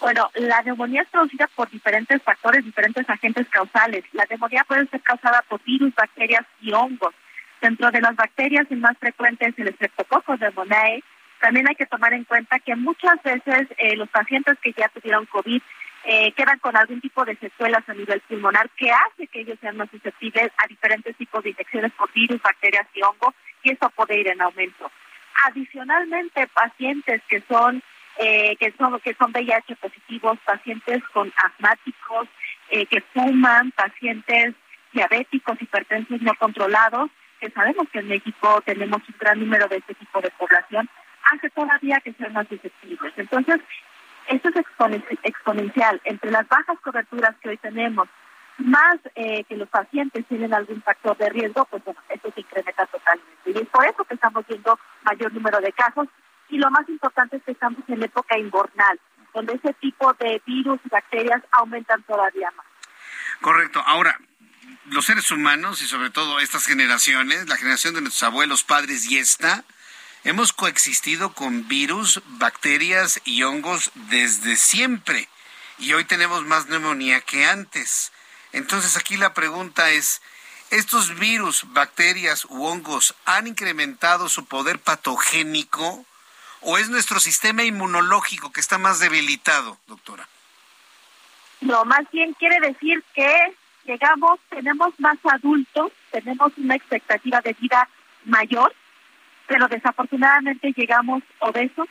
[0.00, 4.04] Bueno, la neumonía es producida por diferentes factores, diferentes agentes causales.
[4.12, 7.14] La neumonía puede ser causada por virus, bacterias y hongos.
[7.60, 11.04] Dentro de las bacterias, el más frecuente es el Streptococcus pneumoniae.
[11.42, 15.26] También hay que tomar en cuenta que muchas veces eh, los pacientes que ya tuvieron
[15.26, 15.60] COVID
[16.04, 19.76] eh, quedan con algún tipo de secuelas a nivel pulmonar que hace que ellos sean
[19.76, 24.20] más susceptibles a diferentes tipos de infecciones por virus, bacterias y hongo, y eso puede
[24.20, 24.88] ir en aumento.
[25.48, 27.82] Adicionalmente, pacientes que son
[28.18, 32.28] eh, que son que son VIH positivos, pacientes con asmáticos,
[32.70, 34.54] eh, que fuman, pacientes
[34.92, 37.10] diabéticos, hipertensos no controlados,
[37.40, 40.88] que sabemos que en México tenemos un gran número de este tipo de población,
[41.30, 43.12] hace todavía que sean más susceptibles.
[43.16, 43.60] Entonces,
[44.28, 44.56] esto es
[45.22, 46.00] exponencial.
[46.04, 48.08] Entre las bajas coberturas que hoy tenemos,
[48.58, 52.86] más eh, que los pacientes tienen algún factor de riesgo, pues bueno, esto se incrementa
[52.86, 53.32] totalmente.
[53.46, 56.08] Y es por eso que estamos viendo mayor número de casos.
[56.48, 59.00] Y lo más importante es que estamos en época invernal,
[59.32, 62.66] donde ese tipo de virus y bacterias aumentan todavía más.
[63.40, 63.82] Correcto.
[63.86, 64.18] Ahora,
[64.86, 69.18] los seres humanos y sobre todo estas generaciones, la generación de nuestros abuelos, padres y
[69.18, 69.64] esta,
[70.24, 75.28] hemos coexistido con virus, bacterias y hongos desde siempre.
[75.78, 78.12] Y hoy tenemos más neumonía que antes.
[78.52, 80.22] Entonces aquí la pregunta es,
[80.70, 86.04] ¿estos virus, bacterias u hongos han incrementado su poder patogénico
[86.60, 90.28] o es nuestro sistema inmunológico que está más debilitado, doctora?
[91.60, 97.88] No, más bien quiere decir que llegamos, tenemos más adultos, tenemos una expectativa de vida
[98.24, 98.74] mayor,
[99.52, 101.86] pero desafortunadamente llegamos obesos,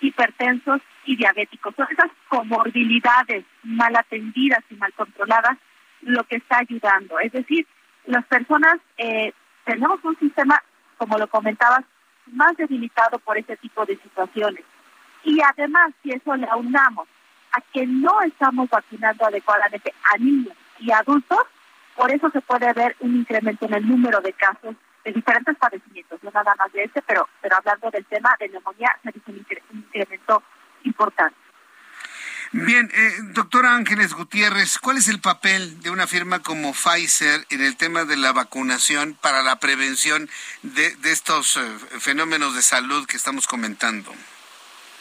[0.00, 1.72] hipertensos y diabéticos.
[1.76, 5.56] Son esas comorbilidades mal atendidas y mal controladas
[6.00, 7.20] lo que está ayudando.
[7.20, 7.68] Es decir,
[8.06, 9.32] las personas eh,
[9.64, 10.60] tenemos un sistema,
[10.98, 11.84] como lo comentabas,
[12.32, 14.64] más debilitado por ese tipo de situaciones.
[15.22, 17.06] Y además, si eso le aunamos
[17.52, 21.46] a que no estamos vacunando adecuadamente a niños y adultos,
[21.94, 24.74] por eso se puede ver un incremento en el número de casos
[25.04, 28.96] de diferentes padecimientos, no nada más de este, pero, pero hablando del tema de neumonía,
[29.02, 30.42] se dice un incremento
[30.84, 31.36] importante.
[32.56, 37.60] Bien, eh, doctora Ángeles Gutiérrez, ¿cuál es el papel de una firma como Pfizer en
[37.60, 40.30] el tema de la vacunación para la prevención
[40.62, 41.60] de, estos eh,
[41.98, 44.12] fenómenos de salud que estamos comentando?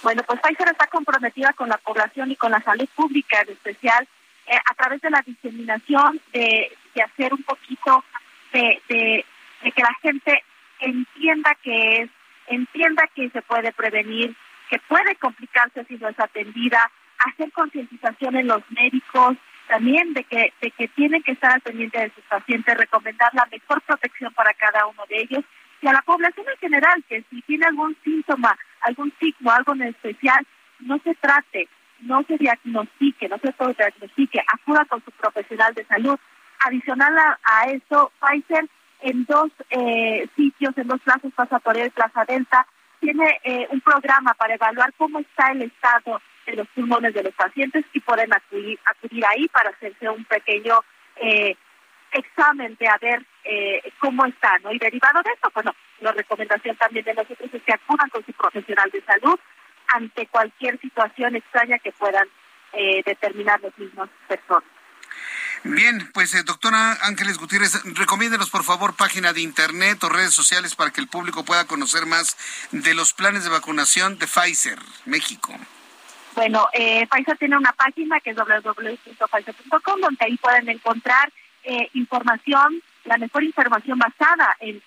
[0.01, 4.07] Bueno, pues Pfizer está comprometida con la población y con la salud pública en especial
[4.47, 6.75] eh, a través de la diseminación de,
[7.05, 8.03] hacer un poquito
[8.51, 9.25] de, de,
[9.64, 10.44] de que la gente
[10.80, 12.10] entienda que es,
[12.48, 14.35] entienda que se puede prevenir,
[14.69, 16.91] que puede complicarse si no es atendida,
[17.26, 19.38] hacer concientización en los médicos,
[19.68, 23.48] también de que, de que tienen que estar al pendiente de sus pacientes, recomendar la
[23.52, 25.45] mejor protección para cada uno de ellos
[25.84, 29.84] y a la población en general, que si tiene algún síntoma, algún signo, algo en
[29.84, 30.45] especial,
[30.80, 31.68] no se trate,
[31.99, 36.18] no se diagnostique, no se diagnostique, acuda con su profesional de salud.
[36.65, 38.69] Adicional a, eso, Pfizer
[39.03, 42.65] en dos eh, sitios, en dos plazas, Plaza y Plaza Delta,
[43.01, 47.34] tiene eh, un programa para evaluar cómo está el estado de los pulmones de los
[47.34, 50.80] pacientes y pueden acudir, acudir ahí para hacerse un pequeño
[51.17, 51.55] eh,
[52.11, 53.25] examen de a ver
[53.99, 54.61] cómo están.
[54.63, 54.71] ¿no?
[54.71, 58.31] Y derivado de eso, bueno, la recomendación también de nosotros es que acudan con su
[58.31, 59.38] profesional de salud
[59.89, 62.27] ante cualquier situación extraña que puedan
[63.05, 64.72] determinar los mismos personas.
[65.64, 70.91] Bien, pues doctora Ángeles Gutiérrez, recomiéndenos por favor página de internet o redes sociales para
[70.91, 72.38] que el público pueda conocer más
[72.72, 75.53] de los planes de vacunación de Pfizer, México.
[76.35, 81.31] Bueno, eh, Pfizer tiene una página que es www.pfizer.com donde ahí pueden encontrar
[81.64, 84.81] eh, información, la mejor información basada en,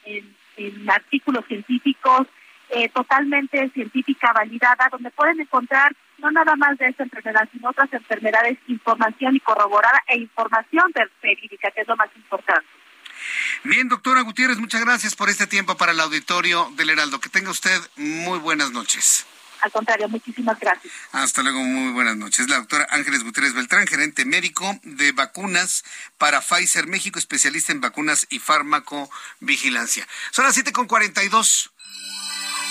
[0.88, 2.26] artículos científicos,
[2.70, 7.92] eh, totalmente científica, validada, donde pueden encontrar no nada más de esta enfermedad, sino otras
[7.92, 12.66] enfermedades, información y corroborada e información verídica, que es lo más importante.
[13.64, 17.20] Bien, doctora Gutiérrez, muchas gracias por este tiempo para el auditorio del Heraldo.
[17.20, 19.26] Que tenga usted muy buenas noches.
[19.62, 20.92] Al contrario, muchísimas gracias.
[21.12, 22.48] Hasta luego, muy buenas noches.
[22.48, 25.84] La doctora Ángeles Gutiérrez Beltrán, gerente médico de vacunas
[26.18, 30.06] para Pfizer México, especialista en vacunas y farmacovigilancia.
[30.30, 31.70] Son las 7.42.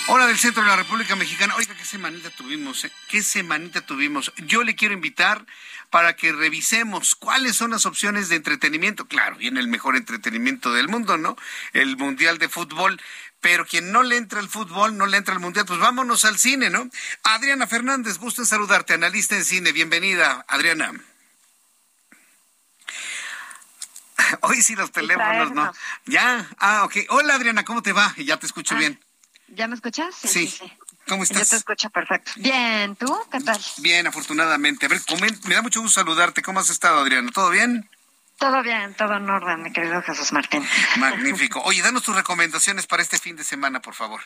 [0.08, 1.56] Hora del centro de la República Mexicana.
[1.56, 2.92] Oiga, qué semanita tuvimos, eh?
[3.08, 4.32] Qué semanita tuvimos.
[4.36, 5.44] Yo le quiero invitar
[5.90, 9.06] para que revisemos cuáles son las opciones de entretenimiento.
[9.08, 11.36] Claro, viene el mejor entretenimiento del mundo, ¿no?
[11.72, 13.00] El Mundial de Fútbol
[13.40, 16.36] pero quien no le entra al fútbol, no le entra al mundial, pues vámonos al
[16.36, 16.90] cine, ¿no?
[17.22, 20.92] Adriana Fernández, gusto en saludarte, analista en cine, bienvenida, Adriana.
[24.40, 25.72] Hoy sí los teléfonos, ¿no?
[26.06, 26.96] Ya, ah, ok.
[27.10, 28.14] Hola Adriana, ¿cómo te va?
[28.16, 29.05] Ya te escucho ah, bien.
[29.48, 30.14] ¿Ya me escuchas?
[30.14, 30.52] Sí.
[31.08, 31.42] ¿Cómo estás?
[31.42, 32.32] Yo te escucho perfecto.
[32.36, 33.16] Bien, ¿tú?
[33.30, 33.60] ¿Qué tal?
[33.78, 34.86] Bien, afortunadamente.
[34.86, 35.00] A ver,
[35.44, 36.42] me da mucho gusto saludarte.
[36.42, 37.30] ¿Cómo has estado, Adriana?
[37.32, 37.88] ¿Todo bien?
[38.38, 40.66] Todo bien, todo en orden, mi querido Jesús Martín.
[40.96, 41.60] Magnífico.
[41.64, 44.20] Oye, danos tus recomendaciones para este fin de semana, por favor.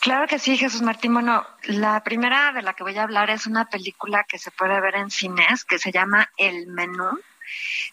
[0.00, 1.12] Claro que sí, Jesús Martín.
[1.12, 4.80] Bueno, la primera de la que voy a hablar es una película que se puede
[4.80, 7.18] ver en cines que se llama El Menú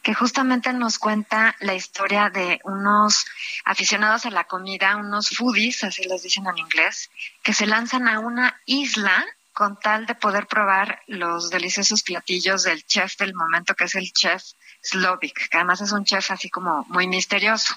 [0.02, 3.26] que justamente nos cuenta la historia de unos
[3.66, 7.10] aficionados a la comida, unos foodies, así les dicen en inglés,
[7.42, 12.86] que se lanzan a una isla con tal de poder probar los deliciosos platillos del
[12.86, 14.44] chef del momento, que es el chef
[14.82, 17.74] Slovik, que además es un chef así como muy misterioso.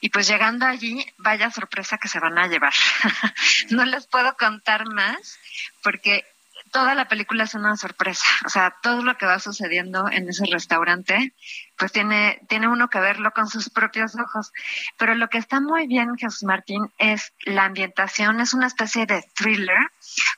[0.00, 2.72] Y pues llegando allí, vaya sorpresa que se van a llevar.
[3.70, 5.38] no les puedo contar más
[5.82, 6.24] porque
[6.70, 8.24] toda la película es una sorpresa.
[8.46, 11.34] O sea, todo lo que va sucediendo en ese restaurante,
[11.76, 14.52] pues tiene, tiene uno que verlo con sus propios ojos.
[14.96, 19.24] Pero lo que está muy bien, Jesús Martín, es la ambientación, es una especie de
[19.34, 19.78] thriller.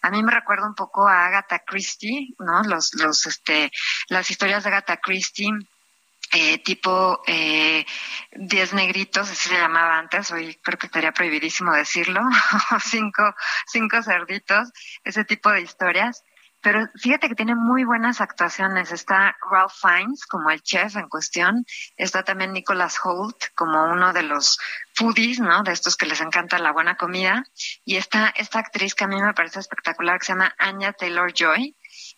[0.03, 2.63] A mí me recuerda un poco a Agatha Christie, ¿no?
[2.63, 3.71] Los, los, este,
[4.09, 5.51] las historias de Agatha Christie.
[6.35, 7.85] Eh, tipo eh,
[8.33, 12.23] Diez Negritos, así se llamaba antes, hoy creo que estaría prohibidísimo decirlo,
[12.81, 13.35] cinco,
[13.67, 14.73] cinco cerditos,
[15.05, 16.25] ese tipo de historias.
[16.63, 18.93] Pero fíjate que tiene muy buenas actuaciones.
[18.93, 21.65] Está Ralph Fiennes como el chef en cuestión.
[21.97, 24.59] Está también Nicholas Holt como uno de los
[24.95, 25.65] foodies, ¿no?
[25.65, 27.43] De estos que les encanta la buena comida.
[27.85, 31.33] Y está esta actriz que a mí me parece espectacular que se llama Anya Taylor
[31.35, 31.77] Joy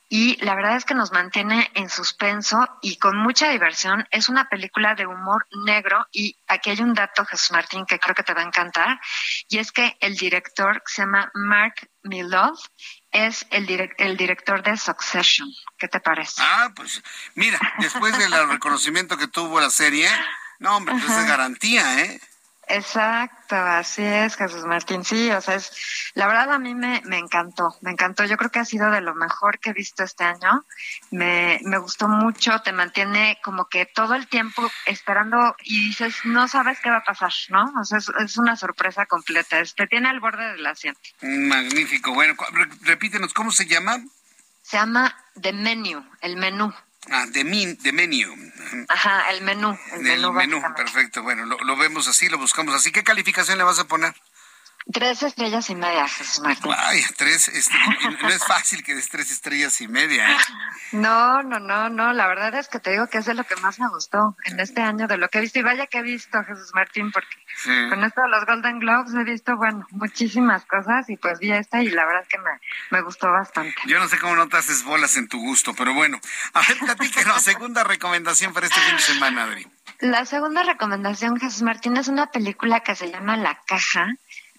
[0.08, 4.06] y la verdad es que nos mantiene en suspenso y con mucha diversión.
[4.10, 8.14] Es una película de humor negro y aquí hay un dato, Jesús Martín, que creo
[8.14, 9.00] que te va a encantar,
[9.48, 12.56] y es que el director se llama Mark Milov
[13.10, 15.48] es el, el director de Succession.
[15.78, 16.42] ¿Qué te parece?
[16.42, 17.02] Ah, pues
[17.34, 20.08] mira, después del reconocimiento que tuvo la serie,
[20.58, 22.20] no, hombre, pues es garantía, ¿eh?
[22.68, 25.04] Exacto, así es, Jesús Martín.
[25.04, 25.70] Sí, o sea, es,
[26.14, 28.24] la verdad a mí me, me encantó, me encantó.
[28.24, 30.64] Yo creo que ha sido de lo mejor que he visto este año.
[31.10, 36.48] Me, me gustó mucho, te mantiene como que todo el tiempo esperando y dices, no
[36.48, 37.72] sabes qué va a pasar, ¿no?
[37.80, 41.00] O sea, es, es una sorpresa completa, te tiene al borde del asiento.
[41.22, 42.14] Magnífico.
[42.14, 42.34] Bueno,
[42.82, 43.98] repítenos, ¿cómo se llama?
[44.62, 46.72] Se llama The Menu, el menú.
[47.10, 48.34] Ah, de, min, de menú.
[48.88, 49.78] Ajá, el menú.
[49.92, 51.22] El, menú, perfecto.
[51.22, 52.92] Bueno, lo, lo, vemos así, lo buscamos así.
[52.92, 54.14] ¿Qué calificación le vas a poner?
[54.92, 56.70] Tres estrellas y media, Jesús Martín.
[56.76, 57.74] Ay, tres, este,
[58.22, 60.30] no es fácil que des tres estrellas y media.
[60.30, 60.36] ¿eh?
[60.92, 63.56] No, no, no, no, la verdad es que te digo que es de lo que
[63.56, 65.58] más me gustó en este año, de lo que he visto.
[65.58, 67.34] Y vaya que he visto, Jesús Martín, porque
[67.88, 71.82] con esto de los Golden Globes he visto, bueno, muchísimas cosas y pues vi esta
[71.82, 72.50] y la verdad es que me,
[72.90, 73.74] me gustó bastante.
[73.86, 76.20] Yo no sé cómo no te haces bolas en tu gusto, pero bueno.
[76.52, 79.66] A ver, platíquenos, segunda recomendación para este fin de semana, Adri.
[80.00, 84.08] La segunda recomendación, Jesús Martín, es una película que se llama La Caja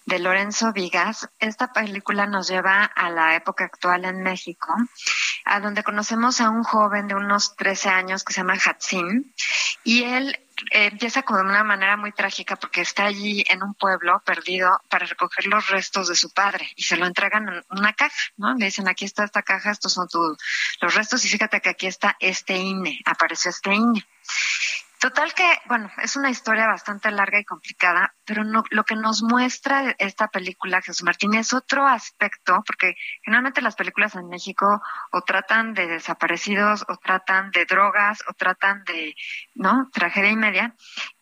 [0.06, 1.28] de Lorenzo Vigas.
[1.38, 4.74] Esta película nos lleva a la época actual en México,
[5.44, 9.32] a donde conocemos a un joven de unos 13 años que se llama Hatsim,
[9.84, 10.38] y él
[10.70, 15.06] eh, empieza con una manera muy trágica porque está allí en un pueblo perdido para
[15.06, 18.54] recoger los restos de su padre y se lo entregan en una caja, ¿no?
[18.54, 20.08] Le dicen, aquí está esta caja, estos son
[20.80, 24.06] los restos y fíjate que aquí está este INE, apareció este INE.
[24.98, 29.22] Total que, bueno, es una historia bastante larga y complicada, pero no, lo que nos
[29.22, 34.80] muestra esta película, Jesús Martín, es otro aspecto, porque generalmente las películas en México
[35.12, 39.14] o tratan de desaparecidos, o tratan de drogas, o tratan de,
[39.54, 39.90] ¿no?
[39.92, 40.74] Tragedia y media.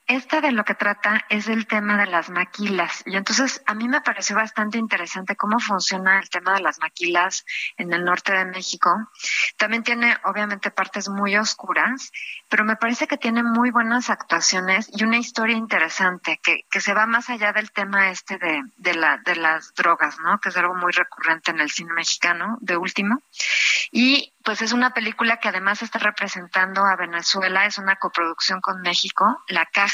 [0.06, 3.02] Esta de lo que trata es el tema de las maquilas.
[3.06, 7.46] Y entonces a mí me pareció bastante interesante cómo funciona el tema de las maquilas
[7.78, 8.90] en el norte de México.
[9.56, 12.12] También tiene obviamente partes muy oscuras,
[12.50, 16.92] pero me parece que tiene muy buenas actuaciones y una historia interesante que, que se
[16.92, 20.38] va más allá del tema este de, de, la, de las drogas, ¿no?
[20.38, 23.22] Que es algo muy recurrente en el cine mexicano, de último.
[23.90, 28.82] Y pues es una película que además está representando a Venezuela, es una coproducción con
[28.82, 29.93] México, La Caja,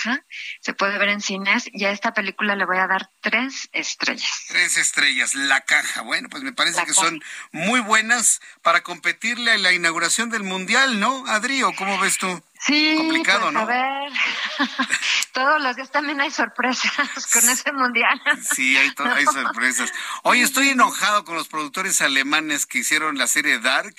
[0.61, 4.45] se puede ver en cines y a esta película le voy a dar tres estrellas.
[4.49, 7.23] Tres estrellas, La Caja, bueno, pues me parece que son
[7.53, 12.43] muy buenas para competirle a la inauguración del Mundial, ¿no, Adri, o cómo ves tú?
[12.61, 13.61] Sí, complicado, pues, ¿no?
[13.61, 14.13] A ver,
[15.33, 18.21] todos los días también hay sorpresas con ese mundial.
[18.55, 19.91] Sí, hay, hay sorpresas.
[20.25, 23.95] Hoy estoy enojado con los productores alemanes que hicieron la serie Dark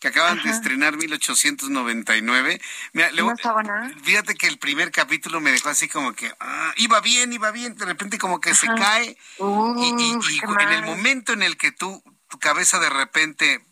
[0.00, 2.60] que acaban de estrenar 1899.
[2.92, 3.90] Mira, no estaba nada.
[4.02, 7.74] Fíjate que el primer capítulo me dejó así como que ah, iba bien, iba bien,
[7.76, 9.16] de repente como que se cae.
[9.38, 13.64] y, y en el momento en el que tú, tu cabeza de repente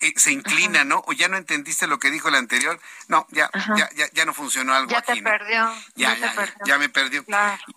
[0.00, 1.02] eh, se inclina, ¿no?
[1.06, 2.78] O ya no entendiste lo que dijo el anterior.
[3.08, 5.14] No, ya, ya, ya, ya, no funcionó algo ya aquí.
[5.14, 7.24] Te perdió, ya, ya, ya, ya, me perdió.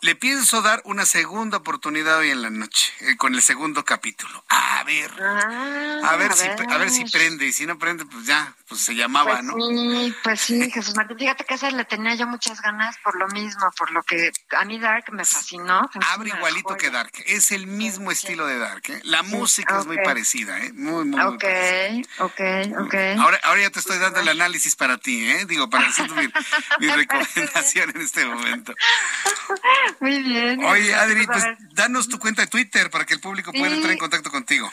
[0.02, 4.44] Le pienso dar una segunda oportunidad hoy en la noche, eh, con el segundo capítulo.
[4.50, 5.12] A ver.
[5.20, 7.48] Ah, a ver, si, a ver si prende.
[7.48, 9.56] Y si no prende, pues ya, pues se llamaba, pues ¿no?
[9.56, 11.18] Sí, pues sí, Jesús Martín.
[11.18, 14.66] Fíjate que esa le tenía yo muchas ganas por lo mismo, por lo que a
[14.66, 15.90] mí Dark me fascinó.
[16.10, 17.12] Abre igualito que Dark.
[17.26, 18.84] Es el mismo estilo de Dark.
[18.90, 19.02] ¿eh?
[19.06, 20.72] La música es muy parecida, ¿eh?
[20.74, 22.11] Muy, muy, muy parecida.
[22.20, 22.42] Ok,
[22.80, 22.96] ok.
[23.20, 25.46] Ahora, ahora ya te estoy dando el análisis para ti, ¿eh?
[25.46, 26.28] Digo, para decir mi,
[26.80, 28.74] mi recomendación en este momento.
[30.00, 30.64] Muy bien.
[30.64, 31.44] Oye, Adri, pues
[31.74, 34.72] danos tu cuenta de Twitter para que el público pueda entrar en contacto contigo.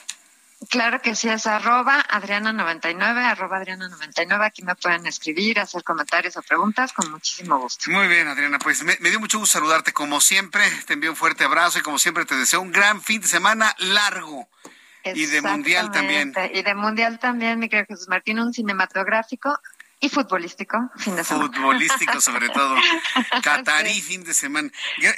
[0.70, 4.44] Claro que sí, es arroba Adriana99, arroba Adriana99.
[4.44, 7.90] Aquí me pueden escribir, hacer comentarios o preguntas con muchísimo gusto.
[7.90, 10.68] Muy bien, Adriana, pues me, dio mucho gusto saludarte como siempre.
[10.86, 13.74] Te envío un fuerte abrazo y como siempre te deseo un gran fin de semana
[13.78, 14.48] largo.
[15.14, 16.32] Y de mundial también.
[16.52, 19.58] Y de mundial también, mi querido Jesús Martín, un cinematográfico
[20.00, 21.46] y futbolístico, fin de semana.
[21.46, 22.76] Futbolístico, sobre todo.
[23.42, 24.70] Catarí, fin de semana.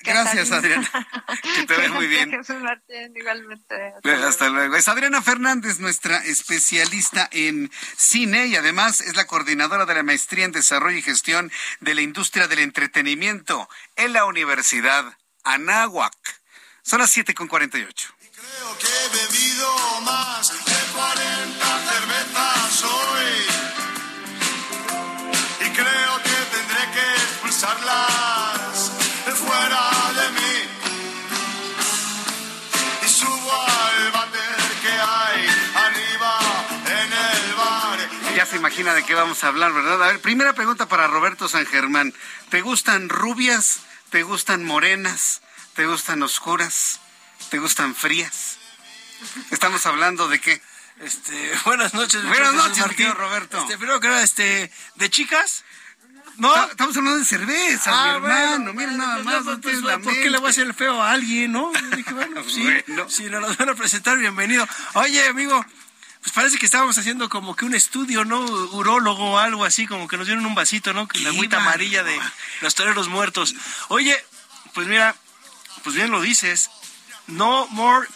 [0.03, 0.91] Gracias, Adriana.
[1.55, 2.31] Que te ves muy bien.
[3.15, 3.95] igualmente.
[4.27, 4.77] Hasta luego.
[4.77, 10.45] Es Adriana Fernández, nuestra especialista en cine y además es la coordinadora de la maestría
[10.45, 15.05] en desarrollo y gestión de la industria del entretenimiento en la Universidad
[15.45, 16.15] Anáhuac.
[16.83, 18.15] Son las 7 con 48.
[18.19, 19.80] Creo que he bebido
[20.11, 23.70] más de 40 cervezas hoy
[25.73, 28.93] creo que tendré que expulsarlas
[29.27, 29.85] de fuera
[30.19, 30.57] de mí.
[33.03, 35.41] Y subo al váter que hay
[35.87, 36.39] arriba
[36.87, 37.99] en el bar.
[38.37, 40.03] Ya se imagina de qué vamos a hablar, ¿verdad?
[40.03, 42.12] A ver, primera pregunta para Roberto San Germán.
[42.51, 43.81] ¿Te gustan rubias?
[44.11, 45.41] ¿Te gustan morenas?
[45.74, 47.01] ¿Te gustan oscuras?
[47.51, 48.50] ¿Te gustan frías?
[49.51, 50.61] Estamos hablando de qué?
[51.01, 52.23] Este, buenas noches.
[52.25, 53.59] Buenas noches, Roberto.
[53.59, 55.65] Este, primero que nada, este, ¿de chicas?
[56.37, 56.55] No.
[56.67, 58.73] Estamos hablando de cerveza, ah, mi hermano.
[58.73, 59.45] Mira nada más.
[59.45, 61.71] No, pues, ¿Por qué le voy a hacer el feo a alguien, no?
[61.97, 62.67] dije, bueno, sí,
[63.09, 64.67] si nos los van a presentar, bienvenido.
[64.95, 65.63] Oye, amigo,
[66.23, 68.41] pues parece que estábamos haciendo como que un estudio, ¿no?
[68.41, 71.09] Urólogo o algo así, como que nos dieron un vasito, ¿no?
[71.15, 72.19] La agüita amarilla de
[72.63, 73.55] los toreros muertos.
[73.89, 74.17] Oye,
[74.73, 75.15] pues mira,
[75.83, 76.71] pues bien lo dices.
[77.27, 78.09] No more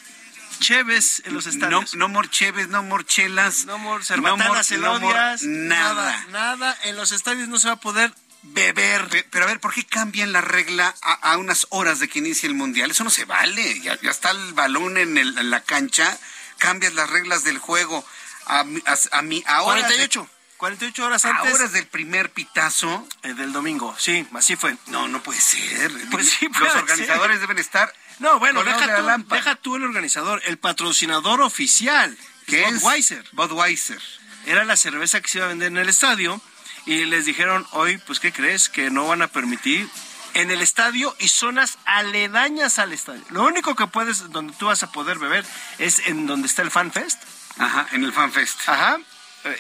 [0.59, 1.94] Cheves en los estadios.
[1.94, 3.66] No, no more Cheves, no more chelas.
[3.66, 4.98] No more cerbatanas, no
[5.43, 6.26] nada.
[6.31, 6.78] nada.
[6.85, 8.12] En los estadios no se va a poder
[8.43, 9.26] beber.
[9.31, 12.55] Pero, a ver, ¿por qué cambian la regla a, unas horas de que inicie el
[12.55, 12.90] mundial?
[12.90, 13.81] Eso no se vale.
[13.81, 16.18] Ya, está el balón en, la cancha,
[16.59, 18.05] cambias las reglas del juego.
[18.47, 19.18] A, a,
[19.48, 20.28] a, 48.
[20.56, 21.52] 48 horas antes.
[21.52, 23.06] A horas del primer pitazo.
[23.22, 24.76] Eh, del domingo, sí, así fue.
[24.86, 25.93] No, no puede ser.
[26.10, 32.16] Pues sí, Los organizadores deben estar no, bueno, deja tú, el organizador, el patrocinador oficial,
[32.46, 33.24] que es Budweiser.
[33.32, 34.00] Budweiser.
[34.46, 36.40] Era la cerveza que se iba a vender en el estadio
[36.86, 38.68] y les dijeron hoy, pues, ¿qué crees?
[38.68, 39.88] Que no van a permitir
[40.34, 43.24] en el estadio y zonas aledañas al estadio.
[43.30, 45.44] Lo único que puedes, donde tú vas a poder beber,
[45.78, 47.22] es en donde está el Fan Fest.
[47.58, 48.60] Ajá, en el Fan Fest.
[48.66, 48.98] Ajá.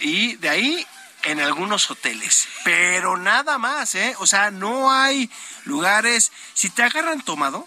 [0.00, 0.86] Y de ahí
[1.24, 4.14] en algunos hoteles, pero nada más, ¿eh?
[4.18, 5.30] O sea, no hay
[5.64, 6.32] lugares.
[6.52, 7.66] Si te agarran tomado,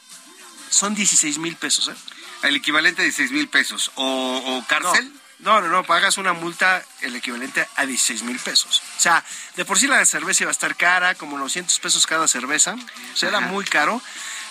[0.69, 1.95] son 16 mil pesos, ¿eh?
[2.43, 3.91] El equivalente a 16 mil pesos.
[3.95, 5.11] ¿O, cárcel?
[5.39, 8.81] No, no, no, pagas una multa el equivalente a 16 mil pesos.
[8.97, 9.23] O sea,
[9.55, 12.75] de por sí la cerveza iba a estar cara, como 900 pesos cada cerveza.
[13.13, 14.01] O sea, era muy caro.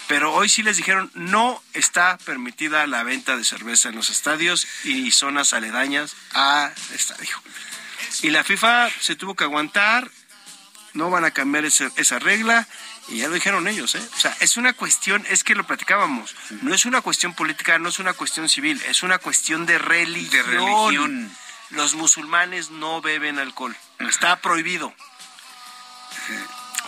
[0.09, 4.67] Pero hoy sí les dijeron, no está permitida la venta de cerveza en los estadios
[4.85, 7.37] y zonas aledañas al estadio.
[8.23, 10.09] Y la FIFA se tuvo que aguantar,
[10.93, 12.69] no van a cambiar esa regla.
[13.09, 14.09] Y ya lo dijeron ellos, ¿eh?
[14.17, 17.89] O sea, es una cuestión, es que lo platicábamos, no es una cuestión política, no
[17.89, 20.31] es una cuestión civil, es una cuestión de religión.
[20.31, 21.37] De religión.
[21.71, 24.93] Los musulmanes no beben alcohol, está prohibido.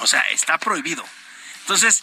[0.01, 1.05] O sea, está prohibido.
[1.61, 2.03] Entonces,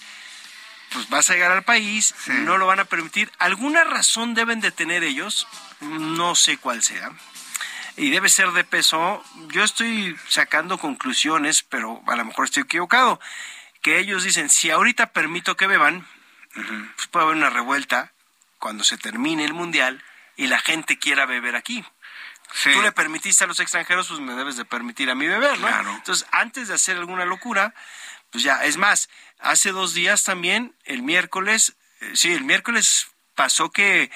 [0.94, 3.32] pues vas a llegar al país, no lo van a permitir.
[3.38, 5.48] ¿Alguna razón deben de tener ellos?
[5.82, 7.12] No sé cuál sea.
[7.98, 9.24] Y debe ser de peso.
[9.50, 13.20] Yo estoy sacando conclusiones, pero a lo mejor estoy equivocado
[13.86, 16.07] que ellos dicen, si ahorita permito que beban,
[16.95, 18.14] pues puede haber una revuelta
[18.57, 20.03] cuando se termine el mundial
[20.36, 21.86] y la gente quiera beber aquí.
[22.64, 25.98] Tú le permitiste a los extranjeros, pues me debes de permitir a mí beber, ¿no?
[25.98, 27.76] Entonces, antes de hacer alguna locura,
[28.32, 29.07] pues ya, es más,
[29.38, 34.10] hace dos días también, el miércoles, eh, sí, el miércoles pasó que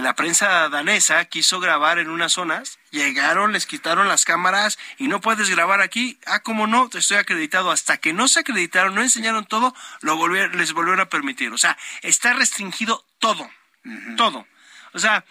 [0.00, 5.20] la prensa danesa quiso grabar en unas zonas, llegaron, les quitaron las cámaras y no
[5.20, 6.18] puedes grabar aquí.
[6.26, 6.88] Ah, ¿cómo no?
[6.88, 7.70] Te estoy acreditado.
[7.70, 11.52] Hasta que no se acreditaron, no enseñaron todo, lo volvieron, les volvieron a permitir.
[11.52, 13.50] O sea, está restringido todo,
[14.16, 14.46] todo.
[14.92, 15.24] O sea...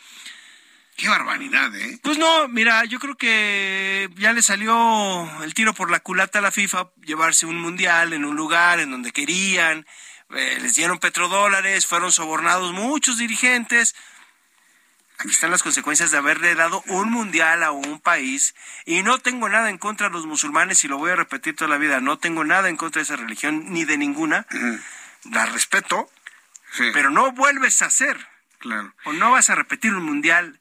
[0.97, 1.99] Qué barbaridad, ¿eh?
[2.03, 6.41] Pues no, mira, yo creo que ya le salió el tiro por la culata a
[6.43, 9.87] la FIFA llevarse un mundial en un lugar en donde querían,
[10.35, 13.95] eh, les dieron petrodólares, fueron sobornados muchos dirigentes,
[15.21, 19.49] Aquí están las consecuencias de haberle dado un mundial a un país y no tengo
[19.49, 22.17] nada en contra de los musulmanes y lo voy a repetir toda la vida, no
[22.17, 24.47] tengo nada en contra de esa religión ni de ninguna,
[25.29, 26.09] la respeto,
[26.93, 28.17] pero no vuelves a hacer,
[28.57, 28.95] claro.
[29.05, 30.59] o no vas a repetir un mundial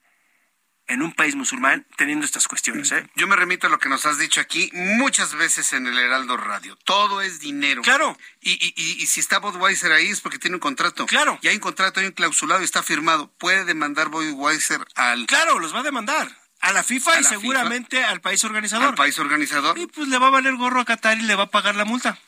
[0.91, 2.91] en un país musulmán teniendo estas cuestiones.
[2.91, 3.09] ¿eh?
[3.15, 6.37] Yo me remito a lo que nos has dicho aquí muchas veces en el Heraldo
[6.37, 6.77] Radio.
[6.85, 7.83] Todo es dinero.
[7.83, 8.19] Claro.
[8.41, 11.07] Y, y, y, y si está Budweiser ahí es porque tiene un contrato.
[11.07, 11.39] Claro.
[11.43, 13.31] Y hay un contrato, hay un clausulado y está firmado.
[13.39, 15.27] Puede demandar Budweiser al...
[15.27, 16.37] Claro, los va a demandar.
[16.61, 18.89] A la FIFA ¿A y la seguramente al país organizador.
[18.89, 19.79] Al país organizador.
[19.79, 21.85] Y pues le va a valer gorro a Qatar y le va a pagar la
[21.85, 22.19] multa.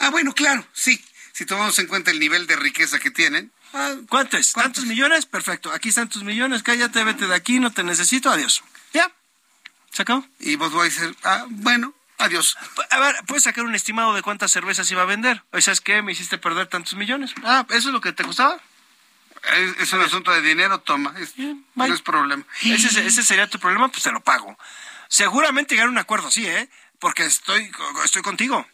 [0.00, 1.02] Ah, bueno, claro, sí.
[1.32, 3.50] Si tomamos en cuenta el nivel de riqueza que tienen.
[3.74, 4.52] Ah, ¿Cuánto es?
[4.52, 5.26] ¿Tantos millones?
[5.26, 5.72] Perfecto.
[5.72, 6.62] Aquí están tus millones.
[6.62, 7.58] Cállate, vete de aquí.
[7.60, 8.30] No te necesito.
[8.30, 8.62] Adiós.
[8.92, 9.10] Ya.
[9.90, 10.24] ¿Se acabó?
[10.40, 12.56] Y Budweiser, ah, bueno, adiós.
[12.90, 15.42] A ver, ¿puedes sacar un estimado de cuántas cervezas iba a vender?
[15.52, 16.02] O ¿sabes qué?
[16.02, 17.32] Me hiciste perder tantos millones.
[17.44, 18.58] Ah, ¿eso es lo que te costaba?
[19.56, 21.14] Es, es un asunto de dinero, toma.
[21.18, 22.44] Es- no es problema.
[22.62, 24.56] Ese, ese sería tu problema, pues te lo pago.
[25.08, 26.68] Seguramente llegar a un acuerdo, sí, ¿eh?
[26.98, 27.70] Porque estoy,
[28.04, 28.66] estoy contigo.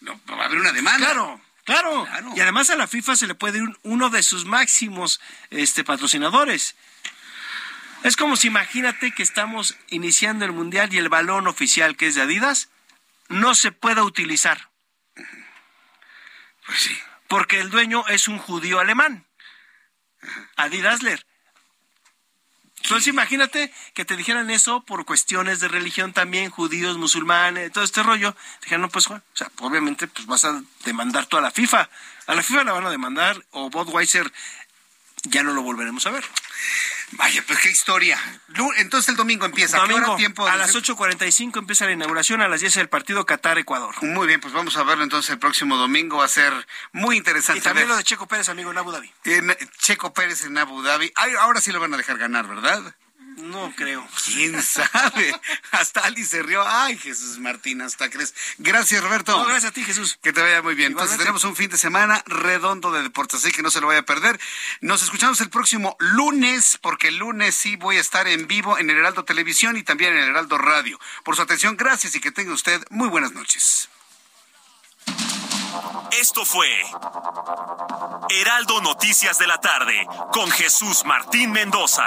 [0.00, 1.06] No, va a haber una demanda.
[1.06, 1.40] Claro,
[1.74, 2.32] claro.
[2.36, 5.20] Y además a la FIFA se le puede ir un- uno de sus máximos
[5.50, 6.74] este, patrocinadores.
[8.02, 12.14] Es como si imagínate que estamos iniciando el mundial y el balón oficial que es
[12.14, 12.68] de Adidas
[13.28, 14.70] no se pueda utilizar.
[16.66, 16.98] Pues sí.
[17.28, 19.26] Porque el dueño es un judío alemán.
[20.56, 21.24] Adidasler.
[22.82, 28.02] Entonces imagínate que te dijeran eso por cuestiones de religión también, judíos, musulmanes, todo este
[28.02, 28.32] rollo.
[28.32, 31.88] Te dijeran, no, pues, Juan, o sea, obviamente pues vas a demandar toda la FIFA.
[32.26, 34.32] A la FIFA la van a demandar o Budweiser
[35.24, 36.24] ya no lo volveremos a ver.
[37.12, 38.18] Vaya, pues qué historia.
[38.76, 39.76] Entonces el domingo empieza.
[39.82, 40.46] ¿A qué hora Domingo, tiempo?
[40.46, 43.94] a las 8.45 empieza la inauguración, a las 10 el partido Qatar-Ecuador.
[44.02, 46.18] Muy bien, pues vamos a verlo entonces el próximo domingo.
[46.18, 46.52] Va a ser
[46.92, 47.58] muy interesante.
[47.58, 47.92] Y también ver.
[47.92, 49.12] lo de Checo Pérez, amigo, en Abu Dhabi.
[49.24, 51.12] En- Checo Pérez en Abu Dhabi.
[51.40, 52.94] Ahora sí lo van a dejar ganar, ¿verdad?
[53.42, 54.06] No creo.
[54.24, 55.34] ¿Quién sabe?
[55.70, 56.62] Hasta Ali se rió.
[56.66, 58.34] Ay, Jesús Martín, hasta crees.
[58.58, 59.36] Gracias, Roberto.
[59.36, 60.18] No, gracias a ti, Jesús.
[60.22, 60.92] Que te vaya muy bien.
[60.92, 64.00] Entonces tenemos un fin de semana redondo de deportes, así que no se lo vaya
[64.00, 64.38] a perder.
[64.80, 68.90] Nos escuchamos el próximo lunes, porque el lunes sí voy a estar en vivo en
[68.90, 70.98] el Heraldo Televisión y también en el Heraldo Radio.
[71.24, 73.88] Por su atención, gracias y que tenga usted muy buenas noches.
[76.12, 76.68] Esto fue
[78.28, 82.06] Heraldo Noticias de la tarde con Jesús Martín Mendoza.